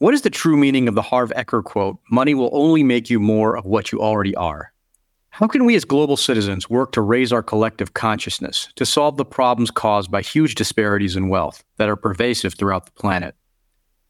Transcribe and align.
What 0.00 0.14
is 0.14 0.22
the 0.22 0.30
true 0.30 0.56
meaning 0.56 0.88
of 0.88 0.94
the 0.94 1.02
Harv 1.02 1.30
Eker 1.36 1.62
quote, 1.62 1.98
money 2.10 2.32
will 2.32 2.48
only 2.54 2.82
make 2.82 3.10
you 3.10 3.20
more 3.20 3.54
of 3.54 3.66
what 3.66 3.92
you 3.92 4.00
already 4.00 4.34
are? 4.34 4.72
How 5.28 5.46
can 5.46 5.66
we 5.66 5.74
as 5.74 5.84
global 5.84 6.16
citizens 6.16 6.70
work 6.70 6.92
to 6.92 7.02
raise 7.02 7.34
our 7.34 7.42
collective 7.42 7.92
consciousness 7.92 8.70
to 8.76 8.86
solve 8.86 9.18
the 9.18 9.26
problems 9.26 9.70
caused 9.70 10.10
by 10.10 10.22
huge 10.22 10.54
disparities 10.54 11.16
in 11.16 11.28
wealth 11.28 11.62
that 11.76 11.90
are 11.90 11.96
pervasive 11.96 12.54
throughout 12.54 12.86
the 12.86 12.92
planet? 12.92 13.34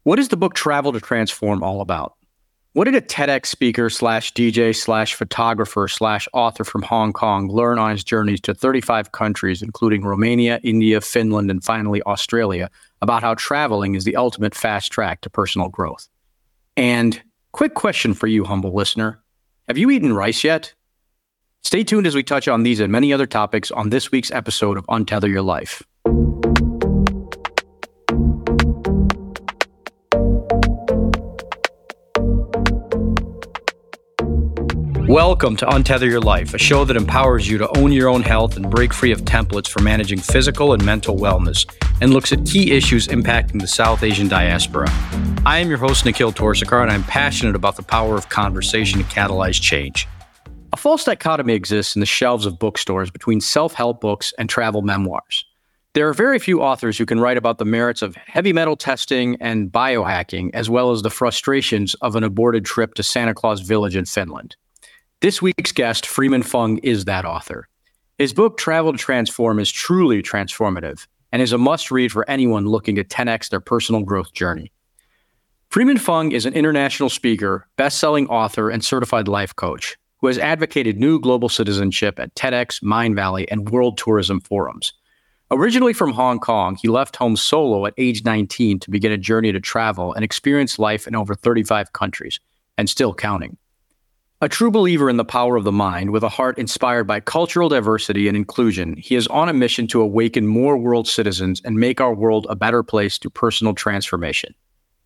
What 0.03 0.17
is 0.17 0.29
the 0.29 0.37
book 0.37 0.53
Travel 0.53 0.93
to 0.93 1.01
Transform 1.01 1.61
all 1.61 1.81
about? 1.81 2.15
What 2.71 2.85
did 2.85 2.95
a 2.95 3.01
TEDx 3.01 3.47
speaker 3.47 3.89
slash 3.89 4.31
DJ 4.31 4.73
slash 4.73 5.13
photographer 5.15 5.89
slash 5.89 6.25
author 6.31 6.63
from 6.63 6.83
Hong 6.83 7.11
Kong 7.11 7.49
learn 7.49 7.79
on 7.79 7.91
his 7.91 8.05
journeys 8.05 8.39
to 8.41 8.53
35 8.53 9.11
countries, 9.11 9.61
including 9.61 10.05
Romania, 10.05 10.61
India, 10.63 11.01
Finland, 11.01 11.51
and 11.51 11.61
finally 11.61 12.01
Australia, 12.03 12.69
about 13.01 13.23
how 13.23 13.33
traveling 13.35 13.95
is 13.95 14.03
the 14.03 14.15
ultimate 14.15 14.55
fast 14.55 14.91
track 14.91 15.21
to 15.21 15.29
personal 15.29 15.69
growth? 15.69 16.07
And 16.77 17.21
quick 17.51 17.73
question 17.73 18.13
for 18.13 18.27
you, 18.27 18.43
humble 18.43 18.73
listener 18.73 19.21
Have 19.67 19.77
you 19.77 19.89
eaten 19.91 20.13
rice 20.13 20.43
yet? 20.43 20.73
Stay 21.63 21.83
tuned 21.83 22.07
as 22.07 22.15
we 22.15 22.23
touch 22.23 22.47
on 22.47 22.63
these 22.63 22.79
and 22.79 22.91
many 22.91 23.13
other 23.13 23.27
topics 23.27 23.71
on 23.71 23.89
this 23.89 24.11
week's 24.11 24.31
episode 24.31 24.77
of 24.77 24.85
Untether 24.87 25.29
Your 25.29 25.43
Life. 25.43 25.83
Welcome 35.11 35.57
to 35.57 35.65
Untether 35.65 36.09
Your 36.09 36.21
Life, 36.21 36.53
a 36.53 36.57
show 36.57 36.85
that 36.85 36.95
empowers 36.95 37.45
you 37.45 37.57
to 37.57 37.77
own 37.77 37.91
your 37.91 38.07
own 38.07 38.21
health 38.21 38.55
and 38.55 38.71
break 38.71 38.93
free 38.93 39.11
of 39.11 39.23
templates 39.23 39.67
for 39.67 39.81
managing 39.81 40.19
physical 40.19 40.71
and 40.71 40.85
mental 40.85 41.17
wellness, 41.17 41.65
and 41.99 42.13
looks 42.13 42.31
at 42.31 42.45
key 42.45 42.71
issues 42.71 43.09
impacting 43.09 43.59
the 43.59 43.67
South 43.67 44.03
Asian 44.03 44.29
diaspora. 44.29 44.87
I 45.45 45.57
am 45.57 45.67
your 45.67 45.79
host, 45.79 46.05
Nikhil 46.05 46.31
Torsekar, 46.31 46.81
and 46.81 46.89
I'm 46.89 47.03
passionate 47.03 47.57
about 47.57 47.75
the 47.75 47.83
power 47.83 48.15
of 48.15 48.29
conversation 48.29 48.99
to 48.99 49.05
catalyze 49.09 49.61
change. 49.61 50.07
A 50.71 50.77
false 50.77 51.03
dichotomy 51.03 51.55
exists 51.55 51.93
in 51.93 51.99
the 51.99 52.05
shelves 52.05 52.45
of 52.45 52.57
bookstores 52.57 53.11
between 53.11 53.41
self 53.41 53.73
help 53.73 53.99
books 53.99 54.33
and 54.39 54.49
travel 54.49 54.81
memoirs. 54.81 55.43
There 55.93 56.07
are 56.07 56.13
very 56.13 56.39
few 56.39 56.61
authors 56.61 56.97
who 56.97 57.05
can 57.05 57.19
write 57.19 57.35
about 57.35 57.57
the 57.57 57.65
merits 57.65 58.01
of 58.01 58.15
heavy 58.15 58.53
metal 58.53 58.77
testing 58.77 59.35
and 59.41 59.69
biohacking, 59.69 60.51
as 60.53 60.69
well 60.69 60.91
as 60.91 61.01
the 61.01 61.09
frustrations 61.09 61.95
of 61.95 62.15
an 62.15 62.23
aborted 62.23 62.63
trip 62.63 62.93
to 62.93 63.03
Santa 63.03 63.33
Claus 63.33 63.59
Village 63.59 63.97
in 63.97 64.05
Finland. 64.05 64.55
This 65.21 65.39
week's 65.39 65.71
guest, 65.71 66.07
Freeman 66.07 66.41
Fung, 66.41 66.79
is 66.79 67.05
that 67.05 67.25
author. 67.25 67.67
His 68.17 68.33
book, 68.33 68.57
Travel 68.57 68.91
to 68.91 68.97
Transform, 68.97 69.59
is 69.59 69.71
truly 69.71 70.23
transformative 70.23 71.05
and 71.31 71.43
is 71.43 71.53
a 71.53 71.59
must 71.59 71.91
read 71.91 72.11
for 72.11 72.27
anyone 72.27 72.65
looking 72.65 72.95
to 72.95 73.03
10x 73.03 73.49
their 73.49 73.59
personal 73.59 74.01
growth 74.01 74.33
journey. 74.33 74.71
Freeman 75.69 75.99
Fung 75.99 76.31
is 76.31 76.47
an 76.47 76.55
international 76.55 77.07
speaker, 77.07 77.67
best 77.77 77.99
selling 77.99 78.25
author, 78.29 78.71
and 78.71 78.83
certified 78.83 79.27
life 79.27 79.55
coach 79.55 79.95
who 80.21 80.25
has 80.27 80.39
advocated 80.39 80.97
new 80.97 81.19
global 81.19 81.49
citizenship 81.49 82.19
at 82.19 82.33
TEDx, 82.33 82.81
Mindvalley, 82.81 83.45
and 83.51 83.69
World 83.69 83.99
Tourism 83.99 84.41
Forums. 84.41 84.91
Originally 85.51 85.93
from 85.93 86.13
Hong 86.13 86.39
Kong, 86.39 86.79
he 86.81 86.87
left 86.87 87.17
home 87.17 87.35
solo 87.35 87.85
at 87.85 87.93
age 87.99 88.25
19 88.25 88.79
to 88.79 88.89
begin 88.89 89.11
a 89.11 89.19
journey 89.19 89.51
to 89.51 89.59
travel 89.59 90.13
and 90.13 90.25
experience 90.25 90.79
life 90.79 91.07
in 91.07 91.13
over 91.13 91.35
35 91.35 91.93
countries, 91.93 92.39
and 92.75 92.89
still 92.89 93.13
counting. 93.13 93.57
A 94.43 94.49
true 94.49 94.71
believer 94.71 95.07
in 95.07 95.17
the 95.17 95.23
power 95.23 95.55
of 95.55 95.65
the 95.65 95.71
mind, 95.71 96.09
with 96.09 96.23
a 96.23 96.29
heart 96.29 96.57
inspired 96.57 97.03
by 97.03 97.19
cultural 97.19 97.69
diversity 97.69 98.27
and 98.27 98.35
inclusion, 98.35 98.97
he 98.97 99.13
is 99.13 99.27
on 99.27 99.49
a 99.49 99.53
mission 99.53 99.85
to 99.89 100.01
awaken 100.01 100.47
more 100.47 100.79
world 100.79 101.07
citizens 101.07 101.61
and 101.63 101.77
make 101.77 102.01
our 102.01 102.11
world 102.11 102.47
a 102.49 102.55
better 102.55 102.81
place 102.81 103.19
through 103.19 103.29
personal 103.29 103.75
transformation. 103.75 104.55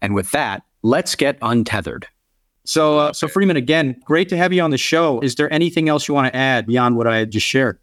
And 0.01 0.15
with 0.15 0.31
that, 0.31 0.63
let's 0.83 1.15
get 1.15 1.37
untethered. 1.41 2.07
So, 2.63 2.97
uh, 2.97 3.11
so 3.11 3.27
Freeman, 3.27 3.57
again, 3.57 3.99
great 4.05 4.29
to 4.29 4.37
have 4.37 4.53
you 4.53 4.61
on 4.61 4.71
the 4.71 4.77
show. 4.77 5.19
Is 5.19 5.35
there 5.35 5.51
anything 5.51 5.89
else 5.89 6.07
you 6.07 6.13
want 6.13 6.31
to 6.31 6.35
add 6.35 6.65
beyond 6.65 6.95
what 6.95 7.05
I 7.05 7.25
just 7.25 7.45
shared? 7.45 7.77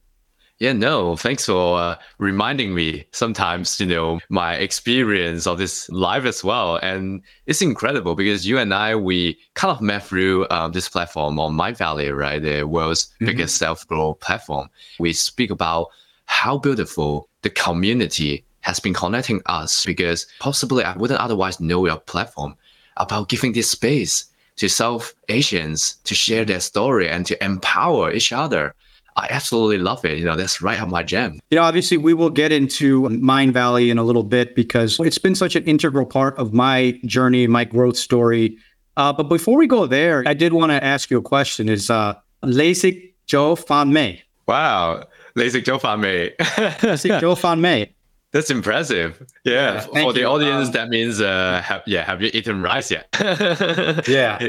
Yeah, 0.58 0.74
no, 0.74 1.16
thanks 1.16 1.46
for 1.46 1.78
uh, 1.78 1.96
reminding 2.18 2.72
me 2.72 3.04
sometimes, 3.10 3.80
you 3.80 3.86
know, 3.86 4.20
my 4.28 4.54
experience 4.54 5.46
of 5.46 5.58
this 5.58 5.88
life 5.90 6.24
as 6.24 6.44
well. 6.44 6.76
And 6.76 7.22
it's 7.46 7.62
incredible 7.62 8.14
because 8.14 8.46
you 8.46 8.58
and 8.58 8.72
I, 8.72 8.94
we 8.94 9.38
kind 9.54 9.74
of 9.74 9.80
met 9.80 10.04
through 10.04 10.46
um, 10.50 10.70
this 10.70 10.88
platform 10.88 11.40
on 11.40 11.54
Mindvalley, 11.54 12.16
right? 12.16 12.40
The 12.40 12.62
world's 12.62 13.06
mm-hmm. 13.06 13.26
biggest 13.26 13.56
self 13.56 13.86
growth 13.88 14.20
platform. 14.20 14.68
We 15.00 15.12
speak 15.12 15.50
about 15.50 15.88
how 16.26 16.58
beautiful 16.58 17.28
the 17.42 17.50
community 17.50 18.44
has 18.60 18.78
been 18.78 18.94
connecting 18.94 19.42
us 19.46 19.84
because 19.84 20.26
possibly 20.38 20.84
I 20.84 20.96
wouldn't 20.96 21.20
otherwise 21.20 21.60
know 21.60 21.84
your 21.86 21.98
platform 21.98 22.54
about 22.96 23.28
giving 23.28 23.52
this 23.52 23.70
space 23.70 24.26
to 24.56 24.68
South 24.68 25.14
Asians 25.28 25.96
to 26.04 26.14
share 26.14 26.44
their 26.44 26.60
story 26.60 27.08
and 27.08 27.26
to 27.26 27.44
empower 27.44 28.12
each 28.12 28.32
other 28.32 28.74
I 29.16 29.28
absolutely 29.30 29.78
love 29.78 30.04
it. 30.04 30.18
You 30.18 30.24
know, 30.24 30.36
that's 30.36 30.62
right 30.62 30.80
up 30.80 30.88
my 30.88 31.02
jam. 31.02 31.40
You 31.50 31.56
know, 31.56 31.62
obviously, 31.62 31.96
we 31.96 32.14
will 32.14 32.30
get 32.30 32.52
into 32.52 33.02
Mindvalley 33.02 33.90
in 33.90 33.98
a 33.98 34.04
little 34.04 34.22
bit 34.22 34.54
because 34.54 34.98
it's 35.00 35.18
been 35.18 35.34
such 35.34 35.56
an 35.56 35.64
integral 35.64 36.06
part 36.06 36.36
of 36.38 36.52
my 36.52 36.98
journey, 37.04 37.46
my 37.46 37.64
growth 37.64 37.96
story. 37.96 38.56
Uh, 38.96 39.12
but 39.12 39.24
before 39.24 39.56
we 39.56 39.66
go 39.66 39.86
there, 39.86 40.22
I 40.26 40.34
did 40.34 40.52
want 40.52 40.70
to 40.70 40.82
ask 40.82 41.10
you 41.10 41.18
a 41.18 41.22
question: 41.22 41.68
Is 41.68 41.90
uh, 41.90 42.14
LASIK 42.42 43.12
Joe 43.26 43.54
Fan 43.54 43.92
Mei? 43.92 44.22
Wow, 44.46 45.06
LASIK 45.36 45.64
Joe 45.64 45.78
Fan 45.78 46.00
Mei. 46.00 46.34
LASIK 46.40 47.20
Joe 47.20 47.34
Fan 47.34 47.60
Mei. 47.60 47.92
That's 48.32 48.50
impressive. 48.50 49.22
Yeah, 49.44 49.86
yeah 49.92 50.02
for 50.02 50.14
the 50.14 50.24
audience, 50.24 50.68
um, 50.68 50.72
that 50.72 50.88
means 50.88 51.20
uh, 51.20 51.60
have, 51.62 51.82
yeah, 51.86 52.02
have 52.02 52.22
you 52.22 52.30
eaten 52.32 52.62
rice 52.62 52.90
yet? 52.90 53.06
yeah. 54.08 54.48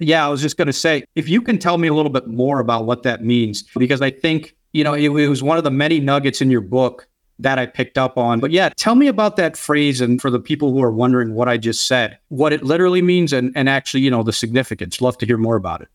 Yeah, 0.00 0.26
I 0.26 0.28
was 0.28 0.42
just 0.42 0.56
going 0.56 0.66
to 0.66 0.72
say, 0.72 1.04
if 1.14 1.28
you 1.28 1.42
can 1.42 1.58
tell 1.58 1.78
me 1.78 1.88
a 1.88 1.94
little 1.94 2.10
bit 2.10 2.26
more 2.26 2.58
about 2.58 2.86
what 2.86 3.02
that 3.04 3.22
means, 3.22 3.62
because 3.76 4.00
I 4.00 4.10
think, 4.10 4.56
you 4.72 4.82
know, 4.82 4.94
it, 4.94 5.10
it 5.10 5.28
was 5.28 5.42
one 5.42 5.58
of 5.58 5.64
the 5.64 5.70
many 5.70 6.00
nuggets 6.00 6.40
in 6.40 6.50
your 6.50 6.62
book 6.62 7.06
that 7.38 7.58
I 7.58 7.66
picked 7.66 7.98
up 7.98 8.18
on. 8.18 8.40
But 8.40 8.50
yeah, 8.50 8.70
tell 8.76 8.94
me 8.94 9.06
about 9.06 9.36
that 9.36 9.56
phrase 9.56 10.00
and 10.00 10.20
for 10.20 10.30
the 10.30 10.40
people 10.40 10.72
who 10.72 10.82
are 10.82 10.90
wondering 10.90 11.34
what 11.34 11.48
I 11.48 11.56
just 11.56 11.86
said, 11.86 12.18
what 12.28 12.52
it 12.52 12.62
literally 12.62 13.02
means 13.02 13.32
and, 13.32 13.52
and 13.54 13.68
actually, 13.68 14.00
you 14.00 14.10
know, 14.10 14.22
the 14.22 14.32
significance. 14.32 15.00
Love 15.00 15.16
to 15.18 15.26
hear 15.26 15.38
more 15.38 15.56
about 15.56 15.80
it. 15.82 15.88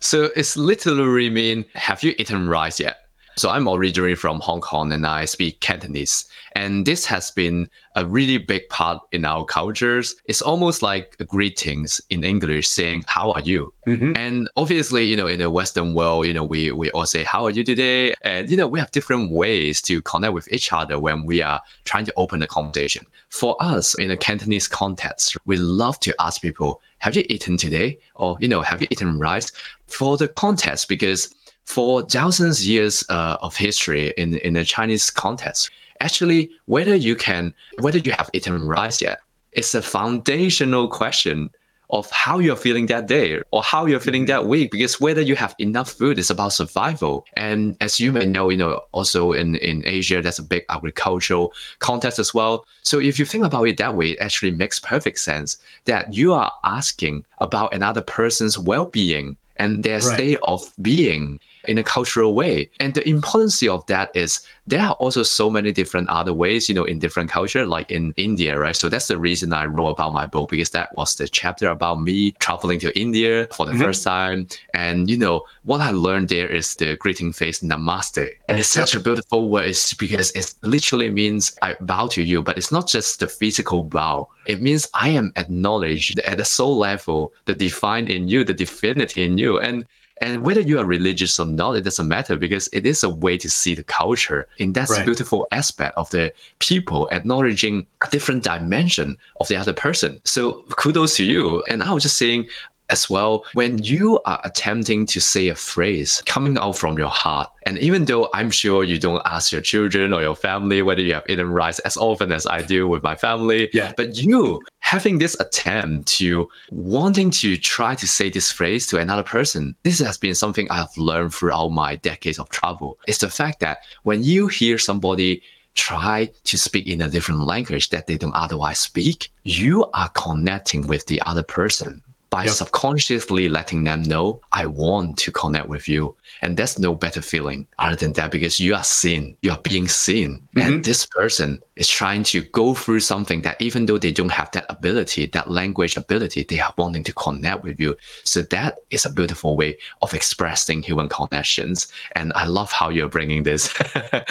So 0.00 0.30
it's 0.36 0.56
literally 0.56 1.30
mean, 1.30 1.64
have 1.74 2.02
you 2.02 2.14
eaten 2.18 2.48
rice 2.48 2.80
yet? 2.80 3.01
So 3.36 3.50
I'm 3.50 3.68
originally 3.68 4.14
from 4.14 4.40
Hong 4.40 4.60
Kong 4.60 4.92
and 4.92 5.06
I 5.06 5.24
speak 5.24 5.60
Cantonese. 5.60 6.26
And 6.54 6.86
this 6.86 7.06
has 7.06 7.30
been 7.30 7.68
a 7.96 8.04
really 8.04 8.38
big 8.38 8.68
part 8.68 9.02
in 9.12 9.24
our 9.24 9.44
cultures. 9.44 10.14
It's 10.26 10.42
almost 10.42 10.82
like 10.82 11.16
greetings 11.26 12.00
in 12.10 12.24
English 12.24 12.68
saying, 12.68 13.04
How 13.06 13.32
are 13.32 13.40
you? 13.40 13.72
Mm-hmm. 13.86 14.16
And 14.16 14.50
obviously, 14.56 15.04
you 15.04 15.16
know, 15.16 15.26
in 15.26 15.38
the 15.38 15.50
Western 15.50 15.94
world, 15.94 16.26
you 16.26 16.34
know, 16.34 16.44
we, 16.44 16.72
we 16.72 16.90
all 16.90 17.06
say, 17.06 17.24
How 17.24 17.44
are 17.44 17.50
you 17.50 17.64
today? 17.64 18.14
And, 18.22 18.50
you 18.50 18.56
know, 18.56 18.68
we 18.68 18.78
have 18.78 18.90
different 18.90 19.30
ways 19.30 19.80
to 19.82 20.02
connect 20.02 20.34
with 20.34 20.52
each 20.52 20.72
other 20.72 20.98
when 20.98 21.24
we 21.24 21.42
are 21.42 21.60
trying 21.84 22.04
to 22.06 22.12
open 22.16 22.42
a 22.42 22.46
conversation. 22.46 23.06
For 23.30 23.56
us, 23.60 23.94
in 23.98 24.10
a 24.10 24.16
Cantonese 24.16 24.68
context, 24.68 25.36
we 25.46 25.56
love 25.56 25.98
to 26.00 26.14
ask 26.20 26.42
people, 26.42 26.82
Have 26.98 27.16
you 27.16 27.24
eaten 27.28 27.56
today? 27.56 27.98
Or, 28.14 28.36
you 28.40 28.48
know, 28.48 28.60
have 28.60 28.80
you 28.82 28.88
eaten 28.90 29.18
rice? 29.18 29.50
For 29.86 30.16
the 30.16 30.28
context, 30.28 30.88
because 30.88 31.34
for 31.64 32.02
thousands 32.02 32.60
of 32.60 32.66
years 32.66 33.04
uh, 33.08 33.36
of 33.40 33.56
history 33.56 34.12
in, 34.16 34.36
in 34.38 34.54
the 34.54 34.64
Chinese 34.64 35.10
context, 35.10 35.70
actually, 36.00 36.50
whether 36.66 36.94
you 36.94 37.16
can, 37.16 37.54
whether 37.80 37.98
you 37.98 38.12
have 38.12 38.30
eaten 38.32 38.66
rice 38.66 39.00
yet, 39.00 39.20
it's 39.52 39.74
a 39.74 39.82
foundational 39.82 40.88
question 40.88 41.50
of 41.92 42.10
how 42.10 42.38
you're 42.38 42.56
feeling 42.56 42.86
that 42.86 43.06
day 43.06 43.40
or 43.50 43.62
how 43.62 43.84
you're 43.84 44.00
feeling 44.00 44.24
that 44.24 44.46
week 44.46 44.70
because 44.70 44.98
whether 44.98 45.20
you 45.20 45.36
have 45.36 45.54
enough 45.58 45.90
food 45.90 46.18
is 46.18 46.30
about 46.30 46.52
survival. 46.52 47.26
And 47.36 47.76
as 47.80 48.00
you 48.00 48.12
may 48.12 48.24
know 48.24 48.48
you 48.48 48.56
know 48.56 48.80
also 48.92 49.32
in 49.32 49.56
in 49.56 49.82
asia 49.84 50.22
there's 50.22 50.38
a 50.38 50.42
big 50.42 50.64
agricultural 50.70 51.52
context 51.80 52.18
as 52.18 52.32
well. 52.32 52.64
So 52.82 52.98
if 52.98 53.18
you 53.18 53.26
think 53.26 53.44
about 53.44 53.64
it 53.64 53.76
that 53.76 53.94
way 53.94 54.12
it 54.12 54.20
actually 54.20 54.52
makes 54.52 54.80
perfect 54.80 55.18
sense 55.18 55.58
that 55.84 56.14
you 56.14 56.32
are 56.32 56.50
asking 56.64 57.26
about 57.38 57.74
another 57.74 58.00
person's 58.00 58.58
well-being 58.58 59.36
and 59.56 59.84
their 59.84 60.00
right. 60.00 60.14
state 60.14 60.38
of 60.44 60.72
being 60.80 61.40
in 61.68 61.78
a 61.78 61.82
cultural 61.82 62.34
way. 62.34 62.70
And 62.80 62.94
the 62.94 63.08
importance 63.08 63.62
of 63.62 63.86
that 63.86 64.14
is 64.14 64.40
there 64.66 64.80
are 64.80 64.94
also 64.94 65.22
so 65.22 65.50
many 65.50 65.72
different 65.72 66.08
other 66.08 66.32
ways, 66.32 66.68
you 66.68 66.74
know, 66.74 66.84
in 66.84 66.98
different 66.98 67.30
culture, 67.30 67.66
like 67.66 67.90
in 67.90 68.14
India, 68.16 68.58
right? 68.58 68.76
So 68.76 68.88
that's 68.88 69.08
the 69.08 69.18
reason 69.18 69.52
I 69.52 69.66
wrote 69.66 69.88
about 69.88 70.12
my 70.12 70.26
book 70.26 70.50
because 70.50 70.70
that 70.70 70.96
was 70.96 71.16
the 71.16 71.28
chapter 71.28 71.68
about 71.68 72.00
me 72.00 72.32
traveling 72.32 72.78
to 72.80 72.98
India 72.98 73.48
for 73.52 73.66
the 73.66 73.72
mm-hmm. 73.72 73.82
first 73.82 74.04
time. 74.04 74.46
And 74.74 75.10
you 75.10 75.16
know, 75.16 75.44
what 75.64 75.80
I 75.80 75.90
learned 75.90 76.28
there 76.28 76.48
is 76.48 76.76
the 76.76 76.96
greeting 76.96 77.32
face 77.32 77.60
namaste. 77.60 78.28
And 78.48 78.58
it's 78.58 78.68
such 78.68 78.94
a 78.94 79.00
beautiful 79.00 79.48
word 79.48 79.74
because 79.98 80.30
it 80.32 80.54
literally 80.62 81.10
means 81.10 81.56
I 81.62 81.76
bow 81.80 82.06
to 82.08 82.22
you, 82.22 82.42
but 82.42 82.56
it's 82.56 82.72
not 82.72 82.86
just 82.86 83.20
the 83.20 83.26
physical 83.26 83.82
bow. 83.82 84.28
It 84.46 84.60
means 84.60 84.88
I 84.94 85.08
am 85.10 85.32
acknowledged 85.36 86.18
at 86.20 86.38
the 86.38 86.44
soul 86.44 86.78
level, 86.78 87.32
the 87.46 87.54
divine 87.54 88.08
in 88.08 88.28
you, 88.28 88.44
the 88.44 88.54
divinity 88.54 89.24
in 89.24 89.38
you. 89.38 89.58
And 89.58 89.86
And 90.22 90.42
whether 90.44 90.60
you 90.60 90.78
are 90.78 90.84
religious 90.84 91.38
or 91.40 91.46
not, 91.46 91.76
it 91.76 91.82
doesn't 91.82 92.06
matter 92.06 92.36
because 92.36 92.68
it 92.72 92.86
is 92.86 93.02
a 93.02 93.10
way 93.10 93.36
to 93.38 93.50
see 93.50 93.74
the 93.74 93.82
culture. 93.82 94.46
And 94.60 94.72
that's 94.72 94.92
Right. 94.92 95.02
a 95.02 95.04
beautiful 95.04 95.48
aspect 95.50 95.96
of 95.96 96.08
the 96.10 96.32
people 96.60 97.08
acknowledging 97.10 97.86
a 98.06 98.08
different 98.08 98.44
dimension 98.44 99.18
of 99.40 99.48
the 99.48 99.56
other 99.56 99.72
person. 99.72 100.20
So 100.24 100.64
kudos 100.70 101.16
to 101.16 101.24
you. 101.24 101.62
And 101.68 101.82
I 101.82 101.92
was 101.92 102.04
just 102.04 102.16
saying, 102.16 102.46
as 102.90 103.08
well, 103.08 103.44
when 103.54 103.78
you 103.82 104.20
are 104.26 104.40
attempting 104.44 105.06
to 105.06 105.20
say 105.20 105.48
a 105.48 105.54
phrase 105.54 106.22
coming 106.26 106.58
out 106.58 106.76
from 106.76 106.98
your 106.98 107.08
heart, 107.08 107.50
and 107.64 107.78
even 107.78 108.04
though 108.04 108.28
I'm 108.34 108.50
sure 108.50 108.84
you 108.84 108.98
don't 108.98 109.22
ask 109.24 109.50
your 109.52 109.60
children 109.60 110.12
or 110.12 110.20
your 110.20 110.36
family 110.36 110.82
whether 110.82 111.00
you 111.00 111.14
have 111.14 111.24
eaten 111.28 111.50
rice 111.50 111.78
as 111.80 111.96
often 111.96 112.32
as 112.32 112.46
I 112.46 112.62
do 112.62 112.86
with 112.86 113.02
my 113.02 113.14
family, 113.14 113.70
Yeah. 113.72 113.92
but 113.96 114.16
you 114.16 114.60
having 114.80 115.18
this 115.18 115.34
attempt 115.40 116.08
to 116.18 116.48
wanting 116.70 117.30
to 117.30 117.56
try 117.56 117.94
to 117.94 118.06
say 118.06 118.28
this 118.28 118.52
phrase 118.52 118.86
to 118.88 118.98
another 118.98 119.22
person, 119.22 119.74
this 119.84 120.00
has 120.00 120.18
been 120.18 120.34
something 120.34 120.70
I've 120.70 120.96
learned 120.98 121.34
throughout 121.34 121.70
my 121.70 121.96
decades 121.96 122.38
of 122.38 122.50
travel. 122.50 122.98
It's 123.06 123.18
the 123.18 123.30
fact 123.30 123.60
that 123.60 123.78
when 124.02 124.22
you 124.22 124.48
hear 124.48 124.76
somebody 124.76 125.42
try 125.74 126.30
to 126.44 126.58
speak 126.58 126.86
in 126.86 127.00
a 127.00 127.08
different 127.08 127.40
language 127.46 127.88
that 127.88 128.06
they 128.06 128.18
don't 128.18 128.34
otherwise 128.34 128.78
speak, 128.78 129.30
you 129.44 129.86
are 129.94 130.10
connecting 130.10 130.86
with 130.86 131.06
the 131.06 131.22
other 131.22 131.42
person 131.42 132.02
by 132.32 132.44
Yep. 132.44 132.54
subconsciously 132.54 133.50
letting 133.50 133.84
them 133.84 134.02
know, 134.02 134.40
I 134.52 134.64
want 134.64 135.18
to 135.18 135.30
connect 135.30 135.68
with 135.68 135.86
you. 135.86 136.16
And 136.40 136.56
there's 136.56 136.78
no 136.78 136.94
better 136.94 137.20
feeling 137.20 137.66
other 137.78 137.94
than 137.94 138.14
that 138.14 138.30
because 138.30 138.58
you 138.58 138.74
are 138.74 138.82
seen, 138.82 139.36
you 139.42 139.50
are 139.52 139.58
being 139.58 139.86
seen. 139.86 140.40
And 140.56 140.64
mm-hmm. 140.64 140.82
this 140.82 141.04
person 141.04 141.60
is 141.76 141.88
trying 141.88 142.22
to 142.24 142.40
go 142.40 142.72
through 142.72 143.00
something 143.00 143.42
that 143.42 143.60
even 143.60 143.84
though 143.84 143.98
they 143.98 144.12
don't 144.12 144.32
have 144.32 144.50
that 144.52 144.64
ability, 144.70 145.26
that 145.26 145.50
language 145.50 145.98
ability, 145.98 146.46
they 146.48 146.58
are 146.58 146.72
wanting 146.78 147.04
to 147.04 147.12
connect 147.12 147.64
with 147.64 147.78
you. 147.78 147.96
So 148.24 148.40
that 148.42 148.78
is 148.90 149.04
a 149.04 149.10
beautiful 149.10 149.54
way 149.54 149.76
of 150.00 150.14
expressing 150.14 150.82
human 150.82 151.10
connections. 151.10 151.88
And 152.12 152.32
I 152.34 152.46
love 152.46 152.72
how 152.72 152.88
you're 152.88 153.10
bringing 153.10 153.42
this 153.42 153.72
to 153.74 154.22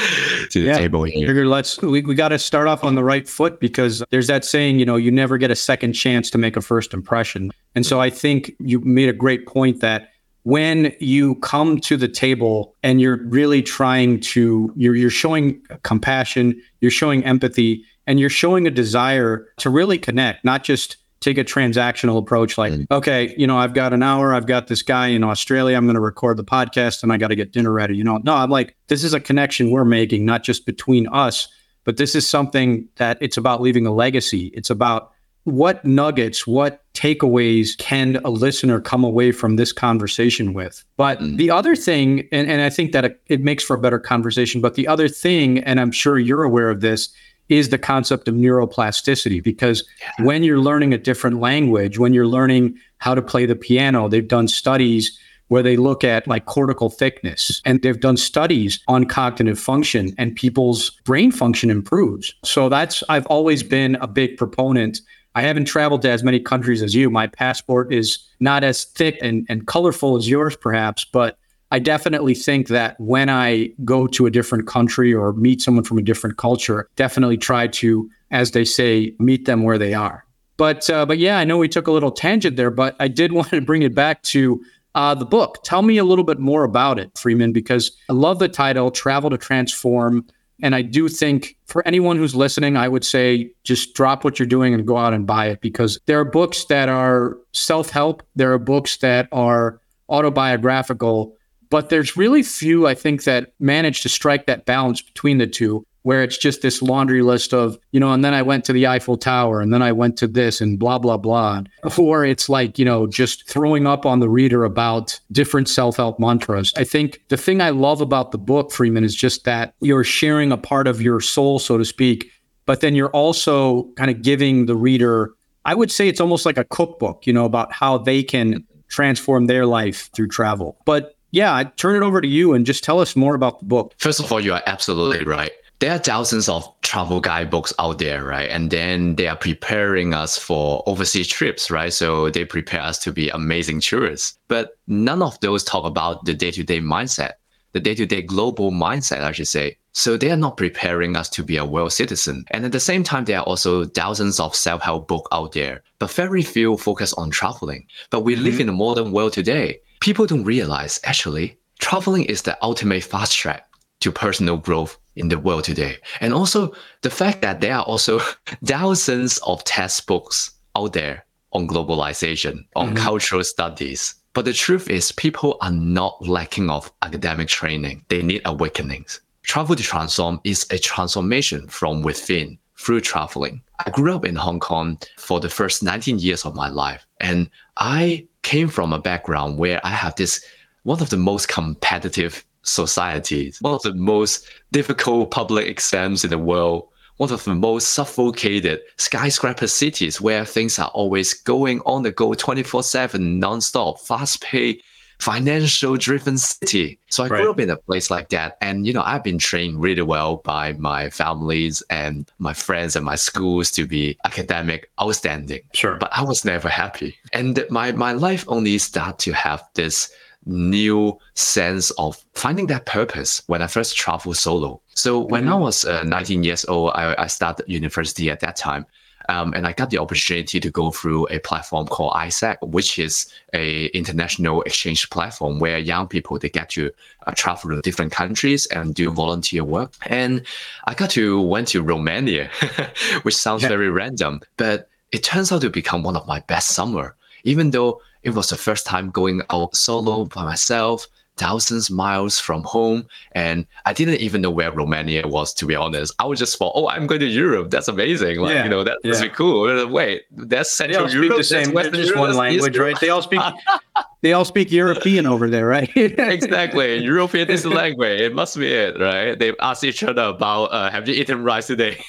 the 0.53 0.59
Yeah. 0.59 0.77
table 0.79 1.03
here. 1.03 1.27
Figure 1.27 1.45
let's 1.45 1.79
we, 1.83 2.01
we 2.01 2.15
got 2.15 2.29
to 2.29 2.39
start 2.39 2.67
off 2.67 2.83
on 2.83 2.95
the 2.95 3.03
right 3.03 3.29
foot 3.29 3.59
because 3.59 4.03
there's 4.09 4.27
that 4.27 4.43
saying, 4.43 4.79
you 4.79 4.85
know, 4.85 4.95
you 4.95 5.11
never 5.11 5.37
get 5.37 5.51
a 5.51 5.55
second 5.55 5.93
chance 5.93 6.31
to 6.31 6.39
make 6.39 6.57
a 6.57 6.61
first 6.61 6.95
impression. 6.95 7.51
And 7.75 7.85
so 7.85 7.99
I 8.01 8.09
think 8.09 8.51
you 8.59 8.79
made 8.81 9.09
a 9.09 9.13
great 9.13 9.45
point 9.47 9.81
that 9.81 10.09
when 10.43 10.93
you 10.99 11.35
come 11.35 11.79
to 11.81 11.95
the 11.97 12.07
table 12.07 12.75
and 12.81 12.99
you're 12.99 13.17
really 13.27 13.61
trying 13.61 14.19
to 14.21 14.73
you're 14.75 14.95
you're 14.95 15.09
showing 15.09 15.61
compassion, 15.83 16.59
you're 16.79 16.91
showing 16.91 17.23
empathy, 17.23 17.85
and 18.07 18.19
you're 18.19 18.29
showing 18.29 18.65
a 18.67 18.71
desire 18.71 19.47
to 19.57 19.69
really 19.69 19.97
connect, 19.99 20.43
not 20.43 20.63
just 20.63 20.97
take 21.19 21.37
a 21.37 21.43
transactional 21.43 22.17
approach 22.17 22.57
like, 22.57 22.73
Mm. 22.73 22.87
okay, 22.89 23.35
you 23.37 23.45
know, 23.45 23.55
I've 23.59 23.75
got 23.75 23.93
an 23.93 24.01
hour, 24.01 24.33
I've 24.33 24.47
got 24.47 24.65
this 24.67 24.81
guy 24.81 25.07
in 25.09 25.23
Australia, 25.23 25.77
I'm 25.77 25.85
going 25.85 25.93
to 25.93 26.01
record 26.01 26.37
the 26.37 26.43
podcast 26.43 27.03
and 27.03 27.13
I 27.13 27.17
got 27.17 27.27
to 27.27 27.35
get 27.35 27.51
dinner 27.51 27.71
ready. 27.71 27.95
You 27.95 28.03
know, 28.03 28.17
no, 28.23 28.33
I'm 28.33 28.49
like, 28.49 28.75
this 28.87 29.03
is 29.03 29.13
a 29.13 29.19
connection 29.19 29.69
we're 29.69 29.85
making, 29.85 30.25
not 30.25 30.41
just 30.43 30.65
between 30.65 31.07
us, 31.09 31.47
but 31.83 31.97
this 31.97 32.15
is 32.15 32.27
something 32.27 32.87
that 32.95 33.19
it's 33.21 33.37
about 33.37 33.61
leaving 33.61 33.85
a 33.85 33.93
legacy. 33.93 34.47
It's 34.55 34.71
about 34.71 35.11
what 35.45 35.83
nuggets, 35.83 36.45
what 36.45 36.83
takeaways 36.93 37.77
can 37.77 38.17
a 38.23 38.29
listener 38.29 38.79
come 38.79 39.03
away 39.03 39.31
from 39.31 39.55
this 39.55 39.71
conversation 39.71 40.53
with? 40.53 40.83
But 40.97 41.19
Mm. 41.19 41.37
the 41.37 41.49
other 41.51 41.75
thing, 41.75 42.27
and, 42.31 42.49
and 42.49 42.61
I 42.61 42.69
think 42.69 42.91
that 42.91 43.05
it, 43.05 43.21
it 43.27 43.41
makes 43.41 43.63
for 43.63 43.75
a 43.75 43.79
better 43.79 43.99
conversation, 43.99 44.61
but 44.61 44.75
the 44.75 44.87
other 44.87 45.07
thing, 45.07 45.59
and 45.59 45.79
I'm 45.79 45.91
sure 45.91 46.19
you're 46.19 46.43
aware 46.43 46.69
of 46.69 46.81
this, 46.81 47.09
is 47.49 47.69
the 47.69 47.77
concept 47.77 48.27
of 48.27 48.35
neuroplasticity. 48.35 49.43
Because 49.43 49.83
when 50.19 50.43
you're 50.43 50.59
learning 50.59 50.93
a 50.93 50.97
different 50.97 51.39
language, 51.39 51.99
when 51.99 52.13
you're 52.13 52.27
learning 52.27 52.77
how 52.99 53.13
to 53.15 53.21
play 53.21 53.45
the 53.45 53.55
piano, 53.55 54.07
they've 54.07 54.27
done 54.27 54.47
studies 54.47 55.17
where 55.49 55.61
they 55.63 55.75
look 55.75 56.01
at 56.05 56.25
like 56.27 56.45
cortical 56.45 56.89
thickness 56.89 57.61
and 57.65 57.81
they've 57.81 57.99
done 57.99 58.15
studies 58.15 58.79
on 58.87 59.03
cognitive 59.03 59.59
function 59.59 60.13
and 60.17 60.33
people's 60.33 60.91
brain 61.03 61.29
function 61.29 61.69
improves. 61.69 62.33
So 62.45 62.69
that's, 62.69 63.03
I've 63.09 63.25
always 63.25 63.63
been 63.63 63.95
a 63.95 64.07
big 64.07 64.37
proponent. 64.37 65.01
I 65.35 65.41
haven't 65.41 65.65
traveled 65.65 66.01
to 66.03 66.09
as 66.09 66.23
many 66.23 66.39
countries 66.39 66.81
as 66.81 66.93
you. 66.93 67.09
My 67.09 67.27
passport 67.27 67.93
is 67.93 68.19
not 68.39 68.63
as 68.63 68.83
thick 68.83 69.17
and, 69.21 69.45
and 69.49 69.65
colorful 69.65 70.17
as 70.17 70.29
yours, 70.29 70.55
perhaps, 70.55 71.05
but 71.05 71.37
I 71.71 71.79
definitely 71.79 72.35
think 72.35 72.67
that 72.67 72.99
when 72.99 73.29
I 73.29 73.71
go 73.85 74.05
to 74.07 74.25
a 74.25 74.31
different 74.31 74.67
country 74.67 75.13
or 75.13 75.31
meet 75.33 75.61
someone 75.61 75.85
from 75.85 75.97
a 75.97 76.01
different 76.01 76.37
culture, 76.37 76.89
definitely 76.97 77.37
try 77.37 77.67
to, 77.67 78.09
as 78.29 78.51
they 78.51 78.65
say, 78.65 79.15
meet 79.19 79.45
them 79.45 79.63
where 79.63 79.77
they 79.77 79.93
are. 79.93 80.25
But 80.57 80.89
uh, 80.89 81.05
but 81.05 81.17
yeah, 81.17 81.39
I 81.39 81.45
know 81.45 81.57
we 81.57 81.69
took 81.69 81.87
a 81.87 81.91
little 81.91 82.11
tangent 82.11 82.57
there, 82.57 82.71
but 82.71 82.95
I 82.99 83.07
did 83.07 83.31
want 83.33 83.49
to 83.49 83.61
bring 83.61 83.83
it 83.83 83.95
back 83.95 84.21
to 84.23 84.61
uh, 84.95 85.15
the 85.15 85.25
book. 85.25 85.63
Tell 85.63 85.81
me 85.81 85.97
a 85.97 86.03
little 86.03 86.25
bit 86.25 86.39
more 86.39 86.65
about 86.65 86.99
it, 86.99 87.17
Freeman, 87.17 87.53
because 87.53 87.91
I 88.09 88.13
love 88.13 88.39
the 88.39 88.49
title, 88.49 88.91
Travel 88.91 89.29
to 89.29 89.37
Transform. 89.37 90.25
And 90.61 90.75
I 90.75 90.81
do 90.81 91.07
think 91.09 91.57
for 91.65 91.85
anyone 91.87 92.17
who's 92.17 92.35
listening, 92.35 92.77
I 92.77 92.87
would 92.87 93.03
say 93.03 93.51
just 93.63 93.93
drop 93.93 94.23
what 94.23 94.37
you're 94.37 94.47
doing 94.47 94.73
and 94.73 94.85
go 94.85 94.97
out 94.97 95.13
and 95.13 95.25
buy 95.25 95.47
it 95.47 95.61
because 95.61 95.99
there 96.05 96.19
are 96.19 96.25
books 96.25 96.65
that 96.65 96.89
are 96.89 97.37
self 97.53 97.89
help, 97.89 98.23
there 98.35 98.53
are 98.53 98.59
books 98.59 98.97
that 98.97 99.27
are 99.31 99.81
autobiographical, 100.09 101.35
but 101.69 101.89
there's 101.89 102.17
really 102.17 102.43
few, 102.43 102.85
I 102.85 102.93
think, 102.93 103.23
that 103.23 103.53
manage 103.59 104.01
to 104.01 104.09
strike 104.09 104.45
that 104.45 104.65
balance 104.65 105.01
between 105.01 105.37
the 105.37 105.47
two, 105.47 105.85
where 106.03 106.23
it's 106.23 106.37
just 106.37 106.61
this 106.61 106.81
laundry 106.81 107.21
list 107.21 107.53
of, 107.53 107.77
you 107.91 107.99
know, 107.99 108.11
and 108.11 108.25
then 108.25 108.33
I 108.33 108.41
went 108.41 108.65
to 108.65 108.73
the 108.73 108.87
Eiffel 108.87 109.17
Tower 109.17 109.61
and 109.61 109.73
then 109.73 109.81
I 109.81 109.91
went 109.91 110.17
to 110.17 110.27
this 110.27 110.59
and 110.59 110.79
blah, 110.79 110.97
blah, 110.97 111.17
blah. 111.17 111.63
Or 111.97 112.25
it's 112.25 112.49
like, 112.49 112.79
you 112.79 112.85
know, 112.85 113.05
just 113.07 113.47
throwing 113.47 113.85
up 113.85 114.05
on 114.05 114.19
the 114.19 114.29
reader 114.29 114.63
about 114.63 115.19
different 115.31 115.69
self 115.69 115.97
help 115.97 116.19
mantras. 116.19 116.73
I 116.75 116.83
think 116.83 117.21
the 117.29 117.37
thing 117.37 117.61
I 117.61 117.69
love 117.69 118.01
about 118.01 118.31
the 118.31 118.37
book, 118.37 118.71
Freeman, 118.71 119.03
is 119.03 119.15
just 119.15 119.43
that 119.45 119.75
you're 119.81 120.03
sharing 120.03 120.51
a 120.51 120.57
part 120.57 120.87
of 120.87 121.01
your 121.01 121.21
soul, 121.21 121.59
so 121.59 121.77
to 121.77 121.85
speak, 121.85 122.31
but 122.65 122.81
then 122.81 122.95
you're 122.95 123.09
also 123.09 123.83
kind 123.95 124.09
of 124.09 124.21
giving 124.21 124.65
the 124.65 124.75
reader, 124.75 125.33
I 125.65 125.75
would 125.75 125.91
say 125.91 126.07
it's 126.07 126.21
almost 126.21 126.45
like 126.45 126.57
a 126.57 126.63
cookbook, 126.65 127.27
you 127.27 127.33
know, 127.33 127.45
about 127.45 127.71
how 127.71 127.97
they 127.99 128.23
can 128.23 128.65
transform 128.87 129.45
their 129.45 129.65
life 129.65 130.09
through 130.13 130.27
travel. 130.29 130.77
But 130.85 131.15
yeah, 131.31 131.53
I 131.55 131.63
turn 131.63 131.95
it 131.95 132.05
over 132.05 132.21
to 132.21 132.27
you 132.27 132.53
and 132.53 132.65
just 132.65 132.83
tell 132.83 132.99
us 132.99 133.15
more 133.15 133.35
about 133.35 133.59
the 133.59 133.65
book. 133.65 133.93
First 133.97 134.19
of 134.19 134.31
all, 134.31 134.39
you 134.39 134.53
are 134.53 134.61
absolutely 134.65 135.23
right. 135.23 135.51
There 135.81 135.95
are 135.95 135.97
thousands 135.97 136.47
of 136.47 136.71
travel 136.83 137.19
guidebooks 137.19 137.73
out 137.79 137.97
there, 137.97 138.23
right? 138.23 138.47
And 138.47 138.69
then 138.69 139.15
they 139.15 139.27
are 139.27 139.35
preparing 139.35 140.13
us 140.13 140.37
for 140.37 140.83
overseas 140.85 141.27
trips, 141.27 141.71
right? 141.71 141.91
So 141.91 142.29
they 142.29 142.45
prepare 142.45 142.81
us 142.81 142.99
to 142.99 143.11
be 143.11 143.29
amazing 143.29 143.81
tourists. 143.81 144.37
But 144.47 144.77
none 144.85 145.23
of 145.23 145.39
those 145.39 145.63
talk 145.63 145.83
about 145.83 146.23
the 146.25 146.35
day 146.35 146.51
to 146.51 146.61
day 146.63 146.81
mindset, 146.81 147.31
the 147.71 147.79
day 147.79 147.95
to 147.95 148.05
day 148.05 148.21
global 148.21 148.69
mindset, 148.69 149.21
I 149.21 149.31
should 149.31 149.47
say. 149.47 149.79
So 149.93 150.17
they 150.17 150.29
are 150.29 150.37
not 150.37 150.55
preparing 150.55 151.15
us 151.15 151.29
to 151.29 151.43
be 151.43 151.57
a 151.57 151.65
world 151.65 151.93
citizen. 151.93 152.45
And 152.51 152.63
at 152.63 152.73
the 152.73 152.79
same 152.79 153.03
time, 153.03 153.25
there 153.25 153.39
are 153.39 153.45
also 153.45 153.85
thousands 153.85 154.39
of 154.39 154.55
self 154.55 154.83
help 154.83 155.07
books 155.07 155.29
out 155.31 155.53
there, 155.53 155.81
but 155.97 156.11
very 156.11 156.43
few 156.43 156.77
focus 156.77 157.11
on 157.13 157.31
traveling. 157.31 157.87
But 158.11 158.19
we 158.19 158.35
live 158.35 158.53
mm-hmm. 158.53 158.61
in 158.61 158.69
a 158.69 158.73
modern 158.73 159.13
world 159.13 159.33
today. 159.33 159.79
People 159.99 160.27
don't 160.27 160.43
realize 160.43 160.99
actually 161.05 161.57
traveling 161.79 162.25
is 162.25 162.43
the 162.43 162.55
ultimate 162.61 163.03
fast 163.03 163.35
track 163.35 163.67
to 164.01 164.11
personal 164.11 164.57
growth 164.57 164.97
in 165.15 165.29
the 165.29 165.39
world 165.39 165.63
today. 165.63 165.97
And 166.19 166.33
also 166.33 166.73
the 167.01 167.09
fact 167.09 167.41
that 167.41 167.61
there 167.61 167.75
are 167.75 167.83
also 167.83 168.19
thousands 168.65 169.37
of 169.39 169.63
textbooks 169.63 170.51
out 170.75 170.93
there 170.93 171.25
on 171.53 171.67
globalization, 171.67 172.65
on 172.75 172.87
mm-hmm. 172.87 173.03
cultural 173.03 173.43
studies. 173.43 174.15
But 174.33 174.45
the 174.45 174.53
truth 174.53 174.89
is 174.89 175.11
people 175.11 175.57
are 175.61 175.71
not 175.71 176.25
lacking 176.25 176.69
of 176.69 176.91
academic 177.01 177.49
training. 177.49 178.05
They 178.07 178.21
need 178.21 178.41
awakenings. 178.45 179.19
Travel 179.43 179.75
to 179.75 179.83
transform 179.83 180.39
is 180.43 180.65
a 180.69 180.77
transformation 180.77 181.67
from 181.67 182.01
within 182.01 182.57
through 182.77 183.01
traveling. 183.01 183.61
I 183.85 183.89
grew 183.89 184.15
up 184.15 184.25
in 184.25 184.35
Hong 184.35 184.59
Kong 184.59 184.97
for 185.17 185.39
the 185.39 185.49
first 185.49 185.83
19 185.83 186.19
years 186.19 186.45
of 186.45 186.55
my 186.55 186.69
life. 186.69 187.05
And 187.19 187.49
I 187.77 188.27
came 188.43 188.69
from 188.69 188.93
a 188.93 188.99
background 188.99 189.57
where 189.57 189.85
I 189.85 189.89
have 189.89 190.15
this 190.15 190.43
one 190.83 191.01
of 191.01 191.09
the 191.09 191.17
most 191.17 191.47
competitive 191.47 192.43
societies, 192.63 193.57
one 193.61 193.73
of 193.73 193.81
the 193.81 193.93
most 193.93 194.45
difficult 194.71 195.31
public 195.31 195.67
exams 195.67 196.23
in 196.23 196.29
the 196.29 196.37
world, 196.37 196.87
one 197.17 197.31
of 197.31 197.43
the 197.43 197.53
most 197.55 197.89
suffocated 197.89 198.79
skyscraper 198.97 199.67
cities 199.67 200.19
where 200.19 200.45
things 200.45 200.79
are 200.79 200.89
always 200.89 201.33
going 201.33 201.81
on 201.85 202.03
the 202.03 202.11
go 202.11 202.33
24 202.33 202.83
7, 202.83 203.39
non-stop, 203.39 203.99
fast 203.99 204.41
paced, 204.41 204.83
financial 205.19 205.97
driven 205.97 206.35
city. 206.35 206.97
So 207.11 207.23
I 207.23 207.27
Right. 207.27 207.41
grew 207.41 207.51
up 207.51 207.59
in 207.59 207.69
a 207.69 207.77
place 207.77 208.09
like 208.09 208.29
that. 208.29 208.57
And, 208.59 208.87
you 208.87 208.93
know, 208.93 209.03
I've 209.03 209.23
been 209.23 209.37
trained 209.37 209.79
really 209.79 210.01
well 210.01 210.37
by 210.37 210.73
my 210.73 211.11
families 211.11 211.83
and 211.91 212.27
my 212.39 212.53
friends 212.53 212.95
and 212.95 213.05
my 213.05 213.15
schools 213.15 213.69
to 213.71 213.85
be 213.85 214.17
academic 214.25 214.89
outstanding 214.99 215.61
Sure. 215.73 215.95
but 215.97 216.09
I 216.11 216.23
was 216.23 216.43
never 216.43 216.69
happy. 216.69 217.15
And 217.33 217.63
my, 217.69 217.91
my 217.91 218.13
life 218.13 218.45
only 218.47 218.79
started 218.79 219.19
to 219.25 219.33
have 219.33 219.63
this 219.75 220.09
new 220.45 221.17
sense 221.35 221.91
of 221.91 222.23
finding 222.33 222.67
that 222.67 222.85
purpose 222.85 223.41
when 223.47 223.61
I 223.61 223.67
first 223.67 223.95
traveled 223.95 224.37
solo. 224.37 224.81
So 224.93 225.19
when 225.19 225.47
I 225.47 225.55
was 225.55 225.85
uh, 225.85 226.03
19 226.03 226.43
years 226.43 226.65
old, 226.65 226.91
I, 226.95 227.15
I 227.17 227.27
started 227.27 227.65
university 227.67 228.29
at 228.29 228.39
that 228.41 228.55
time. 228.55 228.85
Um, 229.29 229.53
and 229.53 229.67
I 229.67 229.73
got 229.73 229.91
the 229.91 229.99
opportunity 229.99 230.59
to 230.59 230.69
go 230.69 230.91
through 230.91 231.27
a 231.29 231.39
platform 231.39 231.87
called 231.87 232.13
AIESEC, 232.13 232.57
which 232.63 232.99
is 232.99 233.31
a 233.53 233.85
international 233.87 234.61
exchange 234.63 235.09
platform 235.09 235.59
where 235.59 235.77
young 235.77 236.07
people 236.07 236.37
they 236.39 236.49
get 236.49 236.69
to 236.71 236.91
uh, 237.27 237.31
travel 237.33 237.69
to 237.71 237.81
different 237.81 238.11
countries 238.11 238.65
and 238.67 238.95
do 238.95 239.11
volunteer 239.11 239.63
work. 239.63 239.93
And 240.07 240.43
I 240.85 240.95
got 240.95 241.11
to 241.11 241.39
went 241.39 241.69
to 241.69 241.81
Romania, 241.81 242.49
which 243.21 243.35
sounds 243.35 243.61
yeah. 243.61 243.69
very 243.69 243.89
random, 243.89 244.41
but 244.57 244.89
it 245.11 245.23
turns 245.23 245.51
out 245.51 245.61
to 245.61 245.69
become 245.69 246.03
one 246.03 246.15
of 246.15 246.27
my 246.27 246.39
best 246.41 246.69
summer. 246.69 247.15
Even 247.43 247.71
though 247.71 248.01
it 248.23 248.31
was 248.31 248.49
the 248.49 248.57
first 248.57 248.85
time 248.85 249.09
going 249.09 249.41
out 249.49 249.75
solo 249.75 250.25
by 250.25 250.43
myself, 250.43 251.07
thousands 251.37 251.89
miles 251.89 252.39
from 252.39 252.63
home. 252.63 253.07
And 253.31 253.65
I 253.85 253.93
didn't 253.93 254.19
even 254.19 254.41
know 254.41 254.51
where 254.51 254.71
Romania 254.71 255.27
was, 255.27 255.53
to 255.55 255.65
be 255.65 255.75
honest. 255.75 256.13
I 256.19 256.25
was 256.25 256.37
just 256.37 256.57
thought, 256.57 256.73
oh, 256.75 256.87
I'm 256.87 257.07
going 257.07 257.19
to 257.21 257.25
Europe. 257.25 257.71
That's 257.71 257.87
amazing. 257.87 258.39
Like, 258.39 258.53
yeah, 258.53 258.63
you 258.63 258.69
know, 258.69 258.83
that, 258.83 258.99
yeah. 259.03 259.13
that's 259.13 259.35
cool. 259.35 259.87
Wait, 259.87 260.23
that's 260.31 260.71
Central 260.71 261.07
they 261.07 261.13
all 261.15 261.23
Europe. 261.23 261.31
Speak 261.31 261.37
the 261.37 261.65
same, 261.65 261.73
Western 261.73 261.95
just 261.95 262.15
one 262.15 262.35
language, 262.35 262.77
right? 262.77 262.99
They 262.99 263.09
all 263.09 263.21
speak. 263.21 263.41
they 264.21 264.33
all 264.33 264.45
speak 264.45 264.71
European 264.71 265.25
over 265.25 265.49
there, 265.49 265.65
right? 265.65 265.89
exactly. 265.95 266.97
European 266.97 267.49
is 267.49 267.63
the 267.63 267.69
language. 267.69 268.21
It 268.21 268.35
must 268.35 268.57
be 268.57 268.67
it, 268.71 268.99
right? 268.99 269.37
They 269.37 269.53
ask 269.59 269.83
each 269.83 270.03
other 270.03 270.23
about, 270.23 270.65
uh, 270.65 270.91
have 270.91 271.07
you 271.07 271.15
eaten 271.15 271.43
rice 271.43 271.67
today? 271.67 272.03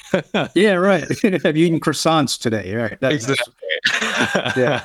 yeah, 0.55 0.75
right. 0.75 1.05
have 1.43 1.57
you 1.57 1.67
eaten 1.67 1.81
croissants 1.81 2.39
today? 2.39 2.75
Right. 2.75 2.99
That's, 3.01 3.29
exactly. 3.29 3.55
yeah. 4.63 4.85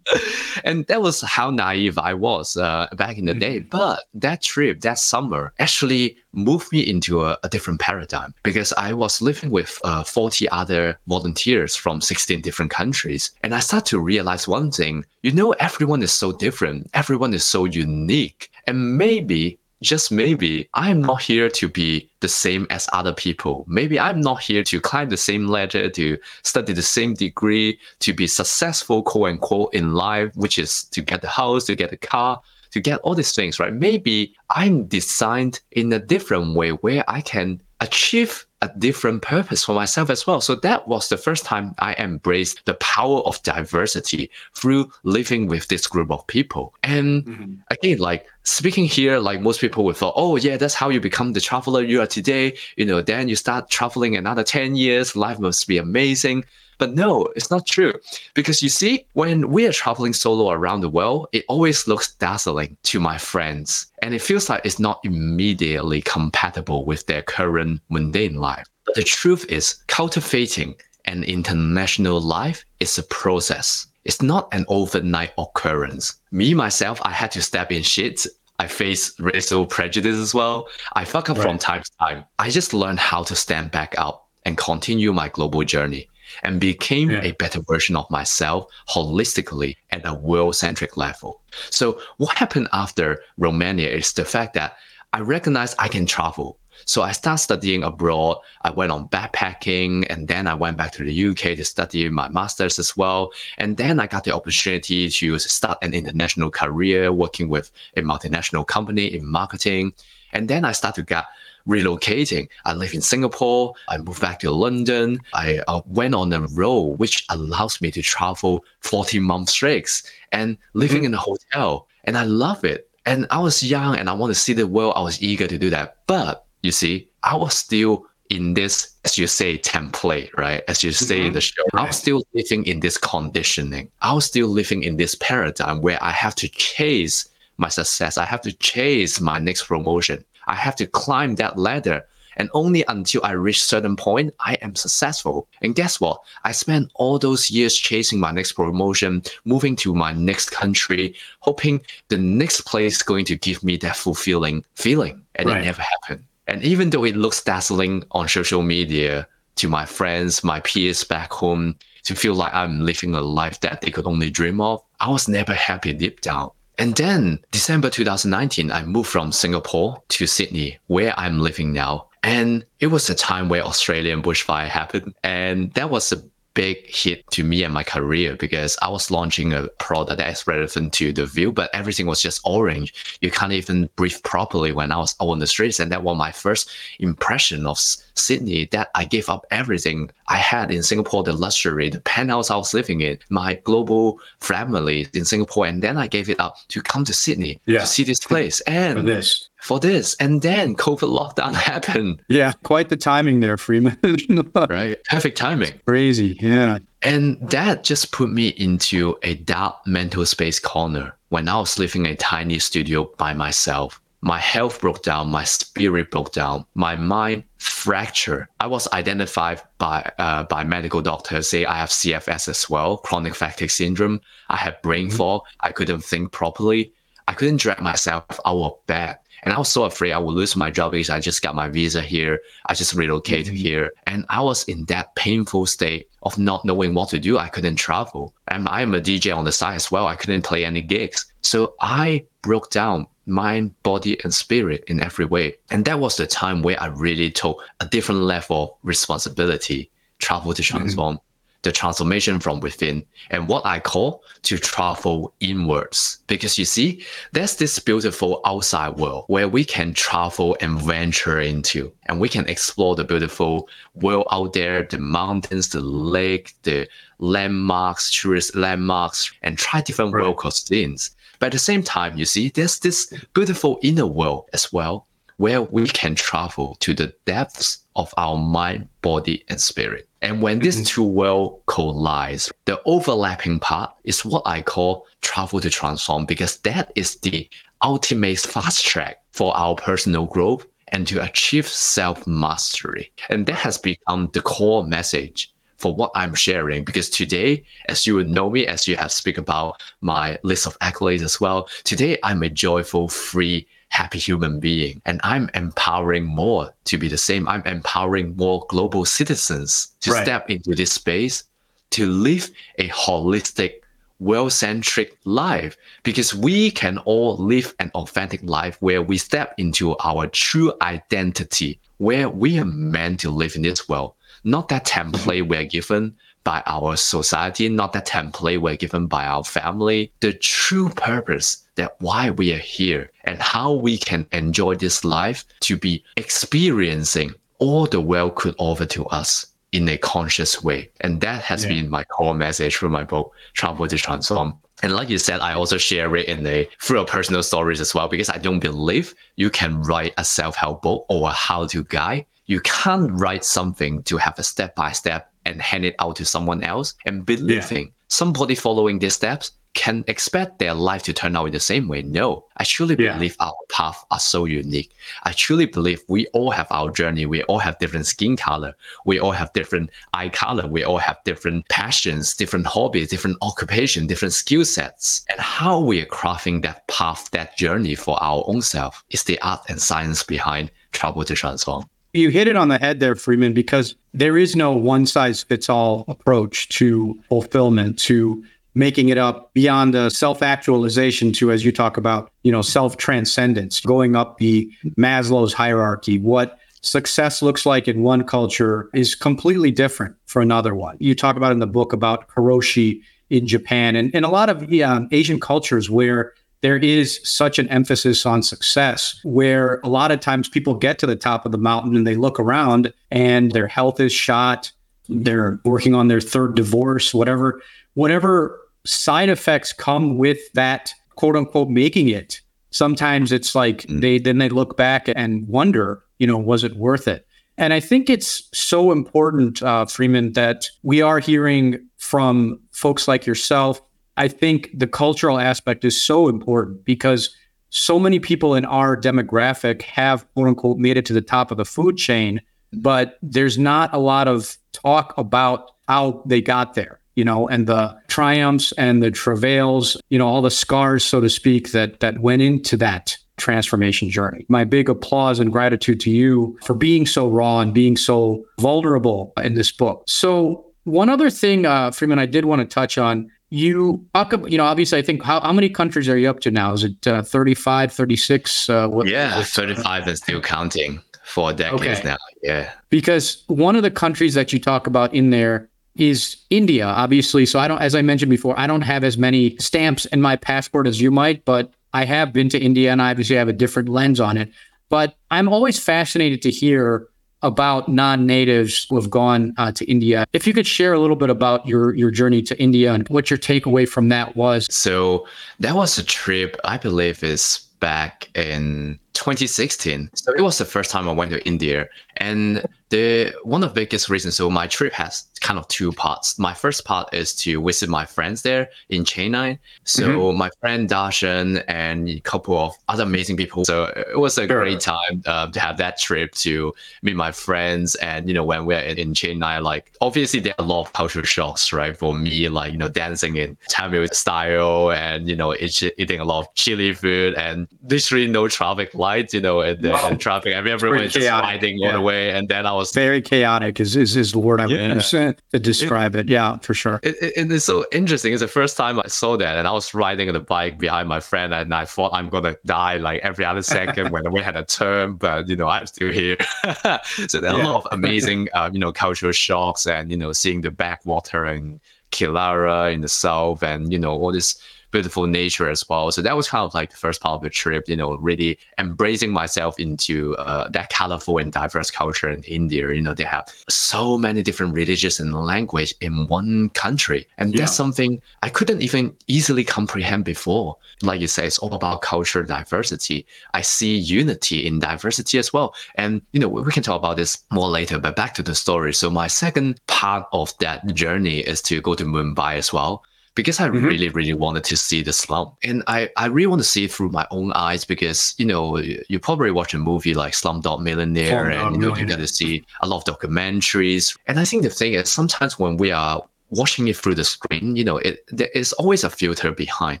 and 0.64 0.86
that 0.86 1.02
was 1.02 1.20
how 1.20 1.50
naive 1.50 1.98
I 1.98 2.14
was 2.14 2.56
uh, 2.56 2.88
back 2.96 3.18
in 3.18 3.26
the 3.26 3.34
day. 3.34 3.60
Mm-hmm. 3.60 3.68
But 3.68 4.04
that 4.14 4.42
trip, 4.42 4.80
that 4.80 4.98
summer, 4.98 5.52
actually 5.58 6.16
moved 6.32 6.72
me 6.72 6.80
into 6.80 7.24
a, 7.24 7.38
a 7.42 7.48
different 7.48 7.80
paradigm 7.80 8.34
because 8.42 8.72
I 8.74 8.92
was 8.92 9.20
living 9.20 9.50
with 9.50 9.78
uh, 9.84 10.02
40 10.02 10.48
other 10.48 10.98
volunteers 11.06 11.76
from 11.76 12.00
16 12.00 12.40
different 12.40 12.70
countries. 12.70 13.30
And 13.42 13.54
I 13.54 13.60
started 13.60 13.90
to 13.90 14.00
realize 14.00 14.48
one 14.48 14.70
thing 14.70 15.04
you 15.22 15.30
know, 15.30 15.52
everyone 15.52 16.02
is 16.02 16.12
so 16.12 16.32
different, 16.32 16.90
everyone 16.94 17.32
is 17.32 17.44
so 17.44 17.64
unique. 17.64 18.50
And 18.66 18.98
maybe 18.98 19.58
just 19.82 20.10
maybe 20.10 20.68
I'm 20.74 21.02
not 21.02 21.22
here 21.22 21.48
to 21.50 21.68
be 21.68 22.08
the 22.20 22.28
same 22.28 22.66
as 22.70 22.88
other 22.92 23.12
people. 23.12 23.64
Maybe 23.68 23.98
I'm 23.98 24.20
not 24.20 24.40
here 24.42 24.62
to 24.64 24.80
climb 24.80 25.10
the 25.10 25.16
same 25.16 25.48
ladder, 25.48 25.90
to 25.90 26.18
study 26.42 26.72
the 26.72 26.82
same 26.82 27.14
degree, 27.14 27.78
to 28.00 28.12
be 28.12 28.26
successful, 28.26 29.02
quote 29.02 29.30
unquote, 29.30 29.74
in 29.74 29.94
life, 29.94 30.34
which 30.36 30.58
is 30.58 30.84
to 30.84 31.02
get 31.02 31.20
the 31.20 31.28
house, 31.28 31.64
to 31.64 31.74
get 31.74 31.90
the 31.90 31.96
car, 31.96 32.40
to 32.70 32.80
get 32.80 33.00
all 33.00 33.14
these 33.14 33.34
things, 33.34 33.60
right? 33.60 33.74
Maybe 33.74 34.34
I'm 34.50 34.86
designed 34.86 35.60
in 35.72 35.92
a 35.92 35.98
different 35.98 36.56
way 36.56 36.70
where 36.70 37.04
I 37.08 37.20
can 37.20 37.60
achieve 37.80 38.46
a 38.62 38.70
different 38.78 39.22
purpose 39.22 39.64
for 39.64 39.74
myself 39.74 40.08
as 40.08 40.24
well. 40.24 40.40
So 40.40 40.54
that 40.54 40.86
was 40.86 41.08
the 41.08 41.16
first 41.16 41.44
time 41.44 41.74
I 41.80 41.94
embraced 41.94 42.64
the 42.64 42.74
power 42.74 43.20
of 43.22 43.42
diversity 43.42 44.30
through 44.54 44.90
living 45.02 45.48
with 45.48 45.66
this 45.66 45.88
group 45.88 46.12
of 46.12 46.24
people. 46.28 46.72
And 46.84 47.24
mm-hmm. 47.24 47.54
again, 47.70 47.98
like 47.98 48.26
speaking 48.44 48.84
here, 48.84 49.18
like 49.18 49.40
most 49.40 49.60
people 49.60 49.84
would 49.84 49.96
thought, 49.96 50.14
oh 50.16 50.36
yeah, 50.36 50.56
that's 50.56 50.74
how 50.74 50.88
you 50.88 51.00
become 51.00 51.32
the 51.32 51.40
traveler 51.40 51.82
you 51.82 52.00
are 52.00 52.06
today. 52.06 52.56
You 52.76 52.84
know, 52.84 53.00
then 53.02 53.28
you 53.28 53.36
start 53.36 53.70
traveling 53.70 54.16
another 54.16 54.42
10 54.42 54.76
years, 54.76 55.16
life 55.16 55.38
must 55.38 55.66
be 55.68 55.78
amazing. 55.78 56.44
But 56.78 56.94
no, 56.94 57.26
it's 57.36 57.50
not 57.50 57.66
true. 57.66 57.92
Because 58.34 58.60
you 58.60 58.68
see, 58.68 59.06
when 59.12 59.50
we 59.50 59.66
are 59.66 59.72
traveling 59.72 60.12
solo 60.12 60.50
around 60.50 60.80
the 60.80 60.88
world, 60.88 61.28
it 61.30 61.44
always 61.48 61.86
looks 61.86 62.14
dazzling 62.14 62.76
to 62.84 62.98
my 62.98 63.18
friends. 63.18 63.86
And 64.02 64.14
it 64.14 64.22
feels 64.22 64.48
like 64.48 64.62
it's 64.64 64.80
not 64.80 65.00
immediately 65.04 66.02
compatible 66.02 66.84
with 66.84 67.06
their 67.06 67.22
current 67.22 67.80
mundane 67.88 68.34
life. 68.34 68.66
But 68.84 68.96
the 68.96 69.04
truth 69.04 69.44
is, 69.48 69.74
cultivating 69.86 70.74
an 71.04 71.22
international 71.22 72.20
life 72.20 72.64
is 72.80 72.98
a 72.98 73.04
process. 73.04 73.86
It's 74.04 74.22
not 74.22 74.48
an 74.52 74.64
overnight 74.68 75.32
occurrence. 75.38 76.16
Me, 76.30 76.54
myself, 76.54 77.00
I 77.04 77.10
had 77.10 77.30
to 77.32 77.42
step 77.42 77.70
in 77.70 77.82
shit 77.82 78.26
I 78.62 78.68
face 78.68 79.18
racial 79.18 79.66
prejudice 79.66 80.16
as 80.16 80.34
well. 80.34 80.68
I 80.92 81.04
fuck 81.04 81.28
up 81.28 81.36
right. 81.36 81.42
from 81.42 81.58
time 81.58 81.82
to 81.82 81.90
time. 81.98 82.24
I 82.38 82.48
just 82.48 82.72
learned 82.72 83.00
how 83.00 83.24
to 83.24 83.34
stand 83.34 83.72
back 83.72 83.94
up 83.98 84.28
and 84.44 84.56
continue 84.56 85.12
my 85.12 85.28
global 85.28 85.64
journey 85.64 86.08
and 86.44 86.60
became 86.60 87.10
yeah. 87.10 87.22
a 87.24 87.32
better 87.32 87.60
version 87.60 87.96
of 87.96 88.08
myself 88.08 88.70
holistically 88.88 89.74
at 89.90 90.06
a 90.06 90.14
world 90.14 90.54
centric 90.54 90.96
level. 90.96 91.40
So, 91.70 92.00
what 92.18 92.36
happened 92.36 92.68
after 92.72 93.22
Romania 93.36 93.90
is 93.90 94.12
the 94.12 94.24
fact 94.24 94.54
that 94.54 94.76
I 95.12 95.20
recognized 95.20 95.74
I 95.80 95.88
can 95.88 96.06
travel. 96.06 96.58
So 96.84 97.02
I 97.02 97.12
started 97.12 97.42
studying 97.42 97.82
abroad. 97.82 98.38
I 98.62 98.70
went 98.70 98.92
on 98.92 99.08
backpacking 99.08 100.06
and 100.10 100.28
then 100.28 100.46
I 100.46 100.54
went 100.54 100.76
back 100.76 100.92
to 100.92 101.04
the 101.04 101.28
UK 101.28 101.56
to 101.56 101.64
study 101.64 102.08
my 102.08 102.28
master's 102.28 102.78
as 102.78 102.96
well. 102.96 103.32
And 103.58 103.76
then 103.76 104.00
I 104.00 104.06
got 104.06 104.24
the 104.24 104.34
opportunity 104.34 105.08
to 105.08 105.38
start 105.38 105.78
an 105.82 105.94
international 105.94 106.50
career 106.50 107.12
working 107.12 107.48
with 107.48 107.70
a 107.96 108.02
multinational 108.02 108.66
company 108.66 109.06
in 109.06 109.26
marketing. 109.26 109.92
And 110.32 110.48
then 110.48 110.64
I 110.64 110.72
started 110.72 111.02
to 111.02 111.06
get 111.06 111.24
relocating. 111.66 112.48
I 112.64 112.74
live 112.74 112.94
in 112.94 113.00
Singapore. 113.00 113.74
I 113.88 113.98
moved 113.98 114.20
back 114.20 114.40
to 114.40 114.50
London. 114.50 115.20
I 115.32 115.60
uh, 115.68 115.82
went 115.86 116.14
on 116.14 116.32
a 116.32 116.40
road 116.48 116.98
which 116.98 117.24
allows 117.30 117.80
me 117.80 117.90
to 117.92 118.02
travel 118.02 118.64
14 118.80 119.22
months 119.22 119.52
straight 119.52 120.02
and 120.32 120.58
living 120.74 120.98
mm-hmm. 120.98 121.06
in 121.06 121.14
a 121.14 121.18
hotel. 121.18 121.86
And 122.04 122.16
I 122.16 122.24
love 122.24 122.64
it. 122.64 122.88
And 123.04 123.26
I 123.30 123.38
was 123.40 123.62
young 123.62 123.96
and 123.96 124.08
I 124.08 124.12
want 124.12 124.30
to 124.32 124.38
see 124.38 124.52
the 124.52 124.66
world. 124.66 124.94
I 124.96 125.02
was 125.02 125.22
eager 125.22 125.46
to 125.46 125.58
do 125.58 125.70
that. 125.70 125.96
But 126.06 126.44
you 126.62 126.72
see, 126.72 127.08
I 127.22 127.36
was 127.36 127.56
still 127.56 128.06
in 128.30 128.54
this, 128.54 128.94
as 129.04 129.18
you 129.18 129.26
say, 129.26 129.58
template, 129.58 130.34
right? 130.36 130.62
As 130.66 130.82
you 130.82 130.92
say 130.92 131.18
mm-hmm. 131.18 131.26
in 131.26 131.32
the 131.34 131.40
show, 131.40 131.62
right. 131.74 131.82
I 131.82 131.86
was 131.88 131.96
still 131.96 132.22
living 132.34 132.64
in 132.64 132.80
this 132.80 132.96
conditioning. 132.96 133.90
I 134.00 134.14
was 134.14 134.24
still 134.24 134.48
living 134.48 134.84
in 134.84 134.96
this 134.96 135.14
paradigm 135.16 135.82
where 135.82 136.02
I 136.02 136.12
have 136.12 136.34
to 136.36 136.48
chase 136.48 137.28
my 137.58 137.68
success. 137.68 138.16
I 138.16 138.24
have 138.24 138.40
to 138.42 138.52
chase 138.52 139.20
my 139.20 139.38
next 139.38 139.64
promotion. 139.64 140.24
I 140.46 140.54
have 140.54 140.76
to 140.76 140.86
climb 140.86 141.34
that 141.36 141.58
ladder. 141.58 142.06
And 142.36 142.48
only 142.54 142.82
until 142.88 143.20
I 143.22 143.32
reach 143.32 143.62
certain 143.62 143.96
point, 143.96 144.32
I 144.40 144.54
am 144.62 144.74
successful. 144.74 145.46
And 145.60 145.74
guess 145.74 146.00
what? 146.00 146.18
I 146.44 146.52
spent 146.52 146.90
all 146.94 147.18
those 147.18 147.50
years 147.50 147.76
chasing 147.76 148.18
my 148.18 148.30
next 148.30 148.52
promotion, 148.52 149.22
moving 149.44 149.76
to 149.76 149.94
my 149.94 150.12
next 150.12 150.50
country, 150.50 151.14
hoping 151.40 151.82
the 152.08 152.16
next 152.16 152.62
place 152.62 152.96
is 152.96 153.02
going 153.02 153.26
to 153.26 153.36
give 153.36 153.62
me 153.62 153.76
that 153.78 153.96
fulfilling 153.96 154.64
feeling. 154.74 155.22
And 155.34 155.50
right. 155.50 155.60
it 155.60 155.64
never 155.66 155.82
happened. 155.82 156.24
And 156.52 156.62
even 156.62 156.90
though 156.90 157.04
it 157.04 157.16
looks 157.16 157.42
dazzling 157.42 158.04
on 158.10 158.28
social 158.28 158.60
media 158.60 159.26
to 159.56 159.70
my 159.70 159.86
friends, 159.86 160.44
my 160.44 160.60
peers 160.60 161.02
back 161.02 161.32
home, 161.32 161.76
to 162.04 162.14
feel 162.14 162.34
like 162.34 162.52
I'm 162.52 162.84
living 162.84 163.14
a 163.14 163.22
life 163.22 163.60
that 163.60 163.80
they 163.80 163.90
could 163.90 164.06
only 164.06 164.28
dream 164.28 164.60
of, 164.60 164.82
I 165.00 165.08
was 165.08 165.28
never 165.28 165.54
happy 165.54 165.94
deep 165.94 166.20
down. 166.20 166.50
And 166.76 166.94
then 166.94 167.38
December 167.52 167.88
2019, 167.88 168.70
I 168.70 168.84
moved 168.84 169.08
from 169.08 169.32
Singapore 169.32 170.02
to 170.10 170.26
Sydney, 170.26 170.78
where 170.88 171.18
I'm 171.18 171.40
living 171.40 171.72
now. 171.72 172.08
And 172.22 172.66
it 172.80 172.88
was 172.88 173.08
a 173.08 173.14
time 173.14 173.48
where 173.48 173.62
Australian 173.64 174.22
bushfire 174.22 174.68
happened. 174.68 175.14
And 175.24 175.72
that 175.72 175.88
was 175.88 176.12
a 176.12 176.22
big 176.54 176.86
hit 176.86 177.26
to 177.30 177.44
me 177.44 177.62
and 177.62 177.74
my 177.74 177.82
career 177.82 178.36
because 178.36 178.76
I 178.82 178.88
was 178.88 179.10
launching 179.10 179.52
a 179.52 179.68
product 179.78 180.18
that 180.18 180.30
is 180.30 180.46
relevant 180.46 180.92
to 180.94 181.12
the 181.12 181.26
view, 181.26 181.52
but 181.52 181.70
everything 181.72 182.06
was 182.06 182.20
just 182.20 182.40
orange. 182.44 183.18
You 183.20 183.30
can't 183.30 183.52
even 183.52 183.88
breathe 183.96 184.22
properly 184.22 184.72
when 184.72 184.92
I 184.92 184.98
was 184.98 185.14
out 185.20 185.28
on 185.28 185.38
the 185.38 185.46
streets. 185.46 185.80
And 185.80 185.90
that 185.92 186.02
was 186.02 186.16
my 186.16 186.32
first 186.32 186.70
impression 186.98 187.66
of 187.66 187.78
Sydney 188.14 188.68
that 188.72 188.90
I 188.94 189.04
gave 189.04 189.28
up 189.28 189.46
everything 189.50 190.10
I 190.28 190.36
had 190.36 190.70
in 190.70 190.82
Singapore, 190.82 191.22
the 191.22 191.32
luxury, 191.32 191.90
the 191.90 192.00
penthouse 192.00 192.50
I 192.50 192.56
was 192.56 192.74
living 192.74 193.00
in, 193.00 193.18
my 193.28 193.54
global 193.64 194.20
family 194.40 195.08
in 195.14 195.24
Singapore. 195.24 195.66
And 195.66 195.82
then 195.82 195.96
I 195.96 196.06
gave 196.06 196.28
it 196.28 196.40
up 196.40 196.56
to 196.68 196.82
come 196.82 197.04
to 197.04 197.14
Sydney 197.14 197.60
yeah. 197.66 197.80
to 197.80 197.86
see 197.86 198.04
this 198.04 198.20
place. 198.20 198.60
And 198.62 198.98
for 198.98 199.02
this. 199.02 199.48
For 199.60 199.80
this. 199.80 200.16
And 200.16 200.42
then 200.42 200.74
COVID 200.74 201.08
lockdown 201.16 201.54
happened. 201.72 202.22
Yeah, 202.28 202.52
quite 202.62 202.88
the 202.88 202.96
timing 202.96 203.40
there, 203.40 203.56
Freeman. 203.56 203.98
right. 204.54 205.02
Perfect 205.04 205.38
timing. 205.38 205.72
Crazy. 205.86 206.38
Yeah. 206.40 206.78
And 207.02 207.38
that 207.50 207.84
just 207.84 208.12
put 208.12 208.30
me 208.30 208.48
into 208.48 209.16
a 209.22 209.34
dark 209.34 209.86
mental 209.86 210.24
space 210.24 210.58
corner 210.58 211.16
when 211.30 211.48
I 211.48 211.58
was 211.58 211.78
living 211.78 212.04
in 212.04 212.12
a 212.12 212.16
tiny 212.16 212.58
studio 212.58 213.10
by 213.16 213.32
myself 213.32 214.01
my 214.22 214.38
health 214.38 214.80
broke 214.80 215.02
down, 215.02 215.30
my 215.30 215.44
spirit 215.44 216.10
broke 216.10 216.32
down, 216.32 216.64
my 216.74 216.94
mind 216.94 217.42
fractured. 217.58 218.46
I 218.60 218.68
was 218.68 218.86
identified 218.92 219.60
by 219.78 220.10
uh, 220.18 220.44
by 220.44 220.62
medical 220.62 221.02
doctors 221.02 221.48
say 221.48 221.64
I 221.64 221.76
have 221.78 221.90
CFS 221.90 222.48
as 222.48 222.70
well, 222.70 222.98
chronic 222.98 223.34
fatigue 223.34 223.70
syndrome. 223.70 224.20
I 224.48 224.56
had 224.56 224.80
brain 224.82 225.08
mm-hmm. 225.08 225.16
fog. 225.16 225.42
I 225.60 225.72
couldn't 225.72 226.04
think 226.04 226.30
properly. 226.30 226.92
I 227.26 227.34
couldn't 227.34 227.60
drag 227.60 227.80
myself 227.80 228.24
out 228.46 228.62
of 228.62 228.86
bed. 228.86 229.18
And 229.44 229.52
I 229.52 229.58
was 229.58 229.68
so 229.68 229.84
afraid 229.84 230.12
I 230.12 230.18
would 230.18 230.34
lose 230.34 230.54
my 230.54 230.70
job 230.70 230.92
because 230.92 231.10
I 231.10 231.18
just 231.18 231.42
got 231.42 231.56
my 231.56 231.68
visa 231.68 232.00
here. 232.00 232.40
I 232.66 232.74
just 232.74 232.94
relocated 232.94 233.46
mm-hmm. 233.54 233.56
here. 233.56 233.92
And 234.06 234.24
I 234.28 234.40
was 234.40 234.62
in 234.64 234.84
that 234.84 235.14
painful 235.16 235.66
state 235.66 236.08
of 236.22 236.38
not 236.38 236.64
knowing 236.64 236.94
what 236.94 237.08
to 237.08 237.18
do. 237.18 237.38
I 237.38 237.48
couldn't 237.48 237.76
travel. 237.76 238.34
And 238.48 238.68
I'm 238.68 238.94
a 238.94 239.00
DJ 239.00 239.36
on 239.36 239.44
the 239.44 239.50
side 239.50 239.74
as 239.74 239.90
well. 239.90 240.06
I 240.06 240.14
couldn't 240.14 240.42
play 240.42 240.64
any 240.64 240.80
gigs. 240.80 241.26
So 241.40 241.74
I 241.80 242.24
broke 242.42 242.70
down 242.70 243.08
mind, 243.26 243.80
body, 243.82 244.18
and 244.24 244.34
spirit 244.34 244.84
in 244.88 245.00
every 245.00 245.24
way. 245.24 245.56
And 245.70 245.84
that 245.84 246.00
was 246.00 246.16
the 246.16 246.26
time 246.26 246.62
where 246.62 246.80
I 246.82 246.86
really 246.86 247.30
took 247.30 247.62
a 247.80 247.86
different 247.86 248.22
level 248.22 248.62
of 248.62 248.70
responsibility, 248.82 249.90
travel 250.18 250.52
to 250.54 250.62
mm-hmm. 250.62 250.76
transform. 250.76 251.16
Mm-hmm. 251.16 251.26
the 251.62 251.70
transformation 251.70 252.40
from 252.40 252.58
within 252.58 253.04
and 253.30 253.46
what 253.46 253.64
I 253.64 253.78
call 253.78 254.24
to 254.42 254.58
travel 254.58 255.32
inwards. 255.38 256.18
Because 256.26 256.58
you 256.58 256.64
see, 256.64 257.04
there's 257.30 257.54
this 257.54 257.78
beautiful 257.78 258.40
outside 258.44 258.96
world 258.96 259.26
where 259.28 259.48
we 259.48 259.64
can 259.64 259.94
travel 259.94 260.56
and 260.60 260.82
venture 260.82 261.40
into, 261.40 261.92
and 262.06 262.18
we 262.18 262.28
can 262.28 262.48
explore 262.48 262.96
the 262.96 263.04
beautiful 263.04 263.68
world 263.94 264.26
out 264.32 264.54
there, 264.54 264.82
the 264.82 264.98
mountains, 264.98 265.68
the 265.68 265.80
lake, 265.80 266.54
the 266.64 266.88
landmarks, 267.18 268.10
tourist 268.10 268.56
landmarks, 268.56 269.30
and 269.42 269.56
try 269.56 269.80
different 269.80 270.12
right. 270.12 270.24
world 270.24 270.38
cuisines. 270.38 271.14
But 271.42 271.46
at 271.46 271.52
the 271.54 271.58
same 271.58 271.82
time, 271.82 272.16
you 272.16 272.24
see, 272.24 272.50
there's 272.50 272.78
this 272.78 273.12
beautiful 273.34 273.80
inner 273.82 274.06
world 274.06 274.48
as 274.52 274.72
well, 274.72 275.08
where 275.38 275.60
we 275.60 275.88
can 275.88 276.14
travel 276.14 276.76
to 276.78 276.94
the 276.94 277.12
depths 277.24 277.80
of 277.96 278.14
our 278.16 278.36
mind, 278.36 278.86
body, 279.00 279.44
and 279.48 279.60
spirit. 279.60 280.08
And 280.20 280.40
when 280.40 280.60
these 280.60 280.76
mm-hmm. 280.76 280.84
two 280.84 281.02
worlds 281.02 281.60
collide, 281.66 282.42
the 282.66 282.80
overlapping 282.84 283.58
part 283.58 283.90
is 284.04 284.24
what 284.24 284.44
I 284.46 284.62
call 284.62 285.08
travel 285.20 285.58
to 285.58 285.68
transform, 285.68 286.26
because 286.26 286.58
that 286.58 286.92
is 286.94 287.16
the 287.16 287.50
ultimate 287.82 288.38
fast 288.38 288.86
track 288.86 289.16
for 289.32 289.52
our 289.56 289.74
personal 289.74 290.26
growth 290.26 290.64
and 290.92 291.08
to 291.08 291.20
achieve 291.24 291.66
self 291.66 292.24
mastery. 292.24 293.10
And 293.30 293.46
that 293.46 293.56
has 293.56 293.78
become 293.78 294.30
the 294.32 294.42
core 294.42 294.86
message 294.86 295.52
for 295.82 295.92
what 295.92 296.12
I'm 296.14 296.34
sharing. 296.34 296.84
Because 296.84 297.10
today, 297.10 297.64
as 297.86 298.06
you 298.06 298.14
would 298.14 298.30
know 298.30 298.48
me, 298.48 298.66
as 298.68 298.86
you 298.86 298.96
have 298.96 299.10
speak 299.10 299.36
about 299.36 299.82
my 300.00 300.38
list 300.44 300.64
of 300.66 300.78
accolades 300.78 301.22
as 301.22 301.40
well, 301.40 301.68
today 301.82 302.16
I'm 302.22 302.42
a 302.44 302.48
joyful, 302.48 303.08
free, 303.08 303.66
happy 303.88 304.18
human 304.18 304.60
being. 304.60 305.02
And 305.04 305.20
I'm 305.24 305.50
empowering 305.54 306.24
more 306.24 306.72
to 306.84 306.96
be 306.96 307.08
the 307.08 307.18
same. 307.18 307.48
I'm 307.48 307.64
empowering 307.66 308.36
more 308.36 308.64
global 308.68 309.04
citizens 309.04 309.92
to 310.02 310.12
right. 310.12 310.22
step 310.22 310.48
into 310.48 310.74
this 310.74 310.92
space 310.92 311.42
to 311.90 312.06
live 312.06 312.48
a 312.78 312.88
holistic, 312.88 313.80
well 314.20 314.48
centric 314.48 315.18
life 315.24 315.76
because 316.04 316.32
we 316.32 316.70
can 316.70 316.98
all 316.98 317.36
live 317.36 317.74
an 317.80 317.90
authentic 317.96 318.40
life 318.44 318.76
where 318.78 319.02
we 319.02 319.18
step 319.18 319.52
into 319.58 319.96
our 319.98 320.28
true 320.28 320.72
identity, 320.80 321.80
where 321.98 322.28
we 322.28 322.58
are 322.60 322.64
meant 322.64 323.18
to 323.18 323.30
live 323.30 323.56
in 323.56 323.62
this 323.62 323.88
world 323.88 324.14
not 324.44 324.68
that 324.68 324.86
template 324.86 325.48
we're 325.48 325.64
given 325.64 326.14
by 326.44 326.62
our 326.66 326.96
society, 326.96 327.68
not 327.68 327.92
that 327.92 328.06
template 328.06 328.60
we're 328.60 328.76
given 328.76 329.06
by 329.06 329.24
our 329.24 329.44
family. 329.44 330.12
The 330.20 330.32
true 330.32 330.88
purpose 330.88 331.64
that 331.76 331.94
why 332.00 332.30
we 332.30 332.52
are 332.52 332.58
here 332.58 333.10
and 333.24 333.40
how 333.40 333.72
we 333.72 333.96
can 333.96 334.26
enjoy 334.32 334.74
this 334.74 335.04
life 335.04 335.44
to 335.60 335.76
be 335.76 336.02
experiencing 336.16 337.34
all 337.58 337.86
the 337.86 338.00
world 338.00 338.34
could 338.34 338.56
offer 338.58 338.86
to 338.86 339.06
us 339.06 339.46
in 339.70 339.88
a 339.88 339.96
conscious 339.96 340.62
way. 340.62 340.90
And 341.00 341.20
that 341.20 341.42
has 341.44 341.62
yeah. 341.62 341.70
been 341.70 341.88
my 341.88 342.04
core 342.04 342.34
message 342.34 342.76
from 342.76 342.92
my 342.92 343.04
book, 343.04 343.32
Travel 343.54 343.86
to 343.86 343.96
Transform. 343.96 344.58
And 344.82 344.92
like 344.92 345.08
you 345.08 345.18
said, 345.18 345.40
I 345.40 345.54
also 345.54 345.78
share 345.78 346.14
it 346.16 346.26
in 346.26 346.44
a 346.44 346.68
through 346.80 347.04
personal 347.04 347.44
stories 347.44 347.80
as 347.80 347.94
well, 347.94 348.08
because 348.08 348.28
I 348.28 348.38
don't 348.38 348.58
believe 348.58 349.14
you 349.36 349.48
can 349.48 349.80
write 349.82 350.12
a 350.18 350.24
self-help 350.24 350.82
book 350.82 351.06
or 351.08 351.28
a 351.28 351.32
how-to 351.32 351.84
guide 351.84 352.26
you 352.52 352.60
can't 352.60 353.10
write 353.12 353.44
something 353.46 354.02
to 354.02 354.18
have 354.18 354.38
a 354.38 354.42
step 354.42 354.76
by 354.76 354.92
step 354.92 355.32
and 355.46 355.62
hand 355.62 355.86
it 355.86 355.94
out 355.98 356.16
to 356.16 356.24
someone 356.26 356.62
else 356.62 356.94
and 357.06 357.24
believing 357.24 357.86
yeah. 357.86 357.92
somebody 358.08 358.54
following 358.54 358.98
these 358.98 359.14
steps 359.14 359.52
can 359.72 360.04
expect 360.06 360.58
their 360.58 360.74
life 360.74 361.02
to 361.02 361.14
turn 361.14 361.34
out 361.34 361.46
in 361.46 361.52
the 361.52 361.58
same 361.58 361.88
way. 361.88 362.02
No, 362.02 362.44
I 362.58 362.64
truly 362.64 362.94
yeah. 362.98 363.14
believe 363.14 363.36
our 363.40 363.54
paths 363.70 364.04
are 364.10 364.20
so 364.20 364.44
unique. 364.44 364.92
I 365.22 365.32
truly 365.32 365.64
believe 365.64 366.02
we 366.08 366.26
all 366.34 366.50
have 366.50 366.66
our 366.70 366.90
journey. 366.90 367.24
We 367.24 367.42
all 367.44 367.58
have 367.58 367.78
different 367.78 368.04
skin 368.06 368.36
color. 368.36 368.74
We 369.06 369.18
all 369.18 369.32
have 369.32 369.50
different 369.54 369.88
eye 370.12 370.28
color. 370.28 370.68
We 370.68 370.84
all 370.84 370.98
have 370.98 371.16
different 371.24 371.66
passions, 371.70 372.34
different 372.34 372.66
hobbies, 372.66 373.08
different 373.08 373.38
occupation, 373.40 374.06
different 374.06 374.34
skill 374.34 374.66
sets. 374.66 375.24
And 375.30 375.40
how 375.40 375.80
we 375.80 376.02
are 376.02 376.12
crafting 376.18 376.60
that 376.64 376.86
path, 376.88 377.30
that 377.30 377.56
journey 377.56 377.94
for 377.94 378.22
our 378.22 378.44
own 378.46 378.60
self 378.60 379.02
is 379.08 379.24
the 379.24 379.40
art 379.40 379.62
and 379.70 379.80
science 379.80 380.22
behind 380.22 380.70
Travel 380.92 381.24
to 381.24 381.34
Transform. 381.34 381.88
You 382.12 382.28
hit 382.28 382.46
it 382.46 382.56
on 382.56 382.68
the 382.68 382.78
head 382.78 383.00
there, 383.00 383.14
Freeman, 383.14 383.54
because 383.54 383.94
there 384.12 384.36
is 384.36 384.54
no 384.54 384.72
one 384.72 385.06
size 385.06 385.42
fits 385.42 385.70
all 385.70 386.04
approach 386.08 386.68
to 386.70 387.18
fulfillment, 387.30 387.98
to 388.00 388.44
making 388.74 389.08
it 389.08 389.18
up 389.18 389.52
beyond 389.54 389.94
the 389.94 390.10
self 390.10 390.42
actualization 390.42 391.32
to, 391.32 391.50
as 391.50 391.64
you 391.64 391.72
talk 391.72 391.96
about, 391.96 392.30
you 392.42 392.52
know, 392.52 392.60
self 392.60 392.98
transcendence, 392.98 393.80
going 393.80 394.14
up 394.14 394.38
the 394.38 394.70
Maslow's 394.98 395.54
hierarchy. 395.54 396.18
What 396.18 396.58
success 396.82 397.40
looks 397.40 397.64
like 397.64 397.88
in 397.88 398.02
one 398.02 398.24
culture 398.24 398.90
is 398.92 399.14
completely 399.14 399.70
different 399.70 400.14
for 400.26 400.42
another 400.42 400.74
one. 400.74 400.96
You 401.00 401.14
talk 401.14 401.36
about 401.36 401.52
in 401.52 401.60
the 401.60 401.66
book 401.66 401.94
about 401.94 402.28
Karoshi 402.28 403.00
in 403.30 403.46
Japan 403.46 403.96
and, 403.96 404.14
and 404.14 404.26
a 404.26 404.28
lot 404.28 404.50
of 404.50 404.70
yeah, 404.70 405.06
Asian 405.10 405.40
cultures 405.40 405.88
where 405.88 406.34
there 406.62 406.76
is 406.76 407.20
such 407.24 407.58
an 407.58 407.68
emphasis 407.68 408.24
on 408.24 408.42
success 408.42 409.20
where 409.24 409.80
a 409.84 409.88
lot 409.88 410.10
of 410.10 410.20
times 410.20 410.48
people 410.48 410.74
get 410.74 410.98
to 411.00 411.06
the 411.06 411.16
top 411.16 411.44
of 411.44 411.52
the 411.52 411.58
mountain 411.58 411.96
and 411.96 412.06
they 412.06 412.14
look 412.14 412.40
around 412.40 412.92
and 413.10 413.52
their 413.52 413.68
health 413.68 414.00
is 414.00 414.12
shot 414.12 414.72
they're 415.08 415.60
working 415.64 415.94
on 415.94 416.08
their 416.08 416.20
third 416.20 416.54
divorce 416.54 417.12
whatever 417.12 417.60
whatever 417.94 418.58
side 418.84 419.28
effects 419.28 419.72
come 419.72 420.16
with 420.16 420.40
that 420.54 420.94
quote 421.16 421.36
unquote 421.36 421.68
making 421.68 422.08
it 422.08 422.40
sometimes 422.70 423.32
it's 423.32 423.54
like 423.54 423.82
mm. 423.82 424.00
they 424.00 424.18
then 424.18 424.38
they 424.38 424.48
look 424.48 424.76
back 424.76 425.08
and 425.14 425.46
wonder 425.48 426.02
you 426.18 426.26
know 426.26 426.38
was 426.38 426.64
it 426.64 426.76
worth 426.76 427.06
it 427.08 427.26
and 427.58 427.72
i 427.72 427.80
think 427.80 428.08
it's 428.08 428.48
so 428.52 428.92
important 428.92 429.62
uh, 429.62 429.84
freeman 429.84 430.32
that 430.32 430.68
we 430.82 431.02
are 431.02 431.18
hearing 431.18 431.84
from 431.98 432.58
folks 432.70 433.06
like 433.06 433.26
yourself 433.26 433.82
I 434.16 434.28
think 434.28 434.70
the 434.74 434.86
cultural 434.86 435.38
aspect 435.38 435.84
is 435.84 436.00
so 436.00 436.28
important 436.28 436.84
because 436.84 437.34
so 437.70 437.98
many 437.98 438.20
people 438.20 438.54
in 438.54 438.64
our 438.66 438.96
demographic 438.96 439.82
have 439.82 440.26
quote 440.34 440.48
unquote 440.48 440.78
made 440.78 440.96
it 440.96 441.06
to 441.06 441.12
the 441.12 441.22
top 441.22 441.50
of 441.50 441.56
the 441.56 441.64
food 441.64 441.96
chain, 441.96 442.40
but 442.72 443.18
there's 443.22 443.58
not 443.58 443.92
a 443.94 443.98
lot 443.98 444.28
of 444.28 444.56
talk 444.72 445.16
about 445.16 445.70
how 445.88 446.22
they 446.26 446.40
got 446.40 446.74
there, 446.74 447.00
you 447.16 447.24
know, 447.24 447.48
and 447.48 447.66
the 447.66 447.96
triumphs 448.08 448.72
and 448.72 449.02
the 449.02 449.10
travails, 449.10 449.96
you 450.10 450.18
know, 450.18 450.28
all 450.28 450.42
the 450.42 450.50
scars, 450.50 451.04
so 451.04 451.20
to 451.20 451.30
speak, 451.30 451.72
that 451.72 452.00
that 452.00 452.20
went 452.20 452.42
into 452.42 452.76
that 452.76 453.16
transformation 453.38 454.10
journey. 454.10 454.44
My 454.48 454.64
big 454.64 454.88
applause 454.88 455.40
and 455.40 455.50
gratitude 455.50 455.98
to 456.00 456.10
you 456.10 456.58
for 456.64 456.74
being 456.74 457.06
so 457.06 457.28
raw 457.28 457.60
and 457.60 457.72
being 457.72 457.96
so 457.96 458.44
vulnerable 458.60 459.32
in 459.42 459.54
this 459.54 459.72
book. 459.72 460.04
So 460.06 460.66
one 460.84 461.08
other 461.08 461.30
thing, 461.30 461.64
uh, 461.64 461.90
Freeman, 461.90 462.18
I 462.18 462.26
did 462.26 462.44
want 462.44 462.60
to 462.60 462.66
touch 462.66 462.98
on 462.98 463.30
you 463.52 464.08
you 464.48 464.56
know, 464.56 464.64
obviously, 464.64 464.98
I 464.98 465.02
think 465.02 465.22
how, 465.22 465.38
how 465.40 465.52
many 465.52 465.68
countries 465.68 466.08
are 466.08 466.16
you 466.16 466.30
up 466.30 466.40
to 466.40 466.50
now? 466.50 466.72
Is 466.72 466.84
it 466.84 467.06
uh, 467.06 467.22
35, 467.22 467.92
36? 467.92 468.70
Uh, 468.70 468.88
what, 468.88 469.06
yeah, 469.06 469.42
35 469.42 470.06
and 470.06 470.16
still 470.16 470.40
counting 470.40 471.02
for 471.22 471.52
decades 471.52 472.00
okay. 472.00 472.08
now. 472.08 472.16
Yeah. 472.42 472.72
Because 472.88 473.44
one 473.48 473.76
of 473.76 473.82
the 473.82 473.90
countries 473.90 474.32
that 474.34 474.54
you 474.54 474.58
talk 474.58 474.86
about 474.86 475.12
in 475.12 475.28
there 475.28 475.68
is 475.96 476.38
India, 476.48 476.86
obviously. 476.86 477.44
So 477.44 477.58
I 477.58 477.68
don't, 477.68 477.80
as 477.82 477.94
I 477.94 478.00
mentioned 478.00 478.30
before, 478.30 478.58
I 478.58 478.66
don't 478.66 478.80
have 478.80 479.04
as 479.04 479.18
many 479.18 479.58
stamps 479.58 480.06
in 480.06 480.22
my 480.22 480.36
passport 480.36 480.86
as 480.86 481.02
you 481.02 481.10
might, 481.10 481.44
but 481.44 481.74
I 481.92 482.06
have 482.06 482.32
been 482.32 482.48
to 482.48 482.58
India 482.58 482.90
and 482.90 483.02
I 483.02 483.10
obviously 483.10 483.36
have 483.36 483.48
a 483.48 483.52
different 483.52 483.90
lens 483.90 484.18
on 484.18 484.38
it. 484.38 484.50
But 484.88 485.14
I'm 485.30 485.48
always 485.48 485.78
fascinated 485.78 486.40
to 486.42 486.50
hear 486.50 487.06
about 487.42 487.88
non-natives 487.88 488.86
who 488.88 488.96
have 488.96 489.10
gone 489.10 489.54
uh, 489.58 489.72
to 489.72 489.84
India. 489.90 490.24
If 490.32 490.46
you 490.46 490.52
could 490.52 490.66
share 490.66 490.92
a 490.92 490.98
little 490.98 491.16
bit 491.16 491.30
about 491.30 491.66
your 491.66 491.94
your 491.94 492.10
journey 492.10 492.42
to 492.42 492.60
India 492.60 492.92
and 492.92 493.08
what 493.08 493.30
your 493.30 493.38
takeaway 493.38 493.88
from 493.88 494.08
that 494.08 494.36
was. 494.36 494.66
So 494.70 495.26
that 495.60 495.74
was 495.74 495.98
a 495.98 496.04
trip 496.04 496.56
I 496.64 496.78
believe 496.78 497.22
is 497.22 497.66
back 497.80 498.30
in 498.36 498.98
2016. 499.14 500.08
So 500.14 500.32
it 500.32 500.40
was 500.40 500.56
the 500.56 500.64
first 500.64 500.90
time 500.90 501.08
I 501.08 501.12
went 501.12 501.32
to 501.32 501.44
India, 501.46 501.88
and 502.16 502.64
the 502.90 503.34
one 503.42 503.62
of 503.62 503.70
the 503.70 503.80
biggest 503.80 504.08
reasons. 504.08 504.36
So 504.36 504.48
my 504.48 504.66
trip 504.66 504.92
has 504.92 505.24
kind 505.42 505.58
of 505.58 505.66
two 505.68 505.92
parts. 505.92 506.38
My 506.38 506.54
first 506.54 506.84
part 506.84 507.12
is 507.12 507.34
to 507.36 507.62
visit 507.62 507.88
my 507.88 508.06
friends 508.06 508.42
there 508.42 508.70
in 508.88 509.04
Chennai. 509.04 509.58
So 509.84 510.08
mm-hmm. 510.08 510.38
my 510.38 510.50
friend 510.60 510.88
Darshan 510.88 511.64
and 511.68 512.08
a 512.08 512.20
couple 512.20 512.56
of 512.56 512.74
other 512.88 513.02
amazing 513.02 513.36
people. 513.36 513.64
So 513.64 513.92
it 513.96 514.18
was 514.18 514.38
a 514.38 514.46
sure. 514.46 514.60
great 514.60 514.80
time 514.80 515.22
uh, 515.26 515.48
to 515.50 515.60
have 515.60 515.76
that 515.78 515.98
trip 515.98 516.32
to 516.36 516.72
meet 517.02 517.16
my 517.16 517.32
friends. 517.32 517.96
And 517.96 518.28
you 518.28 518.34
know 518.34 518.44
when 518.44 518.64
we're 518.64 518.78
in, 518.78 518.98
in 518.98 519.12
Chennai, 519.14 519.62
like 519.62 519.92
obviously 520.00 520.40
there 520.40 520.54
are 520.58 520.64
a 520.64 520.68
lot 520.68 520.86
of 520.86 520.92
cultural 520.92 521.24
shocks, 521.24 521.72
right? 521.72 521.96
For 521.96 522.14
me, 522.14 522.48
like 522.48 522.72
you 522.72 522.78
know 522.78 522.88
dancing 522.88 523.36
in 523.36 523.56
Tamil 523.68 524.06
style 524.08 524.92
and 524.92 525.28
you 525.28 525.36
know 525.36 525.54
eating 525.54 526.20
a 526.20 526.24
lot 526.24 526.40
of 526.40 526.54
chili 526.54 526.94
food 526.94 527.34
and 527.34 527.66
literally 527.88 528.28
no 528.28 528.46
traffic 528.48 528.94
lights, 528.94 529.34
you 529.34 529.40
know, 529.40 529.60
and, 529.60 529.82
wow. 529.82 530.08
and 530.08 530.20
traffic. 530.20 530.54
I 530.54 530.60
mean, 530.60 530.72
everyone 530.72 531.08
just 531.08 531.28
riding 531.28 531.78
yeah. 531.78 531.88
all 531.88 531.92
the 531.94 532.00
way, 532.00 532.30
and 532.30 532.48
then 532.48 532.64
I 532.64 532.72
was 532.72 532.92
very 532.92 533.20
chaotic. 533.20 533.80
Is 533.80 533.96
is, 533.96 534.16
is 534.16 534.32
the 534.32 534.38
word 534.38 534.60
I 534.60 534.66
would 534.66 535.02
Yeah. 535.12 535.31
To 535.52 535.58
describe 535.58 536.16
it. 536.16 536.28
Yeah, 536.28 536.58
for 536.58 536.74
sure. 536.74 537.00
It, 537.02 537.16
it, 537.20 537.32
it 537.36 537.52
is 537.52 537.64
so 537.64 537.84
interesting. 537.92 538.32
It's 538.32 538.40
the 538.40 538.48
first 538.48 538.76
time 538.76 538.98
I 538.98 539.08
saw 539.08 539.36
that, 539.36 539.56
and 539.56 539.66
I 539.66 539.72
was 539.72 539.94
riding 539.94 540.28
on 540.28 540.34
the 540.34 540.40
bike 540.40 540.78
behind 540.78 541.08
my 541.08 541.20
friend, 541.20 541.52
and 541.52 541.74
I 541.74 541.84
thought 541.84 542.12
I'm 542.12 542.28
gonna 542.28 542.56
die 542.64 542.96
like 542.96 543.20
every 543.22 543.44
other 543.44 543.62
second 543.62 544.10
when 544.10 544.30
we 544.32 544.40
had 544.40 544.56
a 544.56 544.64
turn, 544.64 545.16
but 545.16 545.48
you 545.48 545.56
know 545.56 545.68
I'm 545.68 545.86
still 545.86 546.12
here. 546.12 546.36
so 547.28 547.40
there 547.40 547.52
are 547.52 547.60
a 547.60 547.64
lot 547.64 547.84
of 547.84 547.88
amazing, 547.92 548.48
uh, 548.54 548.70
you 548.72 548.78
know, 548.78 548.92
cultural 548.92 549.32
shocks, 549.32 549.86
and 549.86 550.10
you 550.10 550.16
know, 550.16 550.32
seeing 550.32 550.60
the 550.60 550.70
backwater 550.70 551.44
and 551.44 551.80
Kerala 552.10 552.92
in 552.92 553.00
the 553.00 553.08
south, 553.08 553.62
and 553.62 553.92
you 553.92 553.98
know 553.98 554.12
all 554.12 554.32
this 554.32 554.60
beautiful 554.92 555.26
nature 555.26 555.68
as 555.68 555.88
well. 555.88 556.12
So 556.12 556.22
that 556.22 556.36
was 556.36 556.48
kind 556.48 556.64
of 556.64 556.74
like 556.74 556.90
the 556.90 556.96
first 556.96 557.20
part 557.20 557.34
of 557.34 557.42
the 557.42 557.50
trip, 557.50 557.88
you 557.88 557.96
know, 557.96 558.16
really 558.18 558.58
embracing 558.78 559.32
myself 559.32 559.80
into 559.80 560.36
uh, 560.36 560.68
that 560.68 560.90
colorful 560.90 561.38
and 561.38 561.52
diverse 561.52 561.90
culture 561.90 562.28
in 562.28 562.42
India. 562.44 562.92
You 562.92 563.00
know, 563.02 563.14
they 563.14 563.24
have 563.24 563.48
so 563.68 564.16
many 564.16 564.42
different 564.42 564.74
religions 564.74 565.18
and 565.18 565.34
language 565.34 565.94
in 566.00 566.26
one 566.28 566.68
country. 566.70 567.26
And 567.38 567.52
Yeah. 567.52 567.62
that's 567.62 567.74
something 567.74 568.20
I 568.42 568.48
couldn't 568.50 568.82
even 568.82 569.16
easily 569.26 569.64
comprehend 569.64 570.24
before. 570.24 570.76
Like 571.02 571.20
you 571.20 571.26
say, 571.26 571.46
it's 571.46 571.58
all 571.58 571.74
about 571.74 572.02
cultural 572.02 572.44
diversity. 572.44 573.26
I 573.54 573.62
see 573.62 573.96
unity 573.96 574.66
in 574.66 574.78
diversity 574.78 575.38
as 575.38 575.52
well. 575.52 575.74
And, 575.96 576.22
you 576.32 576.38
know, 576.40 576.48
we 576.48 576.70
can 576.70 576.82
talk 576.82 576.98
about 576.98 577.16
this 577.16 577.38
more 577.50 577.68
later, 577.68 577.98
but 577.98 578.14
back 578.14 578.34
to 578.34 578.42
the 578.42 578.54
story. 578.54 578.92
So 578.92 579.10
my 579.10 579.26
second 579.26 579.80
part 579.88 580.26
of 580.32 580.56
that 580.58 580.86
journey 580.94 581.40
is 581.40 581.62
to 581.62 581.80
go 581.80 581.94
to 581.94 582.04
Mumbai 582.04 582.56
as 582.56 582.72
well 582.72 583.02
because 583.34 583.60
I 583.60 583.68
Mhm. 583.68 583.82
really, 583.84 584.08
really 584.10 584.34
wanted 584.34 584.64
to 584.64 584.76
see 584.76 585.02
the 585.02 585.12
slum. 585.12 585.52
And 585.64 585.82
I, 585.86 586.10
I 586.16 586.26
really 586.26 586.46
want 586.48 586.60
to 586.60 586.68
see 586.68 586.84
it 586.84 586.92
through 586.92 587.10
my 587.10 587.26
own 587.30 587.52
eyes 587.54 587.84
because, 587.84 588.34
you 588.38 588.44
know, 588.46 588.78
you, 588.78 589.02
you 589.08 589.18
probably 589.18 589.50
watch 589.50 589.72
a 589.74 589.78
movie 589.78 590.14
like 590.14 590.34
Slumdog 590.34 590.82
Millionaire 590.82 591.50
Slumdog 591.50 591.66
and, 591.66 591.74
you 591.76 591.80
know, 591.80 591.86
you 591.88 591.92
Millionaire. 591.92 592.16
get 592.16 592.22
to 592.22 592.26
see 592.28 592.64
a 592.80 592.86
lot 592.88 593.08
of 593.08 593.18
documentaries. 593.18 594.16
And 594.26 594.38
I 594.38 594.44
think 594.44 594.62
the 594.62 594.70
thing 594.70 594.94
is 594.94 595.10
sometimes 595.10 595.58
when 595.58 595.76
we 595.76 595.90
are 595.92 596.22
watching 596.50 596.88
it 596.88 596.96
through 596.96 597.14
the 597.14 597.24
screen, 597.24 597.76
you 597.76 597.84
know, 597.84 597.96
it 597.98 598.24
there 598.28 598.50
is 598.54 598.72
always 598.74 599.04
a 599.04 599.10
filter 599.10 599.50
behind, 599.52 600.00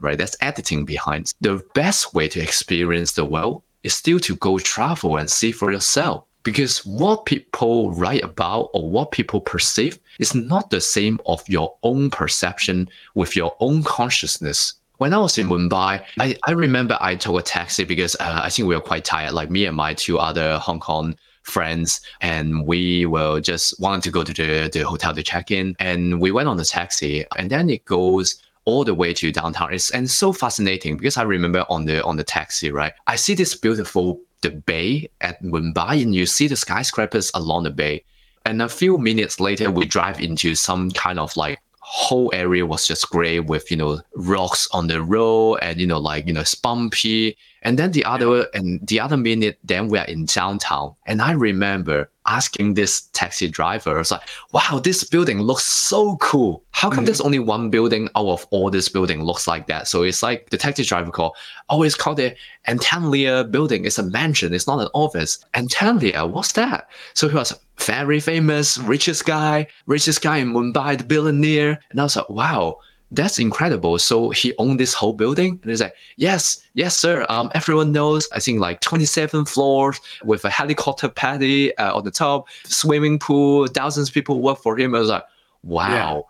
right? 0.00 0.16
There's 0.16 0.36
editing 0.40 0.84
behind. 0.86 1.34
The 1.42 1.62
best 1.74 2.14
way 2.14 2.28
to 2.28 2.40
experience 2.40 3.12
the 3.12 3.24
world 3.26 3.62
is 3.82 3.94
still 3.94 4.18
to 4.20 4.34
go 4.36 4.58
travel 4.58 5.16
and 5.18 5.28
see 5.30 5.52
for 5.52 5.70
yourself. 5.70 6.24
Because 6.44 6.86
what 6.86 7.26
people 7.26 7.92
write 7.92 8.24
about 8.24 8.70
or 8.72 8.88
what 8.88 9.10
people 9.10 9.40
perceive 9.40 9.98
is 10.18 10.34
not 10.34 10.70
the 10.70 10.80
same 10.80 11.20
of 11.26 11.48
your 11.48 11.76
own 11.82 12.10
perception 12.10 12.88
with 13.14 13.36
your 13.36 13.56
own 13.60 13.82
consciousness. 13.82 14.74
When 14.98 15.14
I 15.14 15.18
was 15.18 15.38
in 15.38 15.48
Mumbai, 15.48 16.02
I, 16.18 16.36
I 16.44 16.50
remember 16.50 16.98
I 17.00 17.14
took 17.14 17.38
a 17.38 17.42
taxi 17.42 17.84
because 17.84 18.16
uh, 18.16 18.40
I 18.42 18.50
think 18.50 18.68
we 18.68 18.74
were 18.74 18.80
quite 18.80 19.04
tired, 19.04 19.32
like 19.32 19.48
me 19.48 19.64
and 19.64 19.76
my 19.76 19.94
two 19.94 20.18
other 20.18 20.58
Hong 20.58 20.80
Kong 20.80 21.16
friends, 21.42 22.00
and 22.20 22.66
we 22.66 23.06
were 23.06 23.40
just 23.40 23.78
wanted 23.80 24.02
to 24.02 24.10
go 24.10 24.24
to 24.24 24.32
the, 24.32 24.68
the 24.72 24.80
hotel 24.80 25.14
to 25.14 25.22
check 25.22 25.50
in. 25.52 25.76
And 25.78 26.20
we 26.20 26.32
went 26.32 26.48
on 26.48 26.56
the 26.56 26.64
taxi, 26.64 27.24
and 27.36 27.48
then 27.48 27.70
it 27.70 27.84
goes 27.84 28.42
all 28.64 28.84
the 28.84 28.94
way 28.94 29.14
to 29.14 29.32
downtown. 29.32 29.72
It's 29.72 29.90
and 29.90 30.10
so 30.10 30.32
fascinating 30.32 30.96
because 30.96 31.16
I 31.16 31.22
remember 31.22 31.64
on 31.70 31.86
the 31.86 32.04
on 32.04 32.16
the 32.16 32.24
taxi, 32.24 32.70
right? 32.70 32.92
I 33.06 33.16
see 33.16 33.34
this 33.34 33.54
beautiful 33.54 34.20
the 34.42 34.50
bay 34.50 35.10
at 35.20 35.42
Mumbai, 35.42 36.02
and 36.02 36.14
you 36.14 36.26
see 36.26 36.48
the 36.48 36.56
skyscrapers 36.56 37.30
along 37.34 37.64
the 37.64 37.70
bay. 37.70 38.04
And 38.48 38.62
a 38.62 38.68
few 38.70 38.96
minutes 38.96 39.40
later, 39.40 39.70
we 39.70 39.84
drive 39.84 40.22
into 40.22 40.54
some 40.54 40.90
kind 40.92 41.18
of 41.18 41.36
like 41.36 41.60
whole 41.80 42.30
area 42.32 42.64
was 42.64 42.86
just 42.86 43.10
gray 43.10 43.40
with 43.40 43.70
you 43.70 43.76
know 43.76 44.00
rocks 44.14 44.66
on 44.72 44.86
the 44.86 45.02
road 45.02 45.56
and 45.62 45.78
you 45.78 45.86
know 45.86 45.98
like 45.98 46.26
you 46.26 46.32
know 46.32 46.40
it's 46.40 46.54
bumpy 46.54 47.36
and 47.68 47.78
then 47.78 47.90
the 47.92 48.04
other 48.12 48.46
and 48.54 48.68
the 48.90 48.98
other 49.04 49.16
minute 49.16 49.56
then 49.70 49.88
we 49.90 49.98
are 49.98 50.06
in 50.14 50.24
downtown 50.24 50.94
and 51.06 51.20
i 51.20 51.32
remember 51.32 51.98
asking 52.38 52.74
this 52.74 52.92
taxi 53.20 53.48
driver 53.48 53.94
I 53.96 53.98
was 54.04 54.10
like 54.10 54.26
wow 54.52 54.80
this 54.84 55.02
building 55.14 55.38
looks 55.40 55.64
so 55.64 56.16
cool. 56.18 56.52
How 56.72 56.88
come 56.90 57.02
Mhm. 57.04 57.06
there's 57.06 57.22
only 57.28 57.38
one 57.38 57.70
building 57.76 58.04
out 58.16 58.28
of 58.36 58.46
all 58.50 58.68
this 58.70 58.88
building 58.96 59.20
looks 59.28 59.46
like 59.52 59.66
that? 59.72 59.88
So 59.88 60.02
it's 60.08 60.22
like 60.22 60.40
the 60.50 60.58
taxi 60.58 60.84
driver 60.84 61.10
called 61.10 61.34
oh 61.70 61.82
it's 61.86 61.94
called 62.02 62.18
the 62.18 62.30
Antilia 62.72 63.50
building. 63.50 63.86
It's 63.86 63.98
a 63.98 64.02
mansion. 64.02 64.52
It's 64.52 64.66
not 64.66 64.80
an 64.80 64.88
office. 64.92 65.32
Antilia 65.54 66.28
what's 66.34 66.52
that? 66.52 66.88
So 67.14 67.28
he 67.30 67.34
was 67.34 67.54
very 67.78 68.20
famous, 68.20 68.76
richest 68.76 69.24
guy, 69.24 69.66
richest 69.86 70.20
guy 70.20 70.36
in 70.38 70.52
Mumbai, 70.52 70.98
the 70.98 71.04
billionaire. 71.04 71.80
And 71.90 71.98
I 72.00 72.02
was 72.04 72.16
like, 72.16 72.28
wow, 72.28 72.78
that's 73.10 73.38
incredible. 73.38 73.98
So 73.98 74.30
he 74.30 74.54
owned 74.58 74.78
this 74.78 74.92
whole 74.92 75.12
building? 75.12 75.58
And 75.62 75.70
he's 75.70 75.80
like, 75.80 75.94
yes, 76.16 76.62
yes, 76.74 76.96
sir. 76.96 77.24
Um, 77.28 77.50
everyone 77.54 77.92
knows, 77.92 78.28
I 78.32 78.40
think 78.40 78.60
like 78.60 78.80
27 78.80 79.46
floors 79.46 80.00
with 80.24 80.44
a 80.44 80.50
helicopter 80.50 81.08
paddy 81.08 81.76
uh, 81.78 81.96
on 81.96 82.04
the 82.04 82.10
top, 82.10 82.48
swimming 82.64 83.18
pool, 83.18 83.66
thousands 83.66 84.08
of 84.08 84.14
people 84.14 84.40
work 84.40 84.58
for 84.58 84.78
him. 84.78 84.94
I 84.94 85.00
was 85.00 85.08
like, 85.08 85.24
wow. 85.62 86.26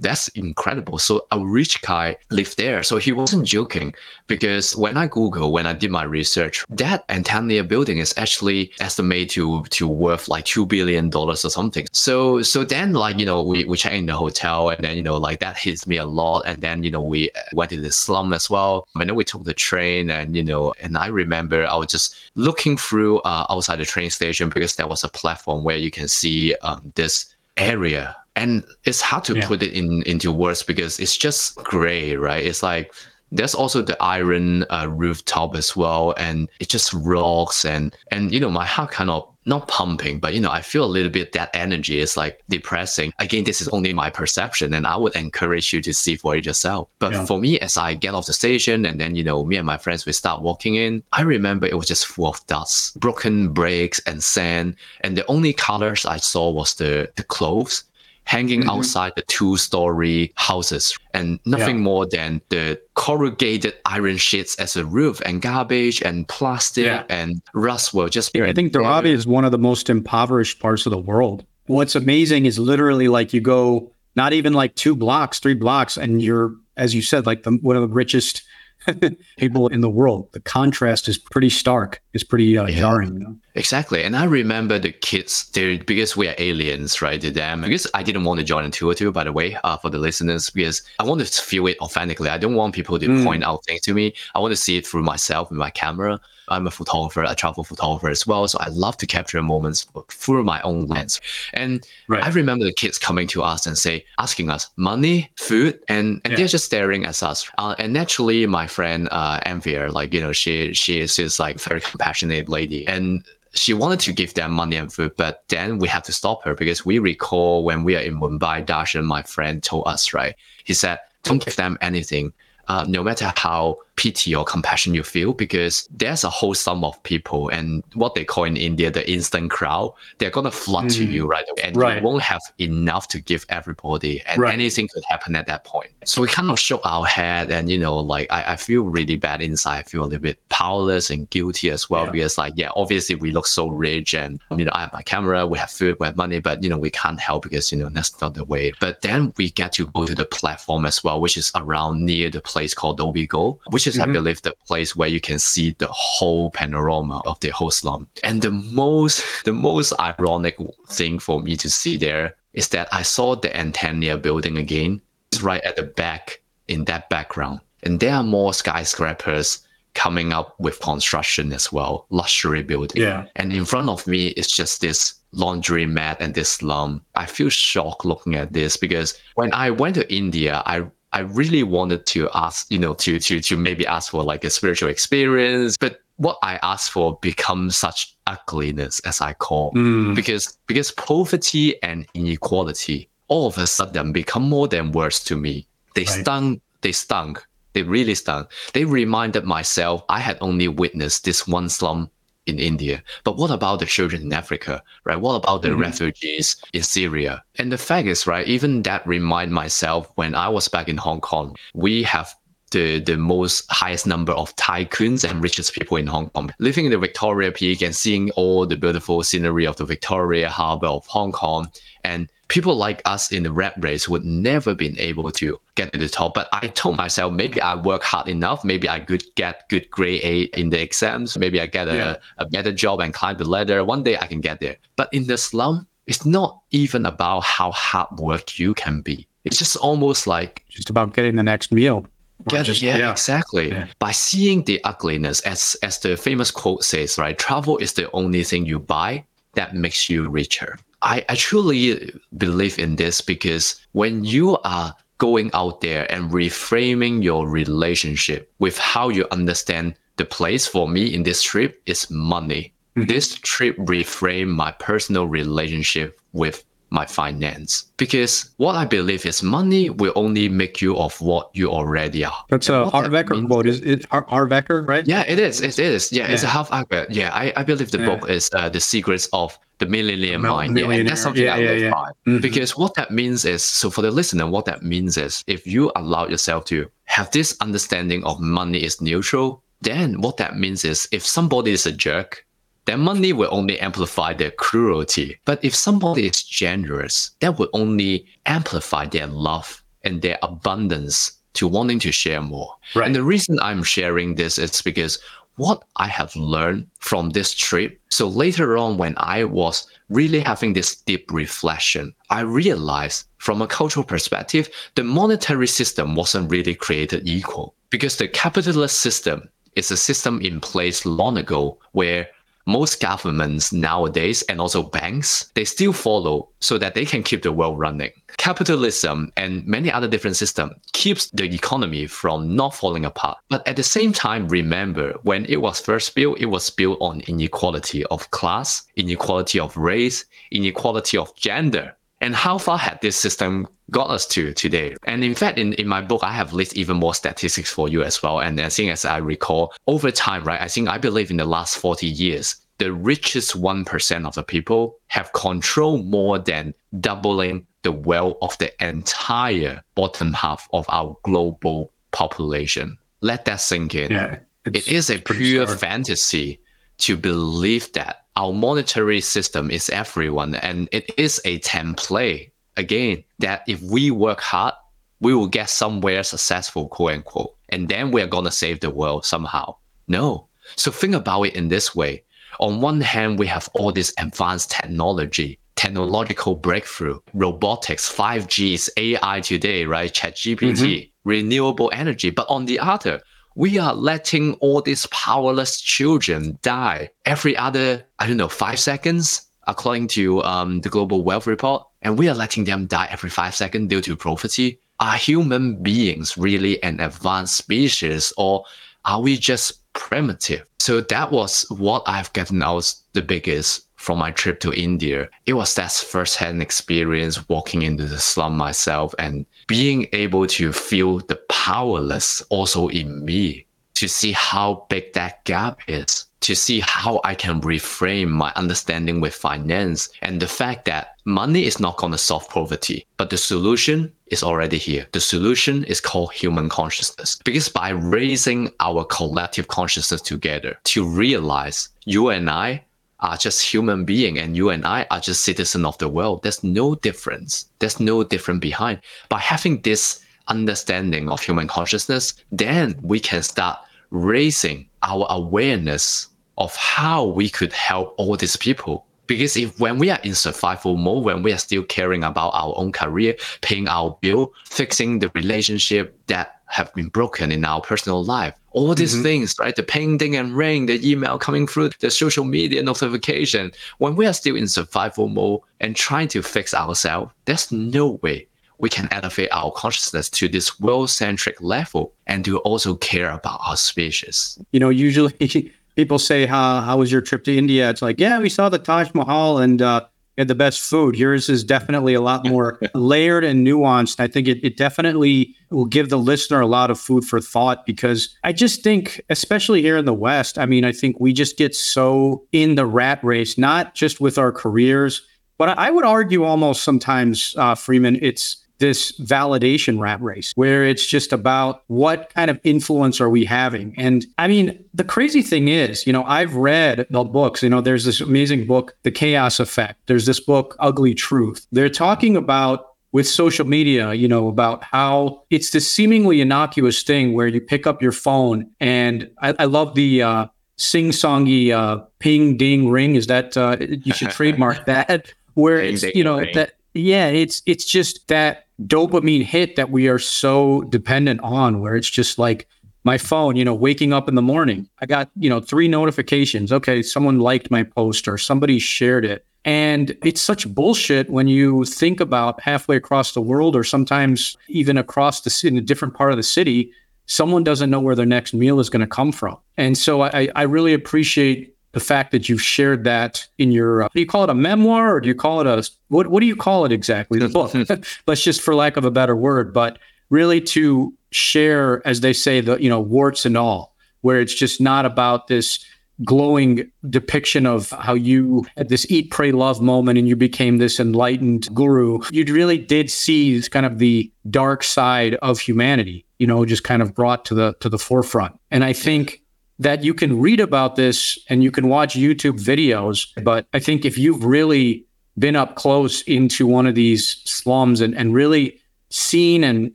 That's 0.00 0.28
incredible. 0.28 0.98
So 0.98 1.26
a 1.30 1.38
rich 1.44 1.82
guy 1.82 2.16
lived 2.30 2.56
there. 2.56 2.82
So 2.82 2.96
he 2.96 3.12
wasn't 3.12 3.46
joking 3.46 3.94
because 4.26 4.74
when 4.76 4.96
I 4.96 5.06
Google, 5.06 5.52
when 5.52 5.66
I 5.66 5.74
did 5.74 5.90
my 5.90 6.04
research, 6.04 6.64
that 6.70 7.06
Antilia 7.08 7.66
building 7.66 7.98
is 7.98 8.14
actually 8.16 8.72
estimated 8.80 9.30
to 9.30 9.62
to 9.64 9.86
worth 9.86 10.28
like 10.28 10.44
two 10.46 10.66
billion 10.66 11.10
dollars 11.10 11.44
or 11.44 11.50
something. 11.50 11.86
So 11.92 12.42
so 12.42 12.64
then 12.64 12.94
like 12.94 13.18
you 13.18 13.26
know 13.26 13.42
we 13.42 13.64
we 13.64 13.76
check 13.76 13.92
in 13.92 14.06
the 14.06 14.16
hotel 14.16 14.70
and 14.70 14.82
then 14.82 14.96
you 14.96 15.02
know 15.02 15.18
like 15.18 15.40
that 15.40 15.58
hits 15.58 15.86
me 15.86 15.98
a 15.98 16.06
lot. 16.06 16.42
And 16.46 16.62
then 16.62 16.82
you 16.82 16.90
know 16.90 17.02
we 17.02 17.30
went 17.52 17.70
to 17.70 17.80
the 17.80 17.92
slum 17.92 18.32
as 18.32 18.48
well. 18.48 18.88
And 18.94 19.08
then 19.08 19.16
we 19.16 19.24
took 19.24 19.44
the 19.44 19.54
train 19.54 20.10
and 20.10 20.34
you 20.34 20.44
know 20.44 20.72
and 20.80 20.96
I 20.96 21.08
remember 21.08 21.66
I 21.66 21.76
was 21.76 21.88
just 21.88 22.16
looking 22.34 22.76
through 22.76 23.18
uh, 23.20 23.46
outside 23.50 23.76
the 23.76 23.84
train 23.84 24.10
station 24.10 24.48
because 24.48 24.76
there 24.76 24.88
was 24.88 25.04
a 25.04 25.08
platform 25.08 25.64
where 25.64 25.76
you 25.76 25.90
can 25.90 26.08
see 26.08 26.54
um, 26.62 26.92
this 26.94 27.34
area 27.56 28.16
and 28.36 28.64
it's 28.84 29.00
hard 29.00 29.24
to 29.24 29.36
Yeah. 29.36 29.46
put 29.46 29.62
it 29.62 29.72
in 29.72 30.02
into 30.02 30.32
words 30.32 30.62
because 30.62 30.98
it's 31.00 31.16
just 31.16 31.56
gray 31.56 32.16
right? 32.16 32.44
It's 32.44 32.62
like 32.62 32.92
there's 33.32 33.54
also 33.54 33.80
the 33.80 33.96
iron 34.02 34.64
uh, 34.70 34.88
rooftop 34.90 35.54
as 35.54 35.76
well 35.76 36.14
and 36.18 36.48
it 36.58 36.68
just 36.68 36.92
rocks 36.92 37.64
and 37.64 37.96
and 38.10 38.32
you 38.32 38.40
know 38.40 38.50
my 38.50 38.66
heart 38.66 38.90
kind 38.90 39.08
of 39.08 39.24
not 39.46 39.68
pumping 39.68 40.18
but 40.18 40.34
you 40.34 40.40
know 40.40 40.50
i 40.50 40.60
feel 40.60 40.84
a 40.84 40.94
little 40.96 41.10
bit 41.10 41.32
that 41.32 41.48
energy. 41.54 42.00
Is 42.00 42.16
like 42.16 42.42
depressing. 42.48 43.12
Again 43.20 43.44
this 43.44 43.60
is 43.60 43.68
only 43.68 43.92
my 43.92 44.10
perception 44.10 44.74
and 44.74 44.84
i 44.86 44.96
would 44.96 45.14
encourage 45.16 45.72
you 45.72 45.80
to 45.82 45.94
see 45.94 46.16
for 46.16 46.34
yourself. 46.36 46.88
But 46.98 47.12
Yeah. 47.12 47.24
for 47.24 47.38
me 47.40 47.58
as 47.60 47.76
i 47.76 47.94
get 47.94 48.14
off 48.14 48.26
the 48.26 48.32
station 48.32 48.84
and 48.84 49.00
then 49.00 49.14
you 49.14 49.22
know 49.24 49.44
me 49.44 49.56
and 49.56 49.66
my 49.66 49.78
friends 49.78 50.04
we 50.06 50.12
start 50.12 50.42
walking 50.42 50.74
in 50.74 51.02
i 51.12 51.22
remember 51.22 51.66
it 51.66 51.76
was 51.78 51.86
just 51.86 52.06
full 52.06 52.26
of 52.28 52.44
dust 52.48 52.98
broken 52.98 53.48
bricks 53.52 54.00
and 54.06 54.22
sand. 54.22 54.74
And 55.02 55.16
the 55.16 55.26
only 55.26 55.52
colors 55.52 56.04
i 56.04 56.16
saw 56.18 56.50
was 56.50 56.74
the 56.74 57.08
the 57.16 57.24
clothes 57.24 57.84
hanging 58.30 58.62
Mhm. 58.62 58.70
outside 58.70 59.12
the 59.16 59.22
two-story 59.22 60.32
houses 60.36 60.96
and 61.14 61.40
nothing 61.44 61.76
Yeah. 61.78 61.82
more 61.90 62.06
than 62.06 62.40
the 62.48 62.78
corrugated 62.94 63.74
iron 63.84 64.18
sheets 64.18 64.54
as 64.56 64.76
a 64.76 64.84
roof 64.84 65.20
and 65.26 65.42
garbage 65.42 66.00
and 66.02 66.28
plastic 66.28 66.84
Yeah. 66.84 67.02
and 67.08 67.42
rust 67.54 67.92
will 67.92 68.08
just 68.08 68.32
be. 68.32 68.40
I 68.42 68.52
think 68.52 68.72
Dharavi 68.72 69.06
is 69.12 69.26
one 69.26 69.44
of 69.44 69.50
the 69.50 69.58
most 69.58 69.90
impoverished 69.90 70.60
parts 70.60 70.86
of 70.86 70.90
the 70.92 70.98
world. 71.12 71.44
What's 71.66 71.96
amazing 71.96 72.46
is 72.46 72.56
literally 72.58 73.08
like 73.08 73.32
you 73.34 73.40
go 73.40 73.90
not 74.16 74.32
even 74.32 74.52
like 74.52 74.74
two 74.76 74.94
blocks, 74.94 75.38
three 75.40 75.54
blocks, 75.54 75.96
and 75.96 76.22
you're, 76.22 76.52
as 76.76 76.94
you 76.94 77.02
said, 77.02 77.26
like 77.26 77.42
the, 77.42 77.52
one 77.62 77.76
of 77.76 77.82
the 77.82 77.94
richest 78.02 78.42
people 79.38 79.68
in 79.68 79.80
the 79.80 79.90
world. 79.90 80.28
The 80.32 80.40
contrast 80.40 81.08
is 81.08 81.18
pretty 81.18 81.50
stark. 81.50 82.00
It's 82.12 82.24
pretty 82.24 82.56
uh, 82.58 82.66
Yeah. 82.66 82.80
jarring. 82.80 83.14
You 83.14 83.20
know? 83.20 83.36
Exactly. 83.54 84.02
And 84.04 84.16
I 84.16 84.24
remember 84.24 84.78
the 84.78 84.92
kids, 84.92 85.50
they 85.52 85.78
because 85.78 86.16
we 86.16 86.28
are 86.28 86.34
aliens, 86.38 87.02
right? 87.02 87.20
To 87.20 87.30
them, 87.30 87.62
because 87.62 87.86
I 87.94 88.02
didn't 88.02 88.24
want 88.24 88.38
to 88.40 88.44
join 88.44 88.64
a 88.64 88.70
tour 88.70 88.94
too, 88.94 89.12
by 89.12 89.24
the 89.24 89.32
way, 89.32 89.56
uh, 89.64 89.76
for 89.76 89.90
the 89.90 89.98
listeners, 89.98 90.50
because 90.50 90.82
I 90.98 91.04
want 91.04 91.20
to 91.20 91.42
feel 91.42 91.66
it 91.66 91.78
authentically. 91.80 92.30
I 92.30 92.38
don't 92.38 92.54
want 92.54 92.74
people 92.74 92.98
to 92.98 93.06
Mm. 93.08 93.24
point 93.24 93.44
out 93.44 93.64
things 93.66 93.80
to 93.82 93.94
me. 93.94 94.14
I 94.34 94.38
want 94.38 94.52
to 94.52 94.56
see 94.56 94.76
it 94.76 94.86
through 94.86 95.02
myself 95.02 95.50
with 95.50 95.58
my 95.58 95.70
camera. 95.70 96.20
I'm 96.50 96.66
a 96.66 96.70
photographer, 96.70 97.22
a 97.22 97.34
travel 97.34 97.64
photographer 97.64 98.08
as 98.10 98.26
well. 98.26 98.46
So 98.48 98.58
I 98.60 98.68
love 98.68 98.96
to 98.98 99.06
capture 99.06 99.40
moments 99.42 99.86
through 100.08 100.44
my 100.44 100.60
own 100.62 100.86
lens. 100.86 101.20
And 101.52 101.86
Right. 102.08 102.24
I 102.24 102.28
remember 102.30 102.64
the 102.64 102.72
kids 102.72 102.98
coming 102.98 103.26
to 103.28 103.42
us 103.42 103.66
and 103.66 103.78
say, 103.78 104.04
asking 104.18 104.50
us 104.50 104.68
money, 104.76 105.30
food, 105.38 105.78
and, 105.88 106.20
and 106.24 106.32
Yeah. 106.32 106.36
they're 106.36 106.48
just 106.48 106.64
staring 106.64 107.04
at 107.04 107.22
us. 107.22 107.48
Uh, 107.58 107.74
and 107.78 107.92
naturally, 107.92 108.46
my 108.46 108.66
friend 108.66 109.08
uh, 109.10 109.40
Anvia, 109.46 109.92
like 109.92 110.12
you 110.14 110.20
know, 110.20 110.32
she 110.32 110.72
she 110.74 111.00
is 111.00 111.16
just 111.16 111.38
like 111.38 111.60
very 111.60 111.80
compassionate 111.80 112.48
lady, 112.48 112.86
and 112.86 113.24
she 113.52 113.74
wanted 113.74 113.98
to 114.00 114.12
give 114.12 114.34
them 114.34 114.52
money 114.52 114.76
and 114.76 114.92
food, 114.92 115.12
but 115.16 115.42
then 115.48 115.78
we 115.78 115.88
had 115.88 116.04
to 116.04 116.12
stop 116.12 116.44
her 116.44 116.54
because 116.54 116.86
we 116.86 116.98
recall 117.00 117.64
when 117.64 117.82
we 117.82 117.96
are 117.96 118.00
in 118.00 118.14
Mumbai, 118.20 118.64
Darshan, 118.64 119.04
my 119.04 119.22
friend, 119.22 119.60
told 119.62 119.88
us, 119.88 120.12
right? 120.14 120.36
He 120.64 120.72
said, 120.74 120.98
don't 121.24 121.44
give 121.44 121.56
them 121.56 121.76
anything. 121.80 122.32
uh, 122.68 122.84
no 122.88 123.02
matter 123.02 123.32
how 123.36 123.76
pity 124.00 124.34
or 124.34 124.44
compassion 124.46 124.94
you 124.94 125.02
feel, 125.02 125.34
because 125.34 125.86
there's 126.02 126.24
a 126.24 126.30
whole 126.30 126.54
sum 126.54 126.82
of 126.84 126.94
people 127.02 127.50
and 127.50 127.84
what 127.92 128.14
they 128.14 128.24
call 128.24 128.44
in 128.44 128.56
India 128.56 128.90
the 128.90 129.04
instant 129.16 129.50
crowd, 129.50 129.92
they're 130.16 130.30
gonna 130.30 130.50
flood 130.50 130.88
to 130.88 131.02
Mm. 131.06 131.12
you 131.12 131.26
right 131.26 131.44
away, 131.50 131.62
and 131.66 131.76
Right. 131.76 131.98
you 131.98 132.02
won't 132.08 132.22
have 132.22 132.40
enough 132.58 133.08
to 133.08 133.18
give 133.20 133.44
everybody, 133.50 134.22
and 134.26 134.40
Right. 134.40 134.54
anything 134.54 134.88
could 134.92 135.04
happen 135.12 135.36
at 135.36 135.46
that 135.48 135.64
point. 135.64 135.90
So 136.06 136.22
we 136.22 136.28
kind 136.28 136.50
of 136.50 136.58
shook 136.58 136.80
our 136.84 137.04
head, 137.04 137.50
and 137.50 137.68
you 137.68 137.78
know, 137.78 137.96
like 138.14 138.26
I, 138.30 138.52
I 138.54 138.56
feel 138.56 138.82
really 138.84 139.16
bad 139.16 139.42
inside. 139.42 139.78
I 139.80 139.82
feel 139.82 140.02
a 140.02 140.08
little 140.10 140.20
bit 140.30 140.38
powerless 140.48 141.10
and 141.10 141.28
guilty 141.28 141.68
as 141.70 141.90
well 141.90 142.04
Yeah. 142.06 142.10
because, 142.12 142.38
like, 142.38 142.54
yeah, 142.56 142.70
obviously 142.76 143.16
we 143.16 143.32
look 143.32 143.46
so 143.46 143.68
rich, 143.68 144.14
and 144.14 144.40
you 144.56 144.64
know, 144.64 144.72
I 144.74 144.80
have 144.84 144.92
my 144.94 145.02
camera, 145.02 145.46
we 145.46 145.58
have 145.58 145.70
food, 145.70 145.96
we 146.00 146.06
have 146.06 146.16
money, 146.16 146.40
but 146.40 146.62
you 146.62 146.70
know, 146.70 146.78
we 146.78 146.90
can't 146.90 147.20
help 147.20 147.42
because 147.42 147.70
you 147.70 147.76
know 147.78 147.90
that's 147.90 148.18
not 148.22 148.32
the 148.32 148.44
way. 148.44 148.72
But 148.80 149.02
then 149.02 149.34
we 149.36 149.50
get 149.50 149.72
to 149.72 149.86
go 149.88 150.06
to 150.06 150.14
the 150.14 150.24
platform 150.24 150.86
as 150.86 151.04
well, 151.04 151.20
which 151.20 151.36
is 151.36 151.52
around 151.54 152.06
near 152.06 152.30
the 152.30 152.40
place 152.40 152.72
called 152.72 152.98
Obigo, 153.00 153.58
which 153.68 153.86
is 153.86 153.89
I 153.98 154.06
Mhm. 154.06 154.12
believe 154.12 154.42
the 154.42 154.54
place 154.66 154.94
where 154.94 155.08
you 155.08 155.20
can 155.20 155.38
see 155.38 155.74
the 155.78 155.88
whole 155.90 156.50
panorama 156.50 157.22
of 157.26 157.40
the 157.40 157.50
whole 157.50 157.70
slum. 157.70 158.06
And 158.22 158.42
the 158.42 158.50
most 158.50 159.22
the 159.44 159.52
most 159.52 159.92
ironic 159.98 160.56
thing 160.88 161.18
for 161.18 161.40
me 161.40 161.56
to 161.56 161.68
see 161.70 161.96
there 161.96 162.34
is 162.52 162.68
that 162.68 162.88
I 162.92 163.02
saw 163.02 163.34
the 163.36 163.48
Antilia 163.48 164.20
building 164.20 164.56
again. 164.58 165.00
It's 165.32 165.42
right 165.42 165.62
at 165.62 165.76
the 165.76 165.84
back 165.84 166.40
in 166.68 166.84
that 166.84 167.08
background. 167.08 167.60
And 167.82 168.00
there 168.00 168.14
are 168.14 168.22
more 168.24 168.52
skyscrapers 168.52 169.60
coming 169.94 170.32
up 170.32 170.54
with 170.60 170.80
construction 170.80 171.52
as 171.52 171.72
well, 171.72 172.06
luxury 172.10 172.62
building. 172.62 173.02
Yeah. 173.02 173.24
And 173.36 173.52
in 173.52 173.64
front 173.64 173.88
of 173.88 174.06
me 174.06 174.28
is 174.28 174.46
just 174.48 174.80
this 174.80 175.14
laundry 175.32 175.86
mat 175.86 176.16
and 176.20 176.34
this 176.34 176.50
slum. 176.50 177.02
I 177.14 177.26
feel 177.26 177.48
shocked 177.48 178.04
looking 178.04 178.34
at 178.36 178.52
this 178.52 178.76
because 178.76 179.14
when 179.34 179.52
I 179.52 179.70
went 179.70 179.94
to 179.96 180.12
India, 180.12 180.62
I 180.66 180.84
I 181.12 181.20
really 181.20 181.62
wanted 181.62 182.06
to 182.06 182.28
ask, 182.34 182.70
you 182.70 182.78
know, 182.78 182.94
to 182.94 183.18
to 183.18 183.40
to 183.40 183.56
maybe 183.56 183.86
ask 183.86 184.10
for 184.12 184.22
like 184.22 184.44
a 184.44 184.50
spiritual 184.50 184.88
experience, 184.90 185.76
but 185.76 186.00
what 186.16 186.36
I 186.42 186.58
asked 186.62 186.90
for 186.92 187.18
becomes 187.22 187.76
such 187.76 188.14
ugliness 188.26 189.00
as 189.00 189.20
I 189.20 189.32
call 189.32 189.72
Mm. 189.72 190.14
because 190.14 190.58
because 190.66 190.90
poverty 190.92 191.82
and 191.82 192.06
inequality 192.14 193.08
all 193.28 193.46
of 193.46 193.58
a 193.58 193.66
sudden 193.66 194.12
become 194.12 194.42
more 194.48 194.68
than 194.68 194.92
words 194.92 195.20
to 195.24 195.36
me. 195.36 195.66
They 195.94 196.02
Right. 196.04 196.20
stung. 196.20 196.60
They 196.82 196.92
stung. 196.92 197.36
They 197.72 197.82
really 197.82 198.14
stung. 198.16 198.46
They 198.72 198.84
reminded 198.84 199.44
myself 199.44 200.02
I 200.08 200.18
had 200.20 200.36
only 200.40 200.68
witnessed 200.68 201.24
this 201.24 201.46
one 201.46 201.68
slum 201.68 202.10
in 202.50 202.58
India. 202.58 203.02
But 203.24 203.36
what 203.36 203.50
about 203.50 203.78
the 203.78 203.86
children 203.86 204.22
in 204.22 204.32
Africa, 204.32 204.82
right? 205.04 205.20
What 205.20 205.36
about 205.36 205.62
the 205.62 205.68
Mhm. 205.70 205.80
refugees 205.88 206.56
in 206.72 206.82
Syria? 206.82 207.42
And 207.58 207.70
the 207.72 207.78
fact 207.78 208.06
is, 208.08 208.26
right, 208.26 208.46
even 208.46 208.82
that 208.82 209.06
remind 209.06 209.50
myself 209.52 210.08
when 210.16 210.34
I 210.34 210.48
was 210.48 210.68
back 210.68 210.88
in 210.88 210.98
Hong 210.98 211.20
Kong, 211.20 211.56
we 211.74 212.02
have 212.14 212.28
the, 212.72 213.00
the 213.00 213.16
most 213.16 213.64
highest 213.68 214.06
number 214.06 214.32
of 214.32 214.54
tycoons 214.54 215.28
and 215.28 215.42
richest 215.42 215.74
people 215.74 215.96
in 215.96 216.06
Hong 216.06 216.30
Kong. 216.30 216.54
Living 216.60 216.84
in 216.84 216.92
the 216.92 216.98
Victoria 216.98 217.50
Peak 217.50 217.82
and 217.82 217.94
seeing 217.96 218.30
all 218.32 218.64
the 218.64 218.76
beautiful 218.76 219.22
scenery 219.24 219.66
of 219.66 219.76
the 219.76 219.84
Victoria 219.84 220.48
Harbour 220.48 220.86
of 220.86 221.04
Hong 221.06 221.32
Kong. 221.32 221.68
And 222.04 222.30
people 222.50 222.74
like 222.76 223.00
us 223.06 223.32
in 223.32 223.44
the 223.44 223.52
rat 223.52 223.72
race 223.78 224.08
would 224.08 224.24
never 224.24 224.74
been 224.74 224.98
able 224.98 225.30
to 225.30 225.58
get 225.76 225.92
to 225.92 225.98
the 225.98 226.08
top. 226.08 226.34
But 226.34 226.48
I 226.52 226.66
told 226.66 226.96
myself 226.96 227.32
maybe 227.32 227.60
I 227.62 227.76
work 227.76 228.02
hard 228.02 228.28
enough, 228.28 228.64
maybe 228.64 228.88
I 228.88 229.00
could 229.00 229.24
get 229.36 229.66
good 229.70 229.90
grade 229.90 230.20
A 230.22 230.42
in 230.60 230.68
the 230.70 230.80
exams, 230.82 231.38
maybe 231.38 231.60
I 231.60 231.66
get 231.66 231.88
a, 231.88 231.94
Yeah. 231.96 232.16
a 232.38 232.44
better 232.46 232.72
job 232.72 233.00
and 233.00 233.14
climb 233.14 233.38
the 233.38 233.48
ladder. 233.48 233.82
One 233.84 234.02
day 234.02 234.18
I 234.18 234.26
can 234.26 234.40
get 234.42 234.60
there. 234.60 234.76
But 234.96 235.08
in 235.12 235.26
the 235.26 235.38
slum, 235.38 235.86
it's 236.06 236.26
not 236.26 236.60
even 236.72 237.06
about 237.06 237.44
how 237.44 237.70
hard 237.70 238.18
work 238.18 238.58
you 238.58 238.74
can 238.74 239.00
be. 239.00 239.26
It's 239.44 239.56
just 239.58 239.76
almost 239.76 240.26
like 240.26 240.64
Just 240.68 240.90
about 240.90 241.14
getting 241.14 241.36
the 241.36 241.42
next 241.42 241.72
meal. 241.72 242.04
Or 242.50 242.56
yeah, 242.56 242.96
yeah, 242.96 243.10
exactly. 243.10 243.68
Yeah. 243.68 243.86
By 243.98 244.12
seeing 244.12 244.64
the 244.64 244.82
ugliness, 244.84 245.40
as 245.40 245.76
as 245.82 245.98
the 245.98 246.16
famous 246.16 246.50
quote 246.50 246.82
says, 246.84 247.18
right? 247.18 247.38
Travel 247.38 247.76
is 247.78 247.92
the 247.92 248.10
only 248.12 248.44
thing 248.44 248.64
you 248.64 248.78
buy 248.78 249.24
that 249.54 249.74
makes 249.74 250.08
you 250.08 250.28
richer. 250.28 250.78
I, 251.02 251.24
I 251.28 251.34
truly 251.34 252.12
believe 252.36 252.78
in 252.78 252.96
this 252.96 253.20
because 253.20 253.80
when 253.92 254.24
you 254.24 254.58
are 254.64 254.94
going 255.18 255.50
out 255.54 255.80
there 255.80 256.10
and 256.10 256.30
reframing 256.30 257.22
your 257.22 257.48
relationship 257.48 258.52
with 258.58 258.78
how 258.78 259.08
you 259.08 259.26
understand 259.30 259.94
the 260.16 260.24
place 260.24 260.66
for 260.66 260.88
me 260.88 261.14
in 261.14 261.22
this 261.22 261.42
trip 261.42 261.80
is 261.86 262.10
money. 262.10 262.72
Mhm. 262.96 263.08
This 263.08 263.34
trip 263.36 263.76
reframed 263.78 264.54
my 264.54 264.72
personal 264.72 265.26
relationship 265.26 266.20
with 266.32 266.64
my 266.90 267.06
finance 267.06 267.84
because 267.96 268.50
what 268.56 268.74
I 268.74 268.84
believe 268.84 269.24
is 269.24 269.42
money 269.42 269.90
will 269.90 270.12
only 270.16 270.48
make 270.48 270.80
you 270.80 270.96
of 270.98 271.20
what 271.20 271.50
you 271.54 271.70
already 271.70 272.24
are. 272.24 272.44
That's 272.48 272.68
a 272.68 272.74
And 272.74 272.84
what 272.92 272.92
that 272.92 273.12
Harv 273.12 273.26
Eker 273.26 273.46
quote. 273.46 273.66
Is 273.66 273.80
it 273.80 274.06
Har- 274.10 274.26
Harv 274.28 274.50
Eker, 274.50 274.86
right? 274.88 275.06
Yeah, 275.06 275.24
it 275.26 275.38
is. 275.38 275.60
It 275.60 275.78
is. 275.78 276.12
Yeah, 276.12 276.26
it's 276.26 276.42
a 276.42 276.48
half 276.48 276.72
accurate. 276.72 277.10
Yeah, 277.10 277.30
I, 277.32 277.52
I 277.56 277.62
believe 277.62 277.90
the 277.90 277.98
Yeah. 277.98 278.06
book 278.16 278.28
is 278.28 278.50
uh, 278.52 278.68
the 278.68 278.80
secrets 278.80 279.28
of 279.32 279.58
the 279.78 279.86
millionaire 279.86 280.38
Mil- 280.38 280.52
mind. 280.56 280.78
Yeah, 280.78 280.90
and 280.90 281.08
that's 281.08 281.22
something 281.22 281.42
Yeah, 281.44 281.54
I 281.54 281.58
yeah, 281.58 281.70
live 281.70 281.80
yeah. 281.80 281.90
by. 281.90 282.10
Mhm. 282.26 282.42
Because 282.42 282.76
what 282.76 282.94
that 282.94 283.10
means 283.10 283.44
is, 283.44 283.62
so 283.64 283.88
for 283.90 284.02
the 284.02 284.10
listener, 284.10 284.46
what 284.46 284.64
that 284.66 284.82
means 284.82 285.16
is, 285.16 285.42
if 285.46 285.66
you 285.66 285.90
allow 285.96 286.26
yourself 286.28 286.64
to 286.66 286.86
have 287.04 287.30
this 287.30 287.56
understanding 287.60 288.24
of 288.24 288.40
money 288.40 288.82
is 288.82 289.00
neutral, 289.00 289.62
then 289.80 290.20
what 290.20 290.36
that 290.36 290.56
means 290.58 290.84
is, 290.84 291.08
if 291.12 291.24
somebody 291.24 291.70
is 291.72 291.86
a 291.86 291.92
jerk, 291.92 292.44
then 292.90 293.00
money 293.00 293.32
will 293.32 293.48
only 293.52 293.78
amplify 293.78 294.34
their 294.34 294.50
cruelty. 294.50 295.38
But 295.44 295.64
if 295.64 295.74
somebody 295.74 296.26
is 296.26 296.42
generous, 296.42 297.30
that 297.40 297.58
will 297.58 297.68
only 297.72 298.26
amplify 298.46 299.06
their 299.06 299.28
love 299.28 299.82
and 300.02 300.20
their 300.20 300.38
abundance 300.42 301.32
to 301.54 301.68
wanting 301.68 302.00
to 302.00 302.12
share 302.12 302.40
more. 302.40 302.74
Right. 302.94 303.06
And 303.06 303.14
the 303.14 303.22
reason 303.22 303.58
I'm 303.60 303.82
sharing 303.82 304.34
this 304.34 304.58
is 304.58 304.82
because 304.82 305.18
what 305.56 305.84
I 305.96 306.08
have 306.08 306.34
learned 306.34 306.86
from 307.00 307.30
this 307.30 307.52
trip. 307.52 308.00
So 308.08 308.26
later 308.28 308.78
on, 308.78 308.96
when 308.96 309.14
I 309.18 309.44
was 309.44 309.86
really 310.08 310.40
having 310.40 310.72
this 310.72 310.96
deep 310.96 311.30
reflection, 311.30 312.14
I 312.30 312.40
realized 312.40 313.26
from 313.38 313.60
a 313.60 313.66
cultural 313.66 314.04
perspective, 314.04 314.70
the 314.94 315.04
monetary 315.04 315.66
system 315.66 316.14
wasn't 316.14 316.50
really 316.50 316.74
created 316.74 317.28
equal 317.28 317.74
because 317.90 318.16
the 318.16 318.26
capitalist 318.26 318.98
system 319.00 319.48
is 319.76 319.90
a 319.90 319.96
system 319.96 320.40
in 320.40 320.60
place 320.60 321.04
long 321.04 321.36
ago 321.36 321.78
where 321.92 322.28
most 322.66 323.00
governments 323.00 323.72
nowadays 323.72 324.42
and 324.42 324.60
also 324.60 324.82
banks 324.82 325.50
they 325.54 325.64
still 325.64 325.92
follow 325.92 326.48
so 326.60 326.78
that 326.78 326.94
they 326.94 327.04
can 327.04 327.22
keep 327.22 327.42
the 327.42 327.52
world 327.52 327.78
running. 327.78 328.12
Capitalism 328.36 329.32
and 329.36 329.66
many 329.66 329.90
other 329.90 330.08
different 330.08 330.36
systems 330.36 330.72
keeps 330.92 331.30
the 331.30 331.44
economy 331.44 332.06
from 332.06 332.54
not 332.54 332.74
falling 332.74 333.04
apart. 333.04 333.38
But 333.48 333.66
at 333.66 333.76
the 333.76 333.82
same 333.82 334.12
time 334.12 334.48
remember 334.48 335.14
when 335.22 335.44
it 335.46 335.60
was 335.60 335.80
first 335.80 336.14
built 336.14 336.38
it 336.38 336.46
was 336.46 336.70
built 336.70 336.98
on 337.00 337.20
inequality 337.22 338.04
of 338.06 338.30
class 338.30 338.82
inequality 338.96 339.58
of 339.58 339.76
race 339.76 340.24
inequality 340.50 341.16
of 341.16 341.34
gender 341.36 341.94
and 342.20 342.34
how 342.34 342.58
far 342.58 342.78
had 342.78 343.00
this 343.00 343.16
system 343.16 343.66
got 343.90 344.10
us 344.10 344.26
to 344.28 344.52
today? 344.52 344.96
And 345.04 345.24
in 345.24 345.34
fact, 345.34 345.58
in, 345.58 345.72
in 345.74 345.88
my 345.88 346.00
book, 346.00 346.22
I 346.22 346.32
have 346.32 346.52
listed 346.52 346.78
even 346.78 346.96
more 346.98 347.14
statistics 347.14 347.70
for 347.70 347.88
you 347.88 348.02
as 348.02 348.22
well. 348.22 348.40
And 348.40 348.60
I 348.60 348.68
think 348.68 348.90
as 348.90 349.04
I 349.04 349.16
recall, 349.18 349.72
over 349.86 350.10
time, 350.10 350.44
right, 350.44 350.60
I 350.60 350.68
think 350.68 350.88
I 350.88 350.98
believe 350.98 351.30
in 351.30 351.38
the 351.38 351.44
last 351.44 351.78
40 351.78 352.06
years, 352.06 352.56
the 352.78 352.92
richest 352.92 353.60
1% 353.60 354.26
of 354.26 354.34
the 354.34 354.42
people 354.42 354.96
have 355.08 355.32
control 355.32 355.98
more 356.02 356.38
than 356.38 356.74
doubling 357.00 357.66
the 357.82 357.92
wealth 357.92 358.36
of 358.42 358.56
the 358.58 358.72
entire 358.86 359.82
bottom 359.94 360.32
half 360.32 360.68
of 360.72 360.84
our 360.88 361.16
global 361.22 361.92
population. 362.12 362.96
Let 363.22 363.44
that 363.46 363.60
sink 363.60 363.94
in 363.94 364.12
Yeah. 364.12 364.38
it 364.66 364.88
is 364.88 365.10
a 365.10 365.18
pure 365.18 365.66
fantasy 365.66 366.60
to 366.98 367.16
believe 367.16 367.92
that 367.92 368.19
our 368.36 368.52
monetary 368.52 369.20
system 369.20 369.70
is 369.70 369.90
everyone 369.90 370.54
and 370.54 370.88
it 370.92 371.10
is 371.16 371.40
a 371.44 371.58
template. 371.60 372.50
Again 372.76 373.24
that 373.40 373.62
if 373.66 373.82
we 373.82 374.10
work 374.10 374.40
hard 374.40 374.74
we 375.20 375.34
will 375.34 375.48
get 375.48 375.68
somewhere 375.68 376.22
successful 376.22 376.88
quote 376.88 377.12
unquote 377.12 377.54
and 377.68 377.88
then 377.88 378.10
we're 378.10 378.26
going 378.26 378.44
to 378.44 378.50
save 378.50 378.80
the 378.80 378.90
world 378.90 379.24
somehow. 379.24 379.76
No. 380.08 380.46
So 380.76 380.90
think 380.90 381.14
about 381.14 381.42
it 381.42 381.54
in 381.54 381.68
this 381.68 381.94
way. 381.94 382.22
On 382.58 382.80
one 382.80 383.00
hand 383.00 383.38
we 383.38 383.46
have 383.48 383.68
all 383.74 383.92
this 383.92 384.14
advanced 384.18 384.70
technology 384.70 385.58
technological 385.76 386.54
breakthrough 386.54 387.18
robotics 387.32 388.12
5g's 388.12 388.90
ai 388.98 389.40
today 389.40 389.86
right? 389.86 390.12
Mm-hmm. 390.12 390.14
Chat 390.14 390.36
gpt 390.36 391.10
renewable 391.24 391.90
energy. 391.94 392.30
But 392.30 392.46
on 392.48 392.66
the 392.66 392.78
other 392.78 393.20
we 393.60 393.76
are 393.76 393.92
letting 393.94 394.54
all 394.54 394.80
these 394.80 395.04
powerless 395.08 395.82
children 395.82 396.58
die 396.62 397.10
every 397.26 397.54
other, 397.54 398.02
I 398.18 398.26
don't 398.26 398.38
know, 398.38 398.48
five 398.48 398.78
seconds, 398.78 399.42
according 399.66 400.08
to 400.16 400.42
um, 400.44 400.80
the 400.80 400.88
Global 400.88 401.22
Wealth 401.22 401.46
Report. 401.46 401.86
And 402.00 402.18
we 402.18 402.26
are 402.30 402.34
letting 402.34 402.64
them 402.64 402.86
die 402.86 403.06
every 403.10 403.28
five 403.28 403.54
seconds 403.54 403.88
due 403.88 404.00
to 404.00 404.16
poverty. 404.16 404.80
Are 404.98 405.14
human 405.14 405.82
beings 405.82 406.38
really 406.38 406.82
an 406.82 407.00
advanced 407.00 407.58
species 407.58 408.32
or 408.38 408.64
are 409.04 409.20
we 409.20 409.36
just 409.36 409.92
primitive? 409.92 410.66
So 410.78 411.02
that 411.02 411.30
was 411.30 411.66
what 411.68 412.02
I've 412.06 412.32
gotten 412.32 412.62
out 412.62 412.94
the 413.12 413.20
biggest 413.20 413.89
from 414.00 414.18
my 414.18 414.30
trip 414.30 414.60
to 414.60 414.72
India, 414.72 415.28
it 415.44 415.52
was 415.52 415.74
that 415.74 415.92
firsthand 415.92 416.62
experience 416.62 417.46
walking 417.50 417.82
into 417.82 418.06
the 418.06 418.18
slum 418.18 418.56
myself 418.56 419.14
and 419.18 419.44
being 419.66 420.08
able 420.14 420.46
to 420.46 420.72
feel 420.72 421.18
the 421.18 421.36
powerless 421.50 422.40
also 422.48 422.88
in 422.88 423.22
me 423.26 423.66
to 423.92 424.08
see 424.08 424.32
how 424.32 424.86
big 424.88 425.12
that 425.12 425.44
gap 425.44 425.80
is, 425.86 426.24
to 426.40 426.54
see 426.56 426.80
how 426.80 427.20
I 427.24 427.34
can 427.34 427.60
reframe 427.60 428.30
my 428.30 428.50
understanding 428.56 429.20
with 429.20 429.34
finance 429.34 430.08
and 430.22 430.40
the 430.40 430.48
fact 430.48 430.86
that 430.86 431.16
money 431.26 431.66
is 431.66 431.78
not 431.78 431.98
going 431.98 432.12
to 432.12 432.18
solve 432.18 432.48
poverty, 432.48 433.06
but 433.18 433.28
the 433.28 433.36
solution 433.36 434.10
is 434.28 434.42
already 434.42 434.78
here. 434.78 435.06
The 435.12 435.20
solution 435.20 435.84
is 435.84 436.00
called 436.00 436.32
human 436.32 436.70
consciousness. 436.70 437.38
Because 437.44 437.68
by 437.68 437.90
raising 437.90 438.70
our 438.80 439.04
collective 439.04 439.68
consciousness 439.68 440.22
together 440.22 440.78
to 440.84 441.06
realize 441.06 441.90
you 442.06 442.30
and 442.30 442.48
I 442.48 442.82
are 443.20 443.36
just 443.36 443.62
human 443.62 444.04
being 444.04 444.38
and 444.38 444.56
you 444.56 444.70
and 444.70 444.84
I 444.84 445.06
are 445.10 445.20
just 445.20 445.44
citizen 445.44 445.84
of 445.84 445.98
the 445.98 446.08
world. 446.08 446.42
There's 446.42 446.64
no 446.64 446.94
difference. 446.94 447.66
There's 447.78 448.00
no 448.00 448.24
difference 448.24 448.60
behind. 448.60 449.00
By 449.28 449.38
having 449.38 449.80
this 449.82 450.20
understanding 450.48 451.28
of 451.28 451.40
human 451.40 451.68
consciousness, 451.68 452.34
then 452.50 452.98
we 453.02 453.20
can 453.20 453.42
start 453.42 453.78
raising 454.10 454.88
our 455.02 455.26
awareness 455.30 456.28
of 456.58 456.74
how 456.76 457.24
we 457.24 457.48
could 457.48 457.72
help 457.72 458.14
all 458.18 458.36
these 458.36 458.56
people. 458.56 459.06
Because 459.30 459.56
if 459.56 459.78
when 459.78 459.98
we 459.98 460.10
are 460.10 460.18
in 460.24 460.34
survival 460.34 460.96
mode, 460.96 461.22
when 461.22 461.44
we 461.44 461.52
are 461.52 461.58
still 461.58 461.84
caring 461.84 462.24
about 462.24 462.50
our 462.52 462.74
own 462.76 462.90
career, 462.90 463.36
paying 463.60 463.86
our 463.86 464.18
bill, 464.20 464.52
fixing 464.64 465.20
the 465.20 465.30
relationship 465.36 466.18
that 466.26 466.60
have 466.66 466.92
been 466.94 467.06
broken 467.06 467.52
in 467.52 467.64
our 467.64 467.80
personal 467.80 468.24
life, 468.24 468.54
all 468.72 468.92
these 468.92 469.14
mm-hmm. 469.14 469.22
things, 469.22 469.54
right? 469.60 469.76
The 469.76 469.84
painting 469.84 470.34
and 470.34 470.56
rain, 470.56 470.86
the 470.86 470.98
email 471.08 471.38
coming 471.38 471.68
through, 471.68 471.90
the 472.00 472.10
social 472.10 472.44
media 472.44 472.82
notification. 472.82 473.70
When 473.98 474.16
we 474.16 474.26
are 474.26 474.32
still 474.32 474.56
in 474.56 474.66
survival 474.66 475.28
mode 475.28 475.60
and 475.78 475.94
trying 475.94 476.26
to 476.30 476.42
fix 476.42 476.74
ourselves, 476.74 477.32
there's 477.44 477.70
no 477.70 478.18
way 478.24 478.48
we 478.78 478.88
can 478.88 479.06
elevate 479.12 479.50
our 479.52 479.70
consciousness 479.70 480.28
to 480.30 480.48
this 480.48 480.80
world-centric 480.80 481.60
level 481.60 482.12
and 482.26 482.44
to 482.46 482.58
also 482.60 482.96
care 482.96 483.30
about 483.30 483.60
our 483.64 483.76
species. 483.76 484.58
You 484.72 484.80
know, 484.80 484.88
usually 484.88 485.34
people 485.96 486.18
say, 486.18 486.46
"How 486.46 486.80
how 486.80 486.98
was 486.98 487.10
your 487.10 487.20
trip 487.20 487.44
to 487.44 487.56
India?" 487.56 487.90
It's 487.90 488.02
like, 488.02 488.20
"Yeah, 488.20 488.38
we 488.40 488.48
saw 488.48 488.68
the 488.68 488.78
Taj 488.78 489.12
Mahal 489.14 489.58
and 489.58 489.80
uh, 489.80 490.06
had 490.38 490.48
the 490.48 490.54
best 490.54 490.80
food." 490.80 491.16
Yours 491.16 491.48
is 491.48 491.64
definitely 491.64 492.14
a 492.14 492.20
lot 492.20 492.46
more 492.46 492.78
layered 492.94 493.44
and 493.44 493.66
nuanced. 493.66 494.20
I 494.20 494.26
think 494.26 494.48
it, 494.48 494.64
it 494.64 494.76
definitely 494.76 495.54
will 495.70 495.84
give 495.84 496.08
the 496.08 496.18
listener 496.18 496.60
a 496.60 496.66
lot 496.66 496.90
of 496.90 496.98
food 496.98 497.24
for 497.24 497.40
thought 497.40 497.86
because 497.86 498.36
I 498.44 498.52
just 498.52 498.82
think, 498.82 499.20
especially 499.30 499.82
here 499.82 499.96
in 499.96 500.04
the 500.04 500.14
West, 500.14 500.58
I 500.58 500.66
mean, 500.66 500.84
I 500.84 500.92
think 500.92 501.20
we 501.20 501.32
just 501.32 501.56
get 501.56 501.74
so 501.74 502.46
in 502.52 502.74
the 502.74 502.86
rat 502.86 503.22
race, 503.22 503.56
not 503.58 503.94
just 503.94 504.20
with 504.20 504.38
our 504.38 504.52
careers, 504.52 505.22
but 505.58 505.78
I 505.78 505.90
would 505.90 506.06
argue 506.06 506.44
almost 506.44 506.82
sometimes, 506.82 507.54
uh, 507.58 507.74
Freeman, 507.74 508.18
it's 508.22 508.64
this 508.80 509.12
validation 509.20 510.00
rat 510.00 510.20
race 510.20 510.52
where 510.56 510.84
it's 510.84 511.06
just 511.06 511.32
about 511.32 511.82
what 511.86 512.32
kind 512.34 512.50
of 512.50 512.58
influence 512.64 513.20
are 513.20 513.30
we 513.30 513.44
having. 513.44 513.94
And 513.96 514.26
I 514.38 514.48
mean, 514.48 514.84
the 514.92 515.04
crazy 515.04 515.42
thing 515.42 515.68
is, 515.68 516.06
you 516.06 516.12
know, 516.12 516.24
I've 516.24 516.56
read 516.56 517.06
the 517.10 517.22
books, 517.22 517.62
you 517.62 517.70
know, 517.70 517.80
there's 517.80 518.04
this 518.04 518.20
amazing 518.20 518.66
book, 518.66 518.96
The 519.02 519.10
Chaos 519.10 519.60
Effect. 519.60 520.00
There's 520.06 520.26
this 520.26 520.40
book, 520.40 520.76
Ugly 520.80 521.14
Truth. 521.14 521.66
They're 521.70 521.88
talking 521.88 522.36
about 522.36 522.88
with 523.12 523.28
social 523.28 523.66
media, 523.66 524.14
you 524.14 524.28
know, 524.28 524.48
about 524.48 524.82
how 524.84 525.42
it's 525.50 525.70
this 525.70 525.90
seemingly 525.90 526.40
innocuous 526.40 527.02
thing 527.02 527.32
where 527.34 527.46
you 527.46 527.60
pick 527.60 527.86
up 527.86 528.00
your 528.02 528.12
phone 528.12 528.70
and 528.80 529.30
I, 529.40 529.54
I 529.58 529.64
love 529.64 529.94
the 529.94 530.22
uh, 530.22 530.46
sing-songy 530.76 531.72
uh, 531.72 532.04
ping 532.18 532.56
ding 532.56 532.88
ring. 532.88 533.16
Is 533.16 533.26
that 533.26 533.56
uh, 533.56 533.76
you 533.80 534.12
should 534.14 534.30
trademark 534.38 534.86
that? 534.86 535.32
Where 535.54 535.78
it's 535.78 536.02
you 536.02 536.24
know 536.24 536.44
that 536.54 536.74
yeah, 536.94 537.28
it's 537.28 537.62
it's 537.66 537.84
just 537.84 538.26
that 538.28 538.66
dopamine 538.86 539.44
hit 539.44 539.76
that 539.76 539.90
we 539.90 540.08
are 540.08 540.18
so 540.18 540.82
dependent 540.82 541.40
on 541.42 541.80
where 541.80 541.96
it's 541.96 542.10
just 542.10 542.38
like 542.38 542.66
my 543.04 543.18
phone, 543.18 543.56
you 543.56 543.64
know, 543.64 543.74
waking 543.74 544.12
up 544.12 544.28
in 544.28 544.34
the 544.34 544.42
morning, 544.42 544.88
I 545.00 545.06
got, 545.06 545.30
you 545.36 545.48
know, 545.48 545.60
three 545.60 545.88
notifications. 545.88 546.72
Okay, 546.72 547.02
someone 547.02 547.38
liked 547.38 547.70
my 547.70 547.82
post 547.82 548.28
or 548.28 548.36
somebody 548.36 548.78
shared 548.78 549.24
it. 549.24 549.46
And 549.64 550.16
it's 550.24 550.40
such 550.40 550.72
bullshit 550.74 551.28
when 551.28 551.46
you 551.46 551.84
think 551.84 552.20
about 552.20 552.60
halfway 552.62 552.96
across 552.96 553.32
the 553.32 553.42
world 553.42 553.76
or 553.76 553.84
sometimes 553.84 554.56
even 554.68 554.96
across 554.96 555.42
the 555.42 555.68
in 555.68 555.76
a 555.76 555.82
different 555.82 556.14
part 556.14 556.30
of 556.30 556.38
the 556.38 556.42
city, 556.42 556.92
someone 557.26 557.62
doesn't 557.62 557.90
know 557.90 558.00
where 558.00 558.14
their 558.14 558.26
next 558.26 558.54
meal 558.54 558.80
is 558.80 558.88
going 558.88 559.00
to 559.00 559.06
come 559.06 559.32
from. 559.32 559.58
And 559.76 559.96
so 559.96 560.22
I, 560.22 560.48
I 560.56 560.62
really 560.62 560.94
appreciate 560.94 561.69
the 561.92 562.00
fact 562.00 562.30
that 562.32 562.48
you've 562.48 562.62
shared 562.62 563.04
that 563.04 563.46
in 563.58 563.72
your 563.72 564.04
uh, 564.04 564.08
do 564.14 564.20
you 564.20 564.26
call 564.26 564.44
it 564.44 564.50
a 564.50 564.54
memoir 564.54 565.14
or 565.14 565.20
do 565.20 565.28
you 565.28 565.34
call 565.34 565.60
it 565.60 565.66
a 565.66 565.88
what 566.08 566.28
what 566.28 566.40
do 566.40 566.46
you 566.46 566.56
call 566.56 566.84
it 566.84 566.92
exactly? 566.92 567.38
The 567.38 567.48
book. 567.48 567.72
Let's 568.26 568.42
just 568.42 568.60
for 568.60 568.74
lack 568.74 568.96
of 568.96 569.04
a 569.04 569.10
better 569.10 569.36
word 569.36 569.72
but 569.72 569.98
really 570.28 570.60
to 570.60 571.14
share 571.30 572.06
as 572.06 572.20
they 572.20 572.32
say 572.32 572.60
the 572.60 572.80
you 572.82 572.88
know 572.88 573.00
warts 573.00 573.44
and 573.44 573.56
all 573.56 573.94
where 574.22 574.40
it's 574.40 574.54
just 574.54 574.80
not 574.80 575.04
about 575.04 575.46
this 575.46 575.84
glowing 576.22 576.90
depiction 577.08 577.64
of 577.64 577.90
how 577.90 578.12
you 578.12 578.66
had 578.76 578.90
this 578.90 579.10
eat 579.10 579.30
pray 579.30 579.52
love 579.52 579.80
moment 579.80 580.18
and 580.18 580.28
you 580.28 580.36
became 580.36 580.76
this 580.76 581.00
enlightened 581.00 581.74
guru. 581.74 582.18
You 582.30 582.44
really 582.52 582.76
did 582.76 583.10
see 583.10 583.62
kind 583.70 583.86
of 583.86 583.98
the 583.98 584.30
dark 584.50 584.82
side 584.82 585.36
of 585.36 585.58
humanity 585.60 586.26
you 586.38 586.46
know 586.46 586.64
just 586.64 586.84
kind 586.84 587.02
of 587.02 587.14
brought 587.14 587.44
to 587.44 587.54
the 587.54 587.74
to 587.80 587.88
the 587.88 587.98
forefront. 587.98 588.58
And 588.70 588.84
i 588.84 588.92
think 588.92 589.42
that 589.80 590.04
you 590.04 590.12
can 590.12 590.38
read 590.38 590.60
about 590.60 590.96
this 590.96 591.38
and 591.48 591.64
you 591.64 591.70
can 591.70 591.88
watch 591.88 592.14
YouTube 592.14 592.60
videos. 592.60 593.26
But 593.42 593.66
I 593.72 593.80
think 593.80 594.04
if 594.04 594.18
you've 594.18 594.44
really 594.44 595.06
been 595.38 595.56
up 595.56 595.74
close 595.74 596.20
into 596.22 596.66
one 596.66 596.86
of 596.86 596.94
these 596.94 597.40
slums 597.44 598.02
and, 598.02 598.14
and 598.14 598.34
really 598.34 598.78
seen 599.08 599.64
and 599.64 599.90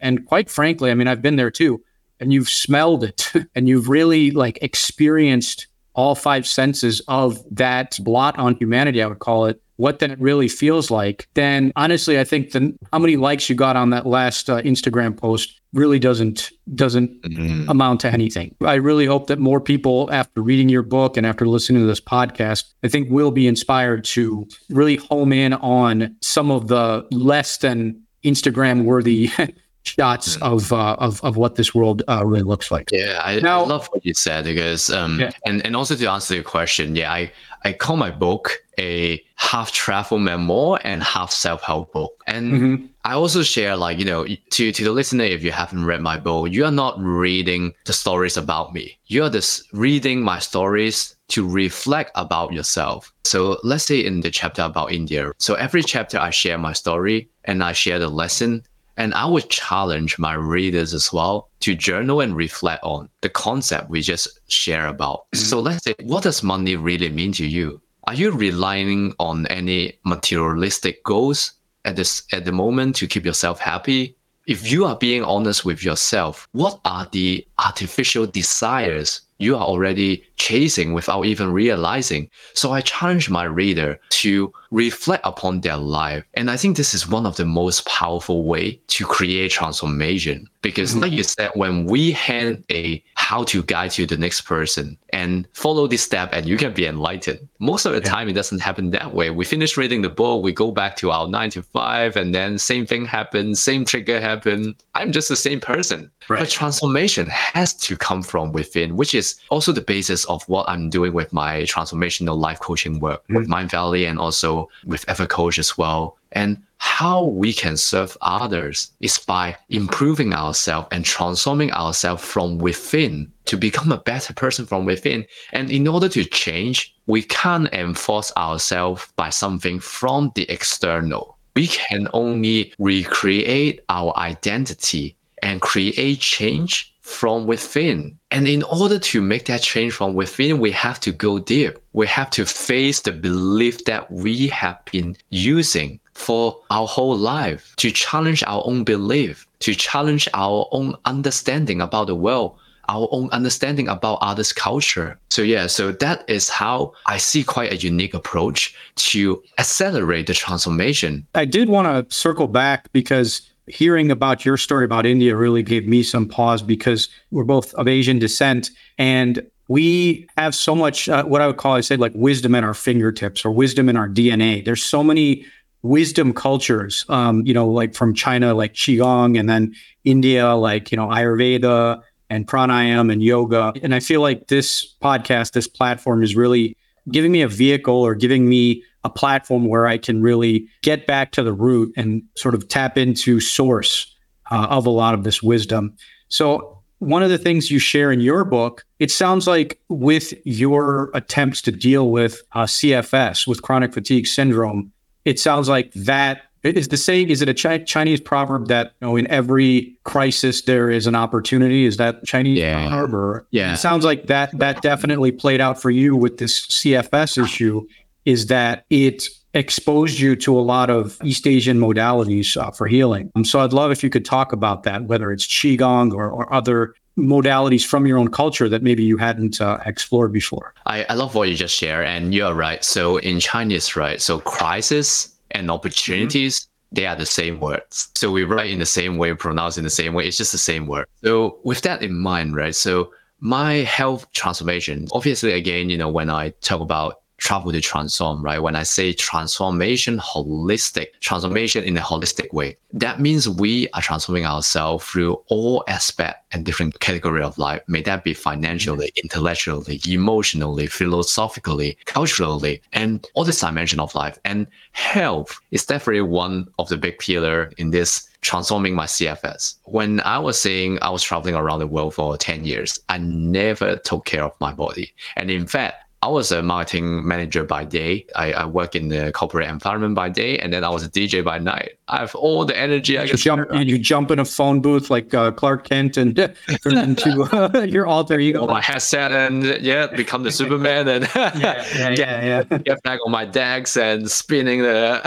and 0.02 0.26
quite 0.26 0.50
frankly, 0.50 0.89
I 0.89 0.95
mean, 0.95 1.08
I've 1.08 1.21
been 1.21 1.36
there 1.36 1.52
too, 1.52 1.82
and 2.19 2.34
you've 2.34 2.50
smelled 2.50 3.04
it 3.04 3.32
and 3.56 3.69
you've 3.69 3.88
really 3.88 4.32
like 4.32 4.58
experienced 4.63 5.67
all 5.93 6.15
five 6.15 6.48
senses 6.48 7.00
of 7.08 7.39
that 7.52 7.98
blot 8.02 8.38
on 8.39 8.56
humanity, 8.56 9.02
I 9.02 9.06
would 9.06 9.19
call 9.19 9.45
it, 9.45 9.62
what 9.77 9.99
then 9.99 10.11
it 10.11 10.19
really 10.19 10.47
feels 10.47 10.89
like, 10.89 11.27
then 11.33 11.71
honestly, 11.75 12.19
I 12.19 12.23
think 12.23 12.51
the 12.51 12.73
how 12.91 12.99
many 12.99 13.17
likes 13.17 13.49
you 13.49 13.55
got 13.55 13.75
on 13.75 13.89
that 13.89 14.05
last 14.05 14.49
uh, 14.49 14.61
Instagram 14.61 15.17
post 15.17 15.59
really 15.73 15.99
doesn't 15.99 16.51
doesn't 16.73 17.21
mm-hmm. 17.21 17.69
amount 17.69 17.99
to 18.01 18.11
anything. 18.11 18.55
I 18.61 18.75
really 18.75 19.05
hope 19.05 19.27
that 19.27 19.39
more 19.39 19.59
people, 19.59 20.09
after 20.11 20.41
reading 20.41 20.69
your 20.69 20.83
book 20.83 21.17
and 21.17 21.25
after 21.25 21.47
listening 21.47 21.81
to 21.81 21.88
this 21.88 22.01
podcast, 22.01 22.73
I 22.83 22.88
think 22.88 23.09
will 23.09 23.31
be 23.31 23.47
inspired 23.47 24.05
to 24.05 24.47
really 24.69 24.95
home 24.95 25.33
in 25.33 25.53
on 25.53 26.15
some 26.21 26.51
of 26.51 26.67
the 26.67 27.05
less 27.11 27.57
than 27.57 28.01
Instagram 28.23 28.85
worthy 28.85 29.29
shots 29.86 30.38
mm. 30.38 30.41
of, 30.41 30.74
uh, 30.74 30.95
of 31.00 31.24
of 31.24 31.38
what 31.38 31.56
this 31.56 31.74
world 31.74 32.04
uh, 32.08 32.24
really 32.26 32.43
looks 32.43 32.71
like. 32.71 32.89
Yeah, 32.91 33.21
I, 33.24 33.39
now, 33.39 33.63
I, 33.63 33.67
love 33.67 33.88
what 33.88 34.06
you 34.06 34.13
said 34.13 34.45
because 34.45 34.89
um 34.89 35.19
yeah. 35.19 35.32
and 35.45 35.65
and 35.65 35.76
also 35.76 35.95
to 35.95 36.10
answer 36.10 36.36
your 36.36 36.43
question, 36.43 36.95
yeah, 36.95 37.12
I 37.12 37.32
I 37.63 37.74
call 37.74 37.98
my 37.98 38.12
book 38.12 38.60
a 38.78 39.24
half 39.36 39.71
travel 39.71 40.19
memoir 40.19 40.80
and 40.84 41.02
half 41.02 41.32
self 41.32 41.62
help 41.63 41.93
book, 41.93 42.21
and 42.28 42.54
mm-hmm. 42.54 42.86
I 43.04 43.13
also 43.13 43.43
share 43.43 43.76
like 43.76 43.98
you 44.00 44.06
know 44.06 44.26
to 44.26 44.71
to 44.71 44.84
the 44.84 44.91
listener 44.91 45.24
if 45.24 45.43
you 45.43 45.52
haven't 45.52 45.86
read 45.86 46.02
my 46.02 46.17
book, 46.17 46.52
you 46.52 46.65
are 46.65 46.71
not 46.71 47.00
reading 47.00 47.74
the 47.86 47.93
stories 47.93 48.38
about 48.38 48.74
me. 48.74 48.98
You 49.08 49.24
are 49.24 49.30
just 49.30 49.63
reading 49.74 50.21
my 50.21 50.39
stories 50.39 51.15
to 51.28 51.48
reflect 51.48 52.12
about 52.15 52.54
yourself. 52.54 53.12
So 53.24 53.58
let's 53.63 53.86
say 53.86 54.06
in 54.06 54.21
the 54.21 54.30
chapter 54.30 54.62
about 54.62 54.91
India. 54.91 55.32
So 55.39 55.56
every 55.56 55.82
chapter 55.82 56.19
I 56.19 56.30
share 56.30 56.58
my 56.58 56.74
story 56.74 57.30
and 57.45 57.63
I 57.63 57.71
share 57.71 57.98
the 57.98 58.10
lesson 58.10 58.63
and 58.97 59.13
I 59.13 59.25
would 59.25 59.49
challenge 59.49 60.17
my 60.17 60.34
readers 60.34 60.93
as 60.93 61.12
well 61.12 61.49
to 61.62 61.75
journal 61.75 62.21
and 62.21 62.36
reflect 62.36 62.84
on 62.84 63.10
the 63.21 63.29
concept 63.29 63.89
we 63.89 64.01
just 64.01 64.39
share 64.49 64.88
about. 64.88 65.25
Mm-hmm. 65.34 65.39
So 65.39 65.60
let's 65.60 65.84
say, 65.84 65.95
what 66.03 66.23
does 66.23 66.43
money 66.43 66.75
really 66.75 67.10
mean 67.10 67.31
to 67.34 67.45
you? 67.45 67.81
Are 68.05 68.13
you 68.13 68.31
relying 68.31 69.13
on 69.19 69.47
any 69.47 69.99
materialistic 70.05 71.03
goals 71.03 71.53
at 71.86 71.95
this 71.95 72.23
at 72.31 72.45
the 72.45 72.51
moment 72.51 72.95
to 72.97 73.08
keep 73.08 73.25
yourself 73.25 73.60
happy? 73.60 74.15
If 74.47 74.71
you 74.71 74.86
are 74.86 74.95
being 74.95 75.23
honest 75.23 75.65
with 75.65 75.84
yourself, 75.84 76.47
what 76.51 76.79
are 76.86 77.08
the 77.12 77.45
artificial 77.58 78.27
desires 78.27 79.21
you 79.39 79.55
are 79.55 79.63
already 79.63 80.23
chasing 80.38 80.93
without 80.93 81.26
even 81.26 81.52
realizing. 81.52 82.30
So 82.54 82.71
I 82.71 82.82
challenge 82.82 83.30
my 83.30 83.43
reader 83.43 84.00
to 84.21 84.52
reflect 84.71 85.26
upon 85.26 85.62
their 85.62 85.78
life. 85.78 86.24
And 86.34 86.52
I 86.52 86.58
think 86.58 86.78
this 86.78 86.93
is 86.93 87.08
one 87.08 87.26
of 87.26 87.38
the 87.38 87.45
most 87.45 87.86
powerful 87.86 88.43
way 88.43 88.80
to 88.88 89.06
create 89.06 89.52
transformation. 89.52 90.48
Because 90.62 90.91
mm-hmm. 90.91 91.02
like 91.02 91.12
you 91.12 91.24
said, 91.24 91.52
when 91.54 91.86
we 91.86 92.12
hand 92.12 92.63
a 92.71 93.04
how 93.26 93.43
to 93.43 93.63
guide 93.63 93.98
you 93.98 94.06
the 94.06 94.17
next 94.17 94.41
person 94.41 94.98
and 95.10 95.48
follow 95.54 95.88
this 95.88 96.04
step 96.04 96.30
and 96.32 96.45
you 96.45 96.58
can 96.58 96.74
be 96.74 96.86
enlightened. 96.86 97.39
Most 97.60 97.86
of 97.86 97.93
the 97.93 98.00
yeah. 98.00 98.13
time, 98.13 98.30
it 98.30 98.34
doesn't 98.34 98.60
happen 98.60 98.91
that 98.91 99.15
way. 99.15 99.32
We 99.32 99.45
finish 99.45 99.78
reading 99.78 100.04
the 100.04 100.10
book, 100.10 100.43
we 100.43 100.52
go 100.52 100.71
back 100.71 100.95
to 100.98 101.10
our 101.10 101.28
nine 101.28 101.50
to 101.52 101.63
five, 101.63 102.17
and 102.17 102.36
then 102.36 102.60
same 102.60 102.86
thing 102.86 103.06
happens, 103.06 103.62
same 103.62 103.84
trigger 103.84 104.19
happen. 104.19 104.76
I'm 104.93 105.12
just 105.12 105.30
the 105.30 105.36
same 105.36 105.60
person. 105.60 106.12
Right. 106.30 106.39
But 106.39 106.50
transformation 106.50 107.28
has 107.28 107.74
to 107.78 107.98
come 107.98 108.21
from 108.21 108.52
within, 108.52 108.95
which 108.95 109.15
is 109.15 109.39
also 109.50 109.71
the 109.71 109.82
basis 109.82 110.24
of 110.25 110.43
what 110.49 110.67
I'm 110.69 110.89
doing 110.89 111.13
with 111.13 111.31
my 111.33 111.61
transformational 111.63 112.38
life 112.38 112.59
coaching 112.59 112.99
work 112.99 113.23
mm-hmm. 113.23 113.35
with 113.35 113.47
Mindvalley 113.47 114.09
and 114.09 114.19
also 114.19 114.69
with 114.85 115.05
Evercoach 115.07 115.57
as 115.57 115.77
well. 115.77 116.17
And 116.31 116.61
how 116.77 117.23
we 117.23 117.53
can 117.53 117.77
serve 117.77 118.17
others 118.21 118.91
is 118.99 119.17
by 119.17 119.57
improving 119.69 120.33
ourselves 120.33 120.88
and 120.91 121.05
transforming 121.05 121.71
ourselves 121.71 122.23
from 122.23 122.57
within 122.57 123.31
to 123.45 123.57
become 123.57 123.91
a 123.91 123.97
better 123.97 124.33
person 124.33 124.65
from 124.65 124.85
within. 124.85 125.25
And 125.53 125.71
in 125.71 125.88
order 125.88 126.09
to 126.09 126.25
change, 126.25 126.93
we 127.07 127.21
can't 127.23 127.73
enforce 127.73 128.31
ourselves 128.35 129.07
by 129.15 129.29
something 129.29 129.79
from 129.79 130.32
the 130.36 130.49
external. 130.49 131.38
We 131.55 131.67
can 131.67 132.09
only 132.13 132.73
recreate 132.78 133.82
our 133.88 134.15
identity 134.17 135.15
and 135.41 135.61
create 135.61 136.19
change 136.19 136.93
from 137.06 137.45
within. 137.45 138.18
And 138.32 138.47
in 138.47 138.64
order 138.64 138.97
to 138.97 139.22
make 139.22 139.45
that 139.45 139.62
change 139.62 139.93
from 139.93 140.16
within, 140.16 140.60
we 140.60 140.72
have 140.72 140.99
to 141.01 141.12
go 141.12 141.38
deep. 141.38 141.78
We 141.93 142.08
have 142.08 142.32
to 142.32 142.47
face 142.47 143.01
the 143.01 143.12
belief 143.12 143.86
that 143.86 144.12
we 144.12 144.47
have 144.47 144.84
been 144.91 145.16
using 145.30 145.99
for 146.16 146.60
our 146.72 146.88
whole 146.88 147.16
life, 147.16 147.76
to 147.78 147.91
challenge 147.91 148.43
our 148.47 148.64
own 148.66 148.84
belief, 148.84 149.45
to 149.60 149.76
challenge 149.76 150.28
our 150.34 150.68
own 150.72 150.95
understanding 151.06 151.80
about 151.80 152.08
the 152.08 152.16
world, 152.16 152.58
our 152.89 153.08
own 153.12 153.30
understanding 153.32 153.88
about 153.88 154.18
others' 154.22 154.51
culture. 154.51 155.20
So 155.30 155.43
yeah, 155.43 155.68
so 155.68 155.91
that 155.91 156.28
is 156.28 156.49
how 156.49 156.93
I 157.06 157.18
see 157.18 157.43
quite 157.43 157.72
a 157.72 157.78
unique 157.78 158.16
approach 158.16 158.74
to 159.12 159.43
accelerate 159.60 160.26
the 160.26 160.34
transformation. 160.34 161.28
I 161.36 161.45
did 161.45 161.70
want 161.70 162.10
to 162.10 162.16
circle 162.16 162.47
back 162.47 162.91
because 162.93 163.41
hearing 163.68 164.11
about 164.11 164.45
your 164.45 164.57
story 164.57 164.86
about 164.86 165.05
India 165.05 165.36
really 165.36 165.63
gave 165.63 165.88
me 165.88 166.03
some 166.03 166.28
pause 166.28 166.61
because 166.61 167.09
we're 167.32 167.43
both 167.43 167.74
of 167.76 167.88
Asian 167.88 168.20
descent 168.20 168.70
and 168.97 169.45
we 169.68 170.28
have 170.38 170.53
so 170.53 170.76
much 170.76 171.09
uh, 171.09 171.24
what 171.24 171.41
I 171.41 171.47
would 171.47 171.57
call 171.57 171.74
I 171.74 171.82
said 171.82 171.99
like 171.99 172.11
wisdom 172.13 172.53
at 172.53 172.63
our 172.63 172.76
fingertips 172.76 173.43
or 173.43 173.51
wisdom 173.51 173.89
in 173.89 173.97
our 173.97 174.07
DNA. 174.07 174.63
There's 174.63 174.84
so 174.84 175.03
many 175.03 175.45
wisdom 175.82 176.34
cultures, 176.34 177.05
um, 177.09 177.45
you 177.45 177.53
know, 177.53 177.68
like 177.68 177.93
from 177.93 178.13
China, 178.13 178.53
like 178.53 178.74
Qigong, 178.74 179.39
and 179.39 179.47
then 179.47 179.74
India, 180.03 180.55
like, 180.55 180.91
you 180.91 180.97
know, 180.97 181.07
Ayurveda 181.07 182.01
and 182.30 182.47
pranayam 182.47 183.11
and 183.11 183.22
yoga. 183.22 183.72
And 183.84 183.93
I 183.93 183.99
feel 183.99 184.22
like 184.22 184.47
this 184.47 184.95
podcast, 185.01 185.51
this 185.51 185.68
platform 185.68 186.24
is 186.24 186.36
really 186.36 186.76
giving 187.11 187.32
me 187.32 187.43
a 187.43 187.47
vehicle 187.47 187.95
or 187.95 188.16
giving 188.16 188.49
me 188.49 188.84
a 189.06 189.10
platform 189.10 189.68
where 189.68 189.88
I 189.88 189.97
can 189.97 190.22
really 190.22 190.68
get 190.82 191.08
back 191.08 191.32
to 191.34 191.43
the 191.43 191.53
root 191.53 191.93
and 191.95 192.24
sort 192.36 192.56
of 192.56 192.68
tap 192.68 192.97
into 192.97 193.39
source 193.39 194.14
uh, 194.51 194.68
of 194.70 194.86
a 194.86 194.89
lot 194.89 195.14
of 195.14 195.24
this 195.24 195.41
wisdom. 195.41 195.95
So 196.28 196.82
one 196.99 197.22
of 197.22 197.30
the 197.30 197.38
things 197.38 197.70
you 197.70 197.78
share 197.78 198.12
in 198.12 198.20
your 198.20 198.43
book, 198.43 198.84
it 198.99 199.12
sounds 199.12 199.47
like 199.47 199.80
with 199.89 200.34
your 200.43 201.12
attempts 201.14 201.62
to 201.62 201.72
deal 201.72 202.10
with 202.10 202.41
uh, 202.53 202.64
CFS, 202.64 203.47
with 203.47 203.62
chronic 203.62 203.93
fatigue 203.93 204.26
syndrome, 204.26 204.91
it 205.24 205.39
sounds 205.39 205.70
like 205.70 205.93
that 205.93 206.41
is 206.64 206.88
the 206.88 206.97
saying. 206.97 207.30
Is 207.30 207.43
it 207.43 207.49
a 207.49 207.53
Chi- 207.53 207.84
Chinese 207.84 208.20
proverb 208.20 208.70
that 208.70 208.93
you 209.01 209.08
know 209.08 209.16
in 209.16 209.28
every 209.28 209.95
crisis 210.03 210.62
there 210.62 210.89
is 210.89 211.06
an 211.06 211.16
opportunity? 211.16 211.86
Is 211.86 211.97
that 211.97 212.24
Chinese 212.26 212.58
yeah. 212.60 212.89
proverb? 212.89 213.45
Yeah, 213.51 213.74
it 213.74 213.78
sounds 213.78 214.03
like 214.03 214.28
that 214.28 214.58
that 214.58 214.82
definitely 214.82 215.32
played 215.32 215.62
out 215.62 215.80
for 215.80 215.91
you 215.91 216.16
with 216.16 216.38
this 216.38 216.66
CFS 216.68 217.43
issue. 217.43 217.86
Is 218.26 218.47
that 218.47 218.86
it 218.89 219.30
exposed 219.53 220.19
you 220.19 220.36
to 220.36 220.57
a 220.57 220.61
lot 220.61 220.89
of 220.89 221.17
East 221.23 221.47
Asian 221.47 221.80
modalities 221.80 222.57
uh, 222.57 222.71
for 222.71 222.88
healing? 222.88 223.32
Um, 223.36 223.45
so 223.45 223.61
I'd 223.61 223.73
love 223.73 223.91
if 223.91 224.03
you 224.03 224.09
could 224.09 224.26
talk 224.26 224.51
about 224.51 224.84
that, 224.84 225.05
whether 225.05 225.32
it's 225.32 225.45
qigong 225.45 226.13
or, 226.13 226.30
or 226.30 226.51
other 226.53 226.93
modalities 227.17 227.86
from 227.86 228.05
your 228.05 228.17
own 228.17 228.30
culture 228.30 228.67
that 228.67 228.84
maybe 228.84 229.03
you 229.03 229.17
hadn't 229.17 229.61
uh, 229.61 229.80
explored 229.86 230.34
before. 230.34 230.73
I, 230.86 231.05
I 231.07 231.13
love 231.13 231.34
what 231.36 231.47
you 231.47 231.55
just 231.55 231.76
shared, 231.76 232.05
and 232.05 232.34
you're 232.34 232.53
right. 232.53 232.84
So 232.84 233.17
in 233.17 233.39
Chinese, 233.39 233.95
right? 233.95 234.21
So 234.21 234.39
crisis 234.39 235.34
and 235.51 235.71
opportunities. 235.71 236.59
Mm-hmm. 236.59 236.71
They 236.95 237.05
are 237.07 237.15
the 237.15 237.26
same 237.26 237.59
words. 237.59 238.09
So 238.15 238.32
we 238.32 238.43
write 238.43 238.69
in 238.69 238.80
the 238.80 238.86
same 238.86 239.17
way, 239.17 239.34
pronounce 239.34 239.78
in 239.78 239.84
the 239.84 239.89
same 239.89 240.13
way. 240.13 240.28
It's 240.28 240.38
just 240.38 240.51
the 240.51 240.57
same 240.57 240.88
word. 240.88 241.07
So 241.23 241.59
with 241.63 241.82
that 241.82 242.01
in 242.01 242.17
mind, 242.17 242.55
right? 242.55 242.76
So 242.76 243.11
my 243.39 243.73
health 243.76 244.32
transformation, 244.32 245.07
obviously, 245.11 245.51
again, 245.53 245.89
you 245.89 245.97
know, 245.97 246.09
when 246.09 246.30
I 246.30 246.49
talk 246.61 246.80
about 246.80 247.21
travel 247.38 247.71
to 247.71 247.81
transform, 247.81 248.41
right? 248.41 248.59
When 248.59 248.75
I 248.75 248.83
say 248.83 249.13
transformation, 249.13 250.17
holistic, 250.19 251.07
transformation 251.19 251.83
in 251.83 251.97
a 251.97 252.01
holistic 252.01 252.53
way, 252.53 252.77
that 252.93 253.19
means 253.19 253.49
we 253.49 253.89
are 253.89 254.01
transforming 254.01 254.45
ourselves 254.45 255.05
through 255.05 255.33
all 255.47 255.83
aspect 255.88 256.45
and 256.51 256.65
different 256.65 256.99
category 256.99 257.43
of 257.43 257.57
life. 257.57 257.81
May 257.88 258.01
that 258.03 258.23
be 258.23 258.33
financially, 258.33 259.07
mm-hmm. 259.07 259.25
intellectually, 259.25 259.99
emotionally, 260.07 260.88
philosophically, 260.88 261.97
culturally, 262.05 262.81
and 262.93 263.25
all 263.33 263.43
this 263.43 263.59
dimension 263.59 263.99
of 263.99 264.15
life. 264.15 264.39
And 264.45 264.67
health 264.93 265.59
is 265.71 265.86
definitely 265.86 266.21
one 266.21 266.67
of 266.79 266.88
the 266.89 266.97
big 266.97 267.19
pillar 267.19 267.71
in 267.77 267.91
this 267.91 268.29
transforming 268.41 268.93
my 268.93 269.05
CFS. 269.05 269.75
When 269.86 270.21
I 270.21 270.38
was 270.38 270.61
saying 270.61 270.99
I 271.01 271.09
was 271.09 271.23
traveling 271.23 271.55
around 271.55 271.79
the 271.79 271.88
world 271.88 272.13
for 272.13 272.38
10 272.38 272.63
years, 272.63 272.99
I 273.09 273.17
never 273.17 273.97
took 273.97 274.25
care 274.25 274.43
of 274.43 274.53
my 274.61 274.71
body. 274.71 275.13
And 275.36 275.49
in 275.49 275.65
fact, 275.65 276.05
I 276.26 276.28
was 276.28 276.51
a 276.51 276.63
marketing 276.63 277.28
manager 277.28 277.63
by 277.63 277.84
day. 277.84 278.26
I, 278.36 278.51
I, 278.53 278.65
work 278.65 278.95
in 278.95 279.09
the 279.09 279.32
corporate 279.32 279.69
environment 279.69 280.15
by 280.15 280.30
day, 280.30 280.57
and 280.57 280.73
then 280.73 280.84
I 280.84 280.89
was 280.89 281.03
a 281.03 281.09
DJ 281.09 281.43
by 281.43 281.59
night. 281.59 281.99
I 282.07 282.17
have 282.17 282.34
all 282.34 282.65
the 282.65 282.76
energy 282.76 283.19
I 283.19 283.28
can 283.28 283.38
jump. 283.38 283.69
And 283.69 283.88
you 283.88 283.99
jump 283.99 284.32
in 284.32 284.39
a 284.39 284.45
phone 284.45 284.82
booth 284.82 285.11
like 285.11 285.36
uh, 285.36 285.51
Clark 285.51 285.88
Kent 285.88 286.17
and 286.17 286.36
turn 286.36 286.97
into 286.97 287.43
uh, 287.53 287.82
your 287.88 288.07
alter 288.07 288.39
ego. 288.39 288.63
On 288.63 288.67
my 288.67 288.82
headset 288.82 289.34
and 289.34 289.65
yeah, 289.84 290.07
become 290.07 290.41
the 290.41 290.51
Superman 290.51 291.07
and 291.07 291.30
yeah, 291.36 291.86
yeah, 291.95 292.09
yeah, 292.09 292.63
yeah, 292.71 292.78
get 292.80 293.03
back 293.03 293.19
on 293.23 293.32
my 293.32 293.45
decks 293.45 293.95
and 293.95 294.30
spinning 294.32 294.82
the 294.82 295.21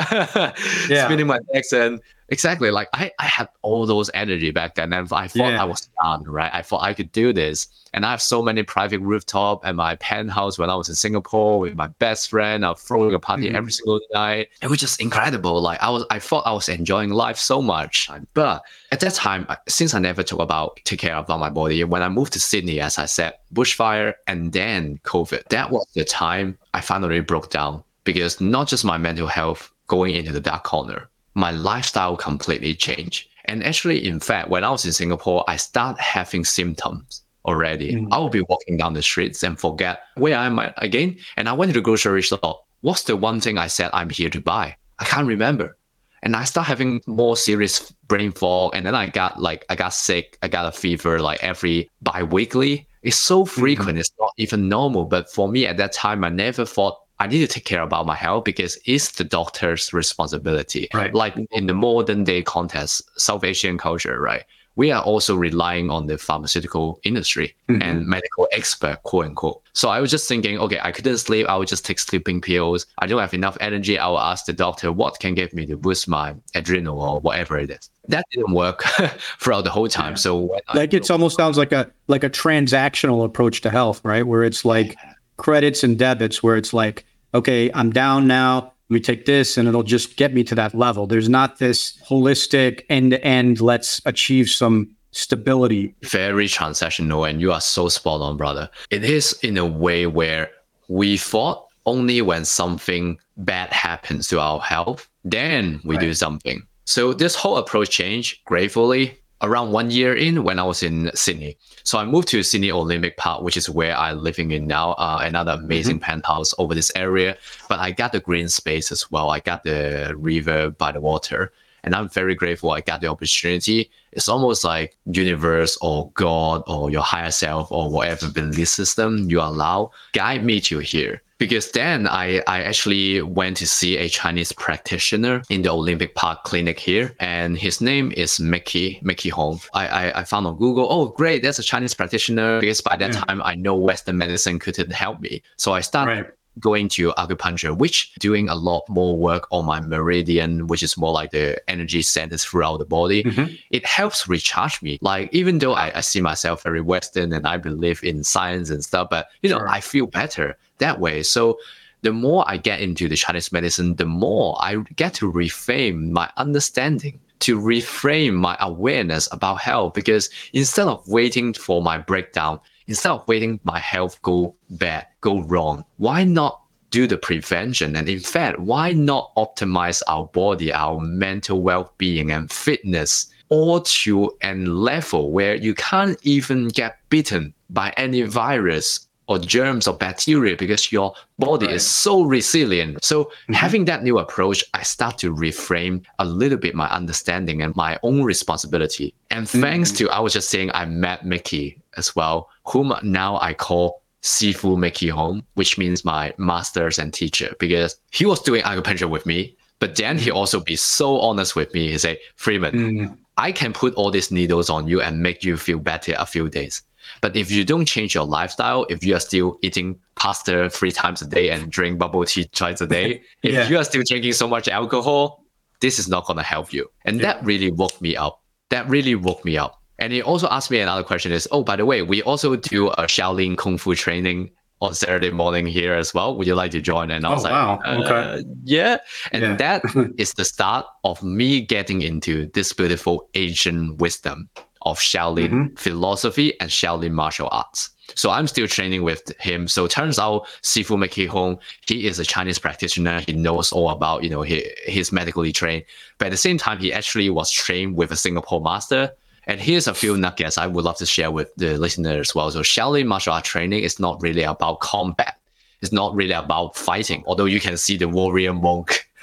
yeah. 0.90 1.04
spinning 1.04 1.28
my 1.28 1.38
decks 1.52 1.72
and 1.72 2.00
exactly 2.30 2.70
like 2.70 2.88
I, 2.92 3.10
I 3.18 3.26
had 3.26 3.48
all 3.62 3.86
those 3.86 4.10
energy 4.12 4.50
back 4.50 4.74
then 4.74 4.92
and 4.92 5.10
i 5.12 5.28
thought 5.28 5.52
yeah. 5.52 5.62
i 5.62 5.64
was 5.64 5.88
done 6.02 6.24
right 6.24 6.50
i 6.52 6.62
thought 6.62 6.82
i 6.82 6.92
could 6.92 7.10
do 7.12 7.32
this 7.32 7.66
and 7.94 8.04
i 8.04 8.10
have 8.10 8.20
so 8.20 8.42
many 8.42 8.62
private 8.62 9.00
rooftop 9.00 9.64
and 9.64 9.76
my 9.76 9.96
penthouse 9.96 10.58
when 10.58 10.70
i 10.70 10.74
was 10.74 10.88
in 10.88 10.94
singapore 10.94 11.58
with 11.58 11.74
my 11.74 11.86
best 11.86 12.30
friend 12.30 12.64
i 12.64 12.70
was 12.70 12.80
throwing 12.80 13.14
a 13.14 13.18
party 13.18 13.46
mm-hmm. 13.46 13.56
every 13.56 13.72
single 13.72 14.00
night 14.12 14.48
it 14.62 14.68
was 14.68 14.78
just 14.78 15.00
incredible 15.00 15.60
like 15.60 15.82
i 15.82 15.88
was 15.88 16.04
i 16.10 16.18
thought 16.18 16.46
i 16.46 16.52
was 16.52 16.68
enjoying 16.68 17.10
life 17.10 17.38
so 17.38 17.62
much 17.62 18.10
but 18.34 18.62
at 18.92 19.00
that 19.00 19.14
time 19.14 19.46
since 19.68 19.94
i 19.94 19.98
never 19.98 20.22
talk 20.22 20.40
about 20.40 20.78
take 20.84 20.98
care 20.98 21.16
about 21.16 21.40
my 21.40 21.50
body 21.50 21.82
when 21.84 22.02
i 22.02 22.08
moved 22.08 22.32
to 22.32 22.40
sydney 22.40 22.80
as 22.80 22.98
i 22.98 23.06
said 23.06 23.34
bushfire 23.54 24.14
and 24.26 24.52
then 24.52 24.98
covid 25.04 25.42
that 25.48 25.70
was 25.70 25.86
the 25.94 26.04
time 26.04 26.58
i 26.74 26.80
finally 26.80 27.20
broke 27.20 27.50
down 27.50 27.82
because 28.04 28.40
not 28.40 28.68
just 28.68 28.84
my 28.84 28.98
mental 28.98 29.26
health 29.26 29.72
going 29.86 30.14
into 30.14 30.32
the 30.32 30.40
dark 30.40 30.64
corner 30.64 31.08
my 31.34 31.50
lifestyle 31.50 32.16
completely 32.16 32.74
changed. 32.74 33.28
And 33.46 33.64
actually, 33.64 34.06
in 34.06 34.20
fact, 34.20 34.50
when 34.50 34.64
I 34.64 34.70
was 34.70 34.84
in 34.84 34.92
Singapore, 34.92 35.44
I 35.48 35.56
started 35.56 36.00
having 36.00 36.44
symptoms 36.44 37.22
already. 37.46 37.94
Mm. 37.94 38.08
I 38.12 38.18
will 38.18 38.28
be 38.28 38.42
walking 38.42 38.76
down 38.76 38.92
the 38.92 39.02
streets 39.02 39.42
and 39.42 39.58
forget 39.58 40.02
where 40.16 40.36
I 40.36 40.46
am 40.46 40.58
again. 40.76 41.16
And 41.36 41.48
I 41.48 41.54
went 41.54 41.72
to 41.72 41.78
the 41.78 41.82
grocery 41.82 42.22
store. 42.22 42.60
What's 42.82 43.04
the 43.04 43.16
one 43.16 43.40
thing 43.40 43.56
I 43.56 43.66
said 43.66 43.90
I'm 43.92 44.10
here 44.10 44.30
to 44.30 44.40
buy? 44.40 44.76
I 44.98 45.04
can't 45.04 45.26
remember. 45.26 45.76
And 46.22 46.36
I 46.36 46.44
start 46.44 46.66
having 46.66 47.00
more 47.06 47.36
serious 47.36 47.90
brain 48.06 48.32
fog. 48.32 48.72
And 48.74 48.84
then 48.84 48.94
I 48.94 49.06
got 49.06 49.40
like, 49.40 49.64
I 49.70 49.76
got 49.76 49.94
sick. 49.94 50.36
I 50.42 50.48
got 50.48 50.66
a 50.66 50.72
fever 50.72 51.20
like 51.20 51.42
every 51.42 51.88
bi-weekly. 52.02 52.86
It's 53.02 53.16
so 53.16 53.44
mm-hmm. 53.44 53.60
frequent. 53.60 53.90
Mm-hmm. 53.90 53.98
It's 53.98 54.12
not 54.18 54.32
even 54.36 54.68
normal. 54.68 55.04
But 55.04 55.30
for 55.32 55.48
me 55.48 55.66
at 55.66 55.76
that 55.78 55.92
time, 55.92 56.24
I 56.24 56.28
never 56.28 56.66
thought 56.66 56.98
I 57.20 57.26
need 57.26 57.40
to 57.40 57.48
take 57.48 57.64
care 57.64 57.82
about 57.82 58.06
my 58.06 58.14
health 58.14 58.44
because 58.44 58.78
it's 58.84 59.12
the 59.12 59.24
doctor's 59.24 59.92
responsibility. 59.92 60.88
Right. 60.94 61.12
Like 61.12 61.34
in 61.50 61.66
the 61.66 61.74
modern 61.74 62.24
day 62.24 62.42
context, 62.42 63.02
South 63.20 63.44
Asian 63.44 63.76
culture, 63.78 64.20
right? 64.20 64.44
We 64.76 64.92
are 64.92 65.02
also 65.02 65.34
relying 65.34 65.90
on 65.90 66.06
the 66.06 66.18
pharmaceutical 66.18 67.00
industry 67.02 67.56
mm-hmm. 67.68 67.82
and 67.82 68.06
medical 68.06 68.46
expert, 68.52 69.02
quote 69.02 69.24
unquote. 69.24 69.60
So 69.72 69.88
I 69.88 70.00
was 70.00 70.08
just 70.08 70.28
thinking, 70.28 70.56
okay, 70.60 70.78
I 70.80 70.92
couldn't 70.92 71.18
sleep. 71.18 71.48
I 71.48 71.56
would 71.56 71.66
just 71.66 71.84
take 71.84 71.98
sleeping 71.98 72.40
pills. 72.40 72.86
I 72.98 73.08
don't 73.08 73.18
have 73.18 73.34
enough 73.34 73.58
energy. 73.60 73.98
I 73.98 74.06
will 74.06 74.20
ask 74.20 74.44
the 74.44 74.52
doctor 74.52 74.92
what 74.92 75.18
can 75.18 75.34
get 75.34 75.52
me 75.52 75.66
to 75.66 75.76
boost 75.76 76.06
my 76.06 76.36
adrenal 76.54 77.00
or 77.00 77.18
whatever 77.18 77.58
it 77.58 77.70
is. 77.70 77.90
That 78.06 78.24
didn't 78.30 78.54
work 78.54 78.82
throughout 79.40 79.64
the 79.64 79.70
whole 79.70 79.88
time. 79.88 80.12
Yeah. 80.12 80.18
So 80.18 80.56
like 80.72 80.94
it 80.94 81.10
almost 81.10 81.36
sounds 81.36 81.58
like 81.58 81.72
a 81.72 81.90
like 82.06 82.22
a 82.22 82.30
transactional 82.30 83.24
approach 83.24 83.62
to 83.62 83.70
health, 83.70 84.00
right? 84.04 84.24
Where 84.24 84.44
it's 84.44 84.64
like 84.64 84.96
credits 85.38 85.82
and 85.82 85.98
debits, 85.98 86.42
where 86.42 86.56
it's 86.56 86.74
like 86.74 87.04
okay, 87.34 87.70
I'm 87.74 87.90
down 87.90 88.26
now. 88.26 88.72
We 88.88 89.00
take 89.00 89.26
this 89.26 89.58
and 89.58 89.68
it'll 89.68 89.82
just 89.82 90.16
get 90.16 90.32
me 90.32 90.44
to 90.44 90.54
that 90.54 90.74
level. 90.74 91.06
There's 91.06 91.28
not 91.28 91.58
this 91.58 91.98
holistic 92.08 92.82
end 92.88 93.10
to 93.10 93.22
end, 93.22 93.60
let's 93.60 94.00
achieve 94.06 94.48
some 94.48 94.94
stability. 95.10 95.94
Very 96.04 96.46
transactional, 96.46 97.28
and 97.28 97.40
you 97.40 97.52
are 97.52 97.60
so 97.60 97.88
spot 97.88 98.20
on, 98.20 98.36
brother. 98.36 98.70
It 98.90 99.04
is 99.04 99.38
in 99.42 99.58
a 99.58 99.66
way 99.66 100.06
where 100.06 100.50
we 100.88 101.18
thought 101.18 101.66
only 101.84 102.22
when 102.22 102.44
something 102.44 103.18
bad 103.36 103.72
happens 103.72 104.28
to 104.28 104.40
our 104.40 104.60
health, 104.60 105.08
then 105.24 105.80
we 105.84 105.96
right. 105.96 106.00
do 106.00 106.14
something. 106.14 106.62
So 106.84 107.12
this 107.12 107.34
whole 107.34 107.56
approach 107.58 107.90
changed 107.90 108.44
gratefully 108.44 109.18
around 109.42 109.72
one 109.72 109.90
year 109.90 110.14
in 110.14 110.44
when 110.44 110.58
I 110.58 110.64
was 110.64 110.82
in 110.82 111.10
Sydney. 111.14 111.56
So 111.84 111.98
I 111.98 112.04
moved 112.04 112.28
to 112.28 112.42
Sydney 112.42 112.70
Olympic 112.70 113.16
Park, 113.16 113.42
which 113.42 113.56
is 113.56 113.70
where 113.70 113.96
I'm 113.96 114.22
living 114.22 114.50
in 114.50 114.66
now, 114.66 114.92
uh, 114.92 115.20
another 115.22 115.52
amazing 115.52 115.96
mm-hmm. 115.96 116.04
penthouse 116.04 116.54
over 116.58 116.74
this 116.74 116.92
area. 116.94 117.36
But 117.68 117.78
I 117.78 117.92
got 117.92 118.12
the 118.12 118.20
green 118.20 118.48
space 118.48 118.90
as 118.90 119.10
well. 119.10 119.30
I 119.30 119.40
got 119.40 119.64
the 119.64 120.14
river 120.16 120.70
by 120.70 120.92
the 120.92 121.00
water. 121.00 121.52
And 121.84 121.94
I'm 121.94 122.08
very 122.08 122.34
grateful 122.34 122.72
I 122.72 122.80
got 122.80 123.00
the 123.00 123.06
opportunity. 123.06 123.90
It's 124.12 124.28
almost 124.28 124.64
like 124.64 124.96
universe 125.06 125.78
or 125.80 126.10
God 126.14 126.62
or 126.66 126.90
your 126.90 127.02
higher 127.02 127.30
self 127.30 127.70
or 127.70 127.88
whatever 127.88 128.28
belief 128.28 128.68
system 128.68 129.30
you 129.30 129.40
allow 129.40 129.92
guide 130.12 130.44
me 130.44 130.60
to 130.62 130.80
here 130.80 131.22
because 131.38 131.70
then 131.70 132.06
I, 132.06 132.42
I 132.46 132.62
actually 132.62 133.22
went 133.22 133.56
to 133.58 133.66
see 133.66 133.96
a 133.96 134.08
Chinese 134.08 134.52
practitioner 134.52 135.42
in 135.48 135.62
the 135.62 135.70
Olympic 135.70 136.14
Park 136.14 136.44
clinic 136.44 136.78
here, 136.78 137.14
and 137.20 137.56
his 137.56 137.80
name 137.80 138.12
is 138.16 138.40
Micke 138.40 139.00
Micke 139.02 139.30
Hoong. 139.32 139.64
I, 139.72 139.86
I, 139.86 140.20
I 140.20 140.24
found 140.24 140.46
on 140.46 140.56
Google, 140.56 140.86
oh 140.90 141.08
great, 141.08 141.42
that's 141.42 141.58
a 141.58 141.62
Chinese 141.62 141.94
practitioner. 141.94 142.60
Because 142.60 142.80
by 142.80 142.96
that 142.96 143.14
yeah. 143.14 143.20
time 143.20 143.42
I 143.42 143.54
know 143.54 143.74
Western 143.76 144.18
medicine 144.18 144.58
couldn't 144.58 144.92
help 144.92 145.20
me, 145.20 145.42
so 145.56 145.72
I 145.72 145.80
started. 145.80 146.12
Right. 146.12 146.30
Going 146.60 146.88
to 146.90 147.12
acupuncture, 147.12 147.76
which 147.76 148.14
doing 148.14 148.48
a 148.48 148.54
lot 148.54 148.88
more 148.88 149.16
work 149.16 149.46
on 149.50 149.64
my 149.64 149.80
meridian, 149.80 150.66
which 150.66 150.82
is 150.82 150.96
more 150.96 151.12
like 151.12 151.30
the 151.30 151.60
energy 151.68 152.02
centers 152.02 152.44
throughout 152.44 152.78
the 152.78 152.84
body. 152.84 153.22
Mm-hmm. 153.22 153.54
It 153.70 153.86
helps 153.86 154.28
recharge 154.28 154.80
me. 154.82 154.98
Like 155.00 155.28
even 155.32 155.58
though 155.58 155.74
I, 155.74 155.92
I 155.96 156.00
see 156.00 156.20
myself 156.20 156.62
very 156.62 156.80
Western 156.80 157.32
and 157.32 157.46
I 157.46 157.56
believe 157.56 158.02
in 158.02 158.24
science 158.24 158.70
and 158.70 158.84
stuff, 158.84 159.08
but 159.10 159.28
you 159.42 159.50
know, 159.50 159.58
sure. 159.58 159.68
I 159.68 159.80
feel 159.80 160.06
better 160.06 160.56
that 160.78 161.00
way. 161.00 161.22
So 161.22 161.58
the 162.02 162.12
more 162.12 162.44
I 162.46 162.56
get 162.56 162.80
into 162.80 163.08
the 163.08 163.16
Chinese 163.16 163.52
medicine, 163.52 163.96
the 163.96 164.06
more 164.06 164.56
I 164.60 164.76
get 164.96 165.14
to 165.14 165.30
reframe 165.30 166.10
my 166.10 166.30
understanding, 166.36 167.20
to 167.40 167.60
reframe 167.60 168.34
my 168.34 168.56
awareness 168.60 169.28
about 169.32 169.60
health. 169.60 169.94
Because 169.94 170.30
instead 170.52 170.86
of 170.86 171.06
waiting 171.08 171.52
for 171.52 171.82
my 171.82 171.98
breakdown, 171.98 172.60
instead 172.88 173.12
of 173.12 173.28
waiting 173.28 173.60
my 173.62 173.78
health 173.78 174.20
go 174.22 174.54
bad, 174.70 175.06
go 175.20 175.42
wrong, 175.42 175.84
why 175.98 176.24
not 176.24 176.62
do 176.90 177.06
the 177.06 177.18
prevention? 177.18 177.94
And 177.94 178.08
in 178.08 178.20
fact, 178.20 178.58
why 178.58 178.92
not 178.92 179.32
optimize 179.36 180.02
our 180.08 180.26
body, 180.26 180.72
our 180.72 180.98
mental 180.98 181.62
well-being 181.62 182.32
and 182.32 182.50
fitness 182.50 183.30
all 183.50 183.80
to 183.80 184.30
a 184.42 184.54
level 184.54 185.30
where 185.32 185.54
you 185.54 185.74
can't 185.74 186.18
even 186.22 186.68
get 186.68 186.98
bitten 187.08 187.54
by 187.70 187.92
any 187.96 188.22
virus 188.22 189.08
or 189.28 189.38
germs 189.38 189.86
or 189.86 189.94
bacteria 189.94 190.56
because 190.56 190.90
your 190.90 191.14
body 191.38 191.66
right. 191.66 191.74
is 191.74 191.86
so 191.86 192.22
resilient. 192.22 193.04
So 193.04 193.24
mm-hmm. 193.24 193.52
having 193.52 193.84
that 193.84 194.02
new 194.02 194.18
approach, 194.18 194.64
I 194.74 194.82
start 194.82 195.18
to 195.18 195.34
reframe 195.34 196.02
a 196.18 196.24
little 196.24 196.58
bit 196.58 196.74
my 196.74 196.88
understanding 196.88 197.62
and 197.62 197.76
my 197.76 197.98
own 198.02 198.22
responsibility. 198.22 199.14
And 199.30 199.46
mm-hmm. 199.46 199.60
thanks 199.60 199.92
to 199.92 200.08
I 200.10 200.20
was 200.20 200.32
just 200.32 200.48
saying 200.48 200.70
I 200.72 200.86
met 200.86 201.26
Micke 201.26 201.78
as 201.96 202.16
well, 202.16 202.48
whom 202.68 202.94
now 203.02 203.38
I 203.40 203.54
call 203.54 204.02
Sifu 204.22 204.76
Micke 204.76 205.12
Hoong, 205.12 205.42
which 205.54 205.78
means 205.78 206.04
my 206.04 206.32
masters 206.38 206.98
and 206.98 207.12
teacher, 207.12 207.54
because 207.58 207.96
he 208.10 208.26
was 208.26 208.40
doing 208.40 208.62
acupuncture 208.62 209.08
with 209.08 209.26
me. 209.26 209.56
But 209.80 209.94
then 209.96 210.18
he 210.18 210.30
mm-hmm. 210.30 210.36
also 210.36 210.60
be 210.60 210.74
so 210.74 211.20
honest 211.20 211.54
with 211.54 211.72
me. 211.72 211.92
He 211.92 211.98
say, 211.98 212.18
Freeman, 212.34 212.74
mm. 212.74 213.18
I 213.36 213.52
can 213.52 213.72
put 213.72 213.94
all 213.94 214.10
these 214.10 214.32
needles 214.32 214.68
on 214.68 214.88
you 214.88 215.00
and 215.00 215.22
make 215.22 215.44
you 215.44 215.56
feel 215.56 215.78
better 215.78 216.14
a 216.18 216.26
few 216.26 216.48
days. 216.48 216.82
But 217.20 217.36
if 217.36 217.50
you 217.50 217.64
don't 217.64 217.86
change 217.86 218.14
your 218.14 218.24
lifestyle, 218.24 218.86
if 218.90 219.04
you 219.04 219.14
are 219.14 219.20
still 219.20 219.58
eating 219.62 219.98
pasta 220.16 220.68
three 220.68 220.90
times 220.90 221.22
a 221.22 221.26
day 221.26 221.50
and 221.50 221.70
drink 221.70 221.98
bubble 221.98 222.24
tea 222.24 222.44
twice 222.46 222.80
a 222.80 222.86
day, 222.86 223.22
if 223.42 223.54
yeah. 223.54 223.68
you 223.68 223.78
are 223.78 223.84
still 223.84 224.02
drinking 224.04 224.32
so 224.32 224.48
much 224.48 224.68
alcohol, 224.68 225.44
this 225.80 225.98
is 225.98 226.08
not 226.08 226.26
going 226.26 226.36
to 226.36 226.42
help 226.42 226.72
you. 226.72 226.90
And 227.04 227.20
yeah. 227.20 227.34
that 227.34 227.44
really 227.44 227.70
woke 227.70 228.00
me 228.00 228.16
up. 228.16 228.42
That 228.70 228.88
really 228.88 229.14
woke 229.14 229.44
me 229.44 229.56
up. 229.56 229.77
And 229.98 230.12
he 230.12 230.22
also 230.22 230.48
asked 230.48 230.70
me 230.70 230.80
another 230.80 231.02
question 231.02 231.32
is, 231.32 231.48
oh, 231.50 231.64
by 231.64 231.76
the 231.76 231.84
way, 231.84 232.02
we 232.02 232.22
also 232.22 232.54
do 232.56 232.88
a 232.88 233.04
Shaolin 233.04 233.56
Kung 233.56 233.78
Fu 233.78 233.94
training 233.94 234.50
on 234.80 234.94
Saturday 234.94 235.30
morning 235.30 235.66
here 235.66 235.94
as 235.94 236.14
well. 236.14 236.36
Would 236.36 236.46
you 236.46 236.54
like 236.54 236.70
to 236.70 236.80
join? 236.80 237.10
And 237.10 237.26
I 237.26 237.30
was 237.30 237.44
oh, 237.44 237.48
like, 237.48 237.52
wow. 237.52 237.80
Uh, 237.84 238.02
okay. 238.04 238.44
yeah. 238.64 238.98
And 239.32 239.42
yeah. 239.42 239.56
that 239.56 239.82
is 240.18 240.34
the 240.34 240.44
start 240.44 240.86
of 241.04 241.22
me 241.22 241.60
getting 241.60 242.02
into 242.02 242.48
this 242.54 242.72
beautiful 242.72 243.28
Asian 243.34 243.96
wisdom 243.96 244.48
of 244.82 244.98
Shaolin 244.98 245.48
mm-hmm. 245.48 245.74
philosophy 245.74 246.58
and 246.60 246.70
Shaolin 246.70 247.12
martial 247.12 247.48
arts. 247.50 247.90
So 248.14 248.30
I'm 248.30 248.46
still 248.46 248.66
training 248.66 249.02
with 249.02 249.32
him. 249.38 249.68
So 249.68 249.86
turns 249.86 250.18
out 250.18 250.46
Sifu 250.62 250.96
Hoong, 251.28 251.58
he 251.86 252.06
is 252.06 252.18
a 252.18 252.24
Chinese 252.24 252.58
practitioner. 252.58 253.20
He 253.20 253.32
knows 253.32 253.70
all 253.70 253.90
about, 253.90 254.24
you 254.24 254.30
know, 254.30 254.42
he, 254.42 254.70
he's 254.86 255.12
medically 255.12 255.52
trained. 255.52 255.84
But 256.16 256.26
at 256.26 256.30
the 256.30 256.38
same 256.38 256.56
time, 256.56 256.78
he 256.78 256.92
actually 256.92 257.28
was 257.30 257.50
trained 257.50 257.96
with 257.96 258.10
a 258.10 258.16
Singapore 258.16 258.62
master. 258.62 259.12
And 259.48 259.60
here's 259.60 259.88
a 259.88 259.94
few 259.94 260.16
nuggets 260.16 260.58
I 260.58 260.66
would 260.66 260.84
love 260.84 260.98
to 260.98 261.06
share 261.06 261.30
with 261.30 261.54
the 261.56 261.78
listeners 261.78 262.28
as 262.28 262.34
well. 262.34 262.50
So 262.50 262.60
Shaolin 262.60 263.06
martial 263.06 263.32
art 263.32 263.44
training 263.44 263.82
is 263.82 263.98
not 263.98 264.20
really 264.22 264.42
about 264.42 264.80
combat. 264.80 265.38
It's 265.80 265.92
not 265.92 266.14
really 266.14 266.32
about 266.32 266.76
fighting, 266.76 267.24
although 267.26 267.46
you 267.46 267.60
can 267.60 267.76
see 267.76 267.96
the 267.96 268.08
warrior 268.08 268.52
monk 268.52 269.08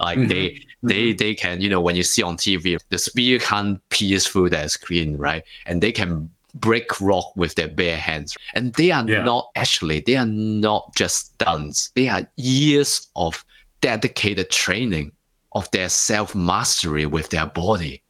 like 0.00 0.18
mm-hmm. 0.18 0.28
they 0.28 0.60
they 0.82 1.08
mm-hmm. 1.08 1.16
they 1.16 1.34
can 1.34 1.60
you 1.60 1.68
know 1.68 1.80
when 1.80 1.96
you 1.96 2.02
see 2.02 2.22
on 2.22 2.36
TV 2.36 2.78
the 2.88 2.98
spear 2.98 3.38
can't 3.38 3.80
pierce 3.90 4.26
through 4.26 4.50
their 4.50 4.68
screen 4.68 5.16
right 5.16 5.44
and 5.66 5.82
they 5.82 5.92
can 5.92 6.30
break 6.54 7.00
rock 7.00 7.32
with 7.36 7.54
their 7.56 7.68
bare 7.68 7.96
hands 7.96 8.36
and 8.54 8.72
they 8.74 8.90
are 8.90 9.08
yeah. 9.08 9.24
not 9.24 9.50
actually 9.56 10.00
they 10.00 10.16
are 10.16 10.26
not 10.26 10.94
just 10.94 11.34
stunts 11.34 11.90
they 11.94 12.08
are 12.08 12.26
years 12.36 13.08
of 13.16 13.44
dedicated 13.80 14.50
training 14.50 15.10
of 15.52 15.70
their 15.72 15.88
self 15.88 16.34
mastery 16.34 17.06
with 17.06 17.28
their 17.30 17.46
body 17.46 18.02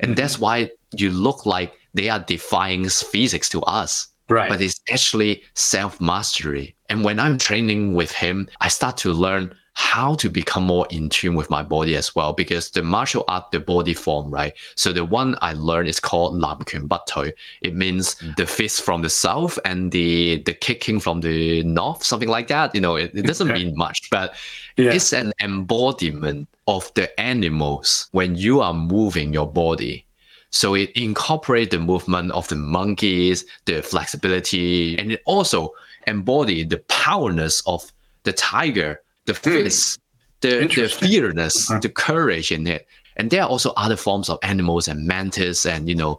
and 0.00 0.10
mm-hmm. 0.10 0.20
that's 0.20 0.38
why 0.38 0.70
you 0.92 1.10
look 1.10 1.46
like 1.46 1.74
they 1.94 2.08
are 2.08 2.20
defying 2.20 2.88
physics 2.88 3.48
to 3.50 3.62
us. 3.62 4.08
Right. 4.28 4.48
But 4.48 4.60
it's 4.60 4.80
actually 4.90 5.42
self 5.54 6.00
mastery 6.00 6.76
and 6.88 7.04
when 7.04 7.20
i'm 7.20 7.38
training 7.38 7.94
with 7.94 8.12
him 8.12 8.48
i 8.60 8.68
start 8.68 8.96
to 8.98 9.12
learn 9.12 9.54
how 9.74 10.16
to 10.16 10.28
become 10.28 10.64
more 10.64 10.88
in 10.90 11.08
tune 11.08 11.36
with 11.36 11.48
my 11.50 11.62
body 11.62 11.94
as 11.94 12.12
well 12.12 12.32
because 12.32 12.70
the 12.72 12.82
martial 12.82 13.24
art 13.28 13.48
the 13.52 13.60
body 13.60 13.94
form 13.94 14.28
right? 14.28 14.52
So 14.74 14.92
the 14.92 15.04
one 15.04 15.36
i 15.40 15.52
learned 15.52 15.88
is 15.88 16.00
called 16.00 16.34
lam 16.34 16.58
kuan 16.64 16.88
bat 16.88 17.06
toi 17.06 17.30
it 17.60 17.76
means 17.76 18.16
mm. 18.16 18.34
the 18.34 18.46
fist 18.46 18.82
from 18.82 19.02
the 19.02 19.10
south 19.10 19.56
and 19.64 19.92
the 19.92 20.42
the 20.42 20.52
kicking 20.52 20.98
from 20.98 21.20
the 21.20 21.62
north 21.62 22.02
something 22.02 22.28
like 22.28 22.48
that. 22.48 22.74
You 22.74 22.80
know 22.80 22.96
it, 22.96 23.12
it 23.14 23.24
doesn't 23.24 23.48
mean 23.48 23.76
much 23.76 24.10
but 24.10 24.34
yeah. 24.76 24.90
it's 24.90 25.12
an 25.12 25.32
embodiment 25.40 26.48
of 26.66 26.92
the 26.94 27.08
animals 27.20 28.08
when 28.10 28.34
you 28.34 28.60
are 28.60 28.74
moving 28.74 29.32
your 29.32 29.46
body 29.46 30.04
so 30.50 30.74
it 30.74 30.90
incorporates 30.94 31.70
the 31.70 31.78
movement 31.78 32.30
of 32.32 32.48
the 32.48 32.56
monkeys 32.56 33.44
the 33.66 33.82
flexibility 33.82 34.98
and 34.98 35.12
it 35.12 35.22
also 35.26 35.72
embodies 36.06 36.68
the 36.68 36.78
powerness 36.88 37.62
of 37.66 37.92
the 38.24 38.32
tiger 38.32 39.00
the 39.28 39.34
face, 39.34 39.98
the, 40.40 40.66
the 40.74 40.88
fierceness, 40.88 41.70
uh-huh. 41.70 41.80
the 41.80 41.88
courage 41.88 42.50
in 42.50 42.66
it. 42.66 42.88
And 43.16 43.30
there 43.30 43.42
are 43.42 43.48
also 43.48 43.72
other 43.76 43.96
forms 43.96 44.28
of 44.28 44.38
animals 44.42 44.88
and 44.88 45.06
mantis 45.06 45.66
and, 45.66 45.88
you 45.88 45.94
know, 45.94 46.18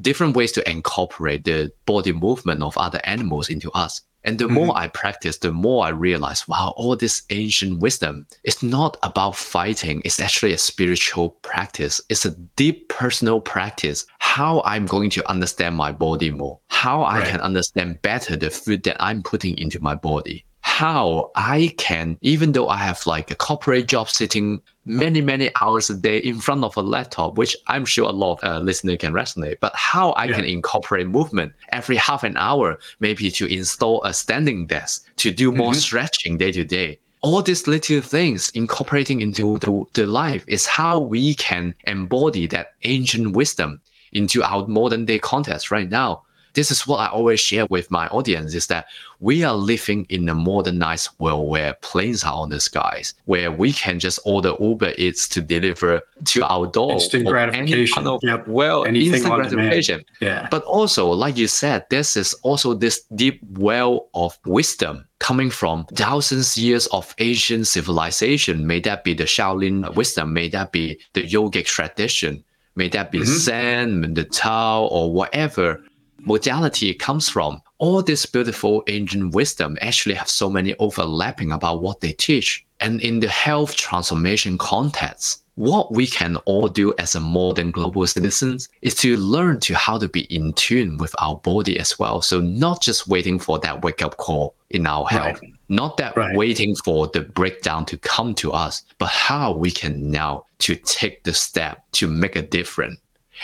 different 0.00 0.36
ways 0.36 0.52
to 0.52 0.70
incorporate 0.70 1.44
the 1.44 1.72
body 1.86 2.12
movement 2.12 2.62
of 2.62 2.76
other 2.76 3.00
animals 3.04 3.48
into 3.48 3.70
us. 3.72 4.02
And 4.24 4.38
the 4.38 4.44
mm-hmm. 4.44 4.54
more 4.54 4.76
I 4.76 4.88
practice, 4.88 5.38
the 5.38 5.52
more 5.52 5.84
I 5.84 5.90
realize, 5.90 6.46
wow, 6.46 6.74
all 6.76 6.94
this 6.94 7.22
ancient 7.30 7.80
wisdom 7.80 8.26
is 8.44 8.62
not 8.62 8.96
about 9.02 9.36
fighting. 9.36 10.02
It's 10.04 10.20
actually 10.20 10.52
a 10.52 10.58
spiritual 10.58 11.30
practice. 11.42 12.00
It's 12.08 12.26
a 12.26 12.32
deep 12.56 12.88
personal 12.88 13.40
practice. 13.40 14.04
How 14.18 14.62
I'm 14.64 14.86
going 14.86 15.10
to 15.10 15.28
understand 15.28 15.76
my 15.76 15.92
body 15.92 16.30
more, 16.30 16.58
how 16.68 17.02
I 17.02 17.20
right. 17.20 17.28
can 17.28 17.40
understand 17.40 18.02
better 18.02 18.36
the 18.36 18.50
food 18.50 18.82
that 18.84 18.96
I'm 19.00 19.22
putting 19.22 19.56
into 19.58 19.80
my 19.80 19.94
body 19.94 20.44
how 20.62 21.30
I 21.34 21.74
can, 21.78 22.18
even 22.20 22.52
though 22.52 22.68
I 22.68 22.76
have 22.78 23.06
like 23.06 23.30
a 23.30 23.34
corporate 23.34 23.86
job 23.86 24.10
sitting 24.10 24.60
many, 24.84 25.20
many 25.20 25.50
hours 25.60 25.90
a 25.90 25.94
day 25.94 26.18
in 26.18 26.40
front 26.40 26.64
of 26.64 26.76
a 26.76 26.82
laptop, 26.82 27.38
which 27.38 27.56
I'm 27.66 27.84
sure 27.84 28.08
a 28.08 28.12
lot 28.12 28.42
of 28.42 28.44
uh, 28.44 28.58
listeners 28.60 28.98
can 28.98 29.12
resonate, 29.12 29.58
but 29.60 29.74
how 29.74 30.10
I 30.12 30.24
yeah. 30.24 30.36
can 30.36 30.44
incorporate 30.44 31.06
movement 31.06 31.52
every 31.70 31.96
half 31.96 32.24
an 32.24 32.36
hour, 32.36 32.78
maybe 33.00 33.30
to 33.32 33.46
install 33.46 34.02
a 34.04 34.12
standing 34.12 34.66
desk, 34.66 35.06
to 35.16 35.30
do 35.30 35.52
more 35.52 35.72
mm-hmm. 35.72 35.80
stretching 35.80 36.38
day 36.38 36.52
to 36.52 36.64
day. 36.64 36.98
All 37.22 37.42
these 37.42 37.66
little 37.66 38.00
things 38.00 38.48
incorporating 38.50 39.20
into 39.20 39.58
the, 39.58 39.84
the 39.92 40.06
life 40.06 40.44
is 40.46 40.66
how 40.66 40.98
we 40.98 41.34
can 41.34 41.74
embody 41.86 42.46
that 42.48 42.72
ancient 42.84 43.36
wisdom 43.36 43.80
into 44.12 44.42
our 44.42 44.66
modern 44.66 45.04
day 45.04 45.18
context 45.18 45.70
right 45.70 45.88
now 45.88 46.22
this 46.54 46.70
is 46.70 46.86
what 46.86 46.98
I 46.98 47.06
always 47.06 47.40
share 47.40 47.66
with 47.66 47.90
my 47.90 48.08
audience 48.08 48.54
is 48.54 48.66
that 48.68 48.86
we 49.20 49.44
are 49.44 49.54
living 49.54 50.06
in 50.08 50.28
a 50.28 50.34
modernized 50.34 51.10
world 51.18 51.48
where 51.48 51.74
planes 51.82 52.24
are 52.24 52.32
on 52.32 52.48
the 52.48 52.60
skies, 52.60 53.14
where 53.26 53.52
we 53.52 53.72
can 53.72 53.98
just 53.98 54.18
order 54.24 54.54
Uber 54.58 54.94
Eats 54.96 55.28
to 55.28 55.42
deliver 55.42 56.00
to 56.26 56.46
our 56.46 56.66
door. 56.66 56.92
Instant 56.92 57.26
gratification. 57.26 57.94
Kind 57.94 58.08
of, 58.08 58.20
yep. 58.22 58.48
Well, 58.48 58.84
Anything 58.84 59.14
instant 59.14 59.34
gratification. 59.34 60.04
Yeah. 60.20 60.48
But 60.50 60.64
also, 60.64 61.10
like 61.10 61.36
you 61.36 61.48
said, 61.48 61.84
this 61.90 62.16
is 62.16 62.34
also 62.42 62.74
this 62.74 63.02
deep 63.14 63.40
well 63.58 64.08
of 64.14 64.38
wisdom 64.46 65.06
coming 65.18 65.50
from 65.50 65.84
thousands 65.94 66.56
years 66.56 66.86
of 66.88 67.14
Asian 67.18 67.64
civilization. 67.64 68.66
May 68.66 68.80
that 68.80 69.04
be 69.04 69.12
the 69.12 69.24
Shaolin 69.24 69.94
wisdom, 69.94 70.32
may 70.32 70.48
that 70.48 70.72
be 70.72 70.98
the 71.12 71.22
yogic 71.22 71.66
tradition, 71.66 72.42
may 72.74 72.88
that 72.88 73.12
be 73.12 73.18
mm-hmm. 73.18 73.36
Zen, 73.36 74.14
the 74.14 74.24
Tao, 74.24 74.84
or 74.86 75.12
whatever 75.12 75.82
modality 76.24 76.94
comes 76.94 77.28
from. 77.28 77.62
All 77.78 78.02
this 78.02 78.26
beautiful 78.26 78.82
ancient 78.88 79.34
wisdom 79.34 79.78
actually 79.80 80.14
have 80.14 80.28
so 80.28 80.50
many 80.50 80.74
overlapping 80.78 81.52
about 81.52 81.82
what 81.82 82.00
they 82.00 82.12
teach. 82.12 82.64
And 82.80 83.00
in 83.00 83.20
the 83.20 83.28
health 83.28 83.76
transformation 83.76 84.58
context, 84.58 85.42
what 85.60 85.92
we 85.92 86.06
can 86.06 86.36
all 86.46 86.68
do 86.68 86.94
as 86.98 87.14
a 87.14 87.20
modern 87.20 87.70
global 87.70 88.06
citizens 88.06 88.68
is 88.80 88.94
to 88.94 89.16
learn 89.18 89.60
to 89.60 89.74
how 89.74 89.98
to 89.98 90.08
be 90.08 90.22
in 90.34 90.54
tune 90.54 90.96
with 90.96 91.14
our 91.18 91.36
body 91.36 91.78
as 91.78 91.98
well. 91.98 92.22
So 92.22 92.40
not 92.40 92.80
just 92.80 93.08
waiting 93.08 93.38
for 93.38 93.58
that 93.58 93.82
wake 93.82 94.02
up 94.02 94.16
call 94.16 94.54
in 94.70 94.86
our 94.86 95.06
health, 95.06 95.40
right. 95.42 95.52
not 95.68 95.98
that 95.98 96.16
right. 96.16 96.34
waiting 96.34 96.74
for 96.76 97.08
the 97.08 97.20
breakdown 97.20 97.84
to 97.86 97.98
come 97.98 98.34
to 98.36 98.52
us, 98.52 98.84
but 98.96 99.10
how 99.10 99.52
we 99.52 99.70
can 99.70 100.10
now 100.10 100.46
to 100.60 100.76
take 100.76 101.24
the 101.24 101.34
step 101.34 101.84
to 101.92 102.06
make 102.06 102.36
a 102.36 102.42
difference. 102.42 102.98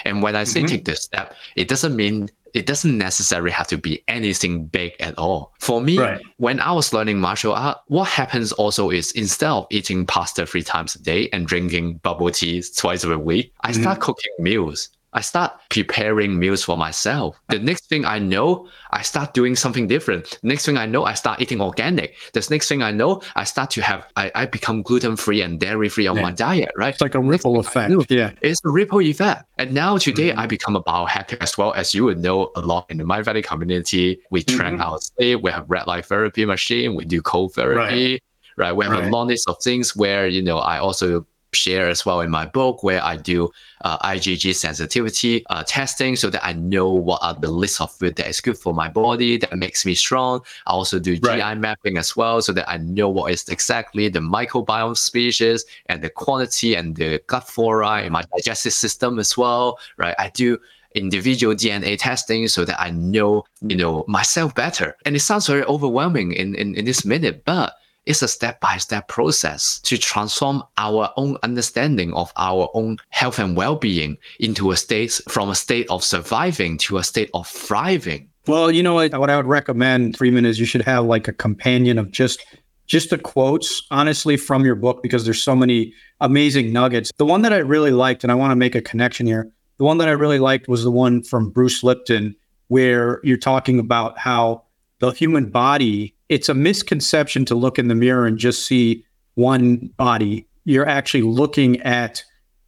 And 0.05 0.23
when 0.23 0.37
I 0.37 0.45
say 0.45 0.61
mm-hmm. 0.61 0.69
take 0.69 0.85
the 0.85 0.97
step, 0.97 1.35
it 1.55 1.69
doesn't 1.69 1.97
mean 1.97 2.31
it 2.57 2.65
doesn't 2.65 2.97
necessarily 2.97 3.51
have 3.51 3.67
to 3.67 3.77
be 3.77 4.03
anything 4.09 4.65
big 4.65 4.95
at 4.99 5.17
all. 5.19 5.53
For 5.61 5.83
me, 5.83 5.99
right. 5.99 6.21
when 6.39 6.59
I 6.59 6.73
was 6.73 6.93
learning 6.95 7.21
martial 7.21 7.53
art, 7.53 7.79
what 7.89 8.09
happens 8.09 8.51
also 8.53 8.89
is 8.91 9.13
instead 9.13 9.51
of 9.51 9.67
eating 9.71 10.07
pasta 10.07 10.47
three 10.47 10.63
times 10.63 10.95
a 10.95 11.03
day 11.03 11.29
and 11.35 11.47
drinking 11.47 11.99
bubble 11.99 12.31
tea 12.31 12.63
twice 12.75 13.05
a 13.05 13.19
week, 13.19 13.53
I 13.61 13.73
mm-hmm. 13.73 13.83
start 13.83 14.01
cooking 14.01 14.33
meals. 14.39 14.89
I 15.17 15.23
start 15.23 15.53
preparing 15.71 16.39
meals 16.39 16.63
for 16.63 16.77
myself. 16.77 17.41
The 17.49 17.59
next 17.59 17.89
thing 17.89 18.05
I 18.05 18.19
know, 18.19 18.69
I 18.91 19.01
start 19.01 19.33
doing 19.33 19.57
something 19.57 19.87
different. 19.87 20.39
Next 20.43 20.67
thing 20.67 20.77
I 20.77 20.85
know, 20.85 21.05
I 21.05 21.15
start 21.15 21.41
eating 21.41 21.63
organic. 21.63 22.17
The 22.35 22.47
next 22.51 22.69
thing 22.69 22.83
I 22.83 22.91
know, 22.91 23.23
I 23.35 23.45
start 23.45 23.71
to 23.71 23.81
have, 23.81 24.07
I, 24.17 24.31
I 24.35 24.45
become 24.45 24.83
gluten 24.83 25.17
free 25.17 25.41
and 25.41 25.59
dairy 25.59 25.89
free 25.89 26.07
on 26.07 26.17
yeah. 26.17 26.23
my 26.23 26.33
diet, 26.33 26.71
right? 26.77 26.93
It's 26.93 27.01
like 27.01 27.15
a 27.15 27.21
ripple 27.21 27.59
effect. 27.59 27.95
Yeah. 28.11 28.33
It's 28.43 28.61
a 28.67 28.69
ripple 28.69 29.01
effect. 29.01 29.45
And 29.57 29.73
now 29.73 29.97
today, 29.97 30.29
mm-hmm. 30.33 30.41
I 30.41 30.47
become 30.47 30.77
a 30.77 30.83
biohacker 30.83 31.39
as 31.41 31.57
well. 31.57 31.73
As 31.73 31.95
you 31.95 32.05
would 32.05 32.19
know 32.19 32.53
a 32.55 32.61
lot 32.61 32.85
in 32.91 32.99
the 32.99 33.05
Mindvalley 33.05 33.43
community, 33.43 34.21
we 34.31 34.45
mm-hmm. 34.45 34.55
train 34.55 34.81
our 34.83 34.99
sleep, 34.99 35.41
we 35.41 35.51
have 35.51 35.65
red 35.67 35.87
light 35.87 36.05
therapy 36.05 36.45
machine, 36.45 36.95
we 36.95 37.07
do 37.07 37.23
cold 37.23 37.55
therapy. 37.55 38.13
Right 38.13 38.23
right? 38.59 38.75
We 38.75 38.85
have 38.87 38.95
right. 38.95 39.05
a 39.05 39.11
long 39.11 39.29
list 39.29 39.49
of 39.49 39.57
things 39.63 39.95
where, 39.95 40.27
you 40.27 40.43
know, 40.43 40.59
I 40.59 40.79
also 40.79 41.27
share 41.53 41.89
as 41.89 42.05
well 42.05 42.21
in 42.21 42.31
my 42.31 42.47
book 42.47 42.83
where 42.83 43.03
I 43.03 43.17
do 43.17 43.51
uh, 43.83 43.99
IgG 43.99 44.55
sensitivity 44.55 45.45
uh, 45.51 45.65
testing 45.67 46.17
so 46.17 46.31
that 46.31 46.45
I 46.45 46.53
know 46.53 46.89
what 46.91 47.23
are 47.23 47.35
the 47.35 47.51
list 47.51 47.81
of 47.81 47.93
food 47.93 48.17
that 48.17 48.29
is 48.29 48.41
good 48.41 48.59
for 48.59 48.75
my 48.75 48.89
body 48.89 49.37
that 49.39 49.57
makes 49.57 49.87
me 49.87 49.95
strong. 49.95 50.41
I 50.67 50.73
also 50.73 50.99
do 50.99 51.19
right. 51.23 51.41
GI 51.41 51.61
mapping 51.61 51.99
as 51.99 52.17
well 52.17 52.43
so 52.43 52.53
that 52.53 52.69
I 52.69 52.79
know 52.79 53.09
what 53.09 53.33
is 53.33 53.49
exactly 53.49 54.09
the 54.09 54.21
microbiome 54.21 54.97
species 54.97 55.65
and 55.87 56.03
the 56.03 56.11
quantity 56.11 56.75
and 56.75 56.97
the 56.97 57.23
gut 57.27 57.49
flora 57.49 58.03
in 58.03 58.13
my 58.13 58.23
digestive 58.35 58.73
system 58.73 59.19
as 59.19 59.37
well, 59.37 59.79
right? 59.97 60.15
I 60.19 60.31
do 60.31 60.59
individual 60.95 61.55
DNA 61.55 61.99
testing 61.99 62.49
so 62.49 62.65
that 62.65 62.81
I 62.81 62.91
know, 62.91 63.45
you 63.61 63.77
know, 63.77 64.05
myself 64.09 64.55
better. 64.55 64.97
And 65.05 65.15
it 65.15 65.21
sounds 65.21 65.47
very 65.47 65.63
overwhelming 65.65 66.33
in, 66.33 66.55
in, 66.55 66.75
in 66.75 66.85
this 66.85 67.05
minute, 67.05 67.45
but 67.45 67.75
it's 68.07 68.23
a 68.23 68.29
step 68.29 68.61
by 68.61 68.79
step 68.79 69.09
process 69.09 69.81
to 69.81 69.99
transform 69.99 70.63
our 70.79 71.13
own 71.17 71.37
understanding 71.43 72.15
of 72.15 72.33
our 72.37 72.71
own 72.75 72.97
health 73.11 73.39
and 73.39 73.57
well 73.57 73.77
being 73.77 74.17
into 74.41 74.71
a 74.71 74.77
state 74.77 75.21
from 75.29 75.51
a 75.51 75.55
state 75.55 75.87
of 75.91 76.03
surviving 76.03 76.79
to 76.79 76.99
a 76.99 77.05
state 77.05 77.31
of 77.35 77.47
thriving. 77.47 78.29
Well, 78.47 78.71
you 78.71 78.83
know 78.83 78.95
what, 78.95 79.13
what 79.19 79.29
I 79.29 79.37
would 79.37 79.47
recommend, 79.47 80.17
Freeman, 80.17 80.47
is 80.47 80.61
you 80.61 80.67
should 80.67 80.83
have 80.83 81.05
like 81.05 81.27
a 81.27 81.33
companion 81.33 81.99
of 81.99 82.11
just 82.13 82.45
just 82.87 83.11
the 83.11 83.19
quotes, 83.19 83.83
honestly, 83.91 84.37
from 84.37 84.65
your 84.65 84.77
book, 84.77 85.03
because 85.03 85.25
there's 85.25 85.43
so 85.43 85.57
many 85.57 85.93
amazing 86.21 86.73
nuggets. 86.73 87.11
The 87.17 87.27
one 87.27 87.43
that 87.43 87.53
I 87.53 87.59
really 87.59 87.91
liked, 87.91 88.23
and 88.23 88.31
I 88.31 88.37
want 88.37 88.53
to 88.53 88.57
make 88.57 88.77
a 88.77 88.81
connection 88.81 89.27
here, 89.27 89.51
the 89.79 89.85
one 89.85 89.99
that 89.99 90.09
I 90.09 90.13
really 90.13 90.39
liked 90.39 90.69
was 90.69 90.85
the 90.85 90.91
one 90.91 91.23
from 91.23 91.51
Bruce 91.51 91.83
Lipton, 91.83 92.37
where 92.69 93.21
you're 93.25 93.37
talking 93.37 93.79
about 93.79 94.19
how 94.19 94.63
the 95.01 95.11
human 95.11 95.51
body 95.51 96.16
it's 96.29 96.49
a 96.49 96.55
misconception 96.55 97.45
to 97.47 97.55
look 97.55 97.79
in 97.79 97.89
the 97.89 97.95
mirror 97.95 98.27
and 98.27 98.39
just 98.39 98.67
see 98.67 99.05
one 99.35 99.91
body. 99.97 100.47
You're 100.65 100.89
actually 100.89 101.23
looking 101.23 101.81
at 101.83 102.25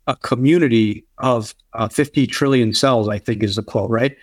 a 0.07 0.17
community 0.17 1.05
of 1.19 1.55
uh, 1.75 1.89
50 1.89 2.27
trillion 2.27 2.73
cells, 2.73 3.09
I 3.09 3.19
think 3.19 3.43
is 3.43 3.57
the 3.57 3.63
quote, 3.63 3.91
right? 3.91 4.17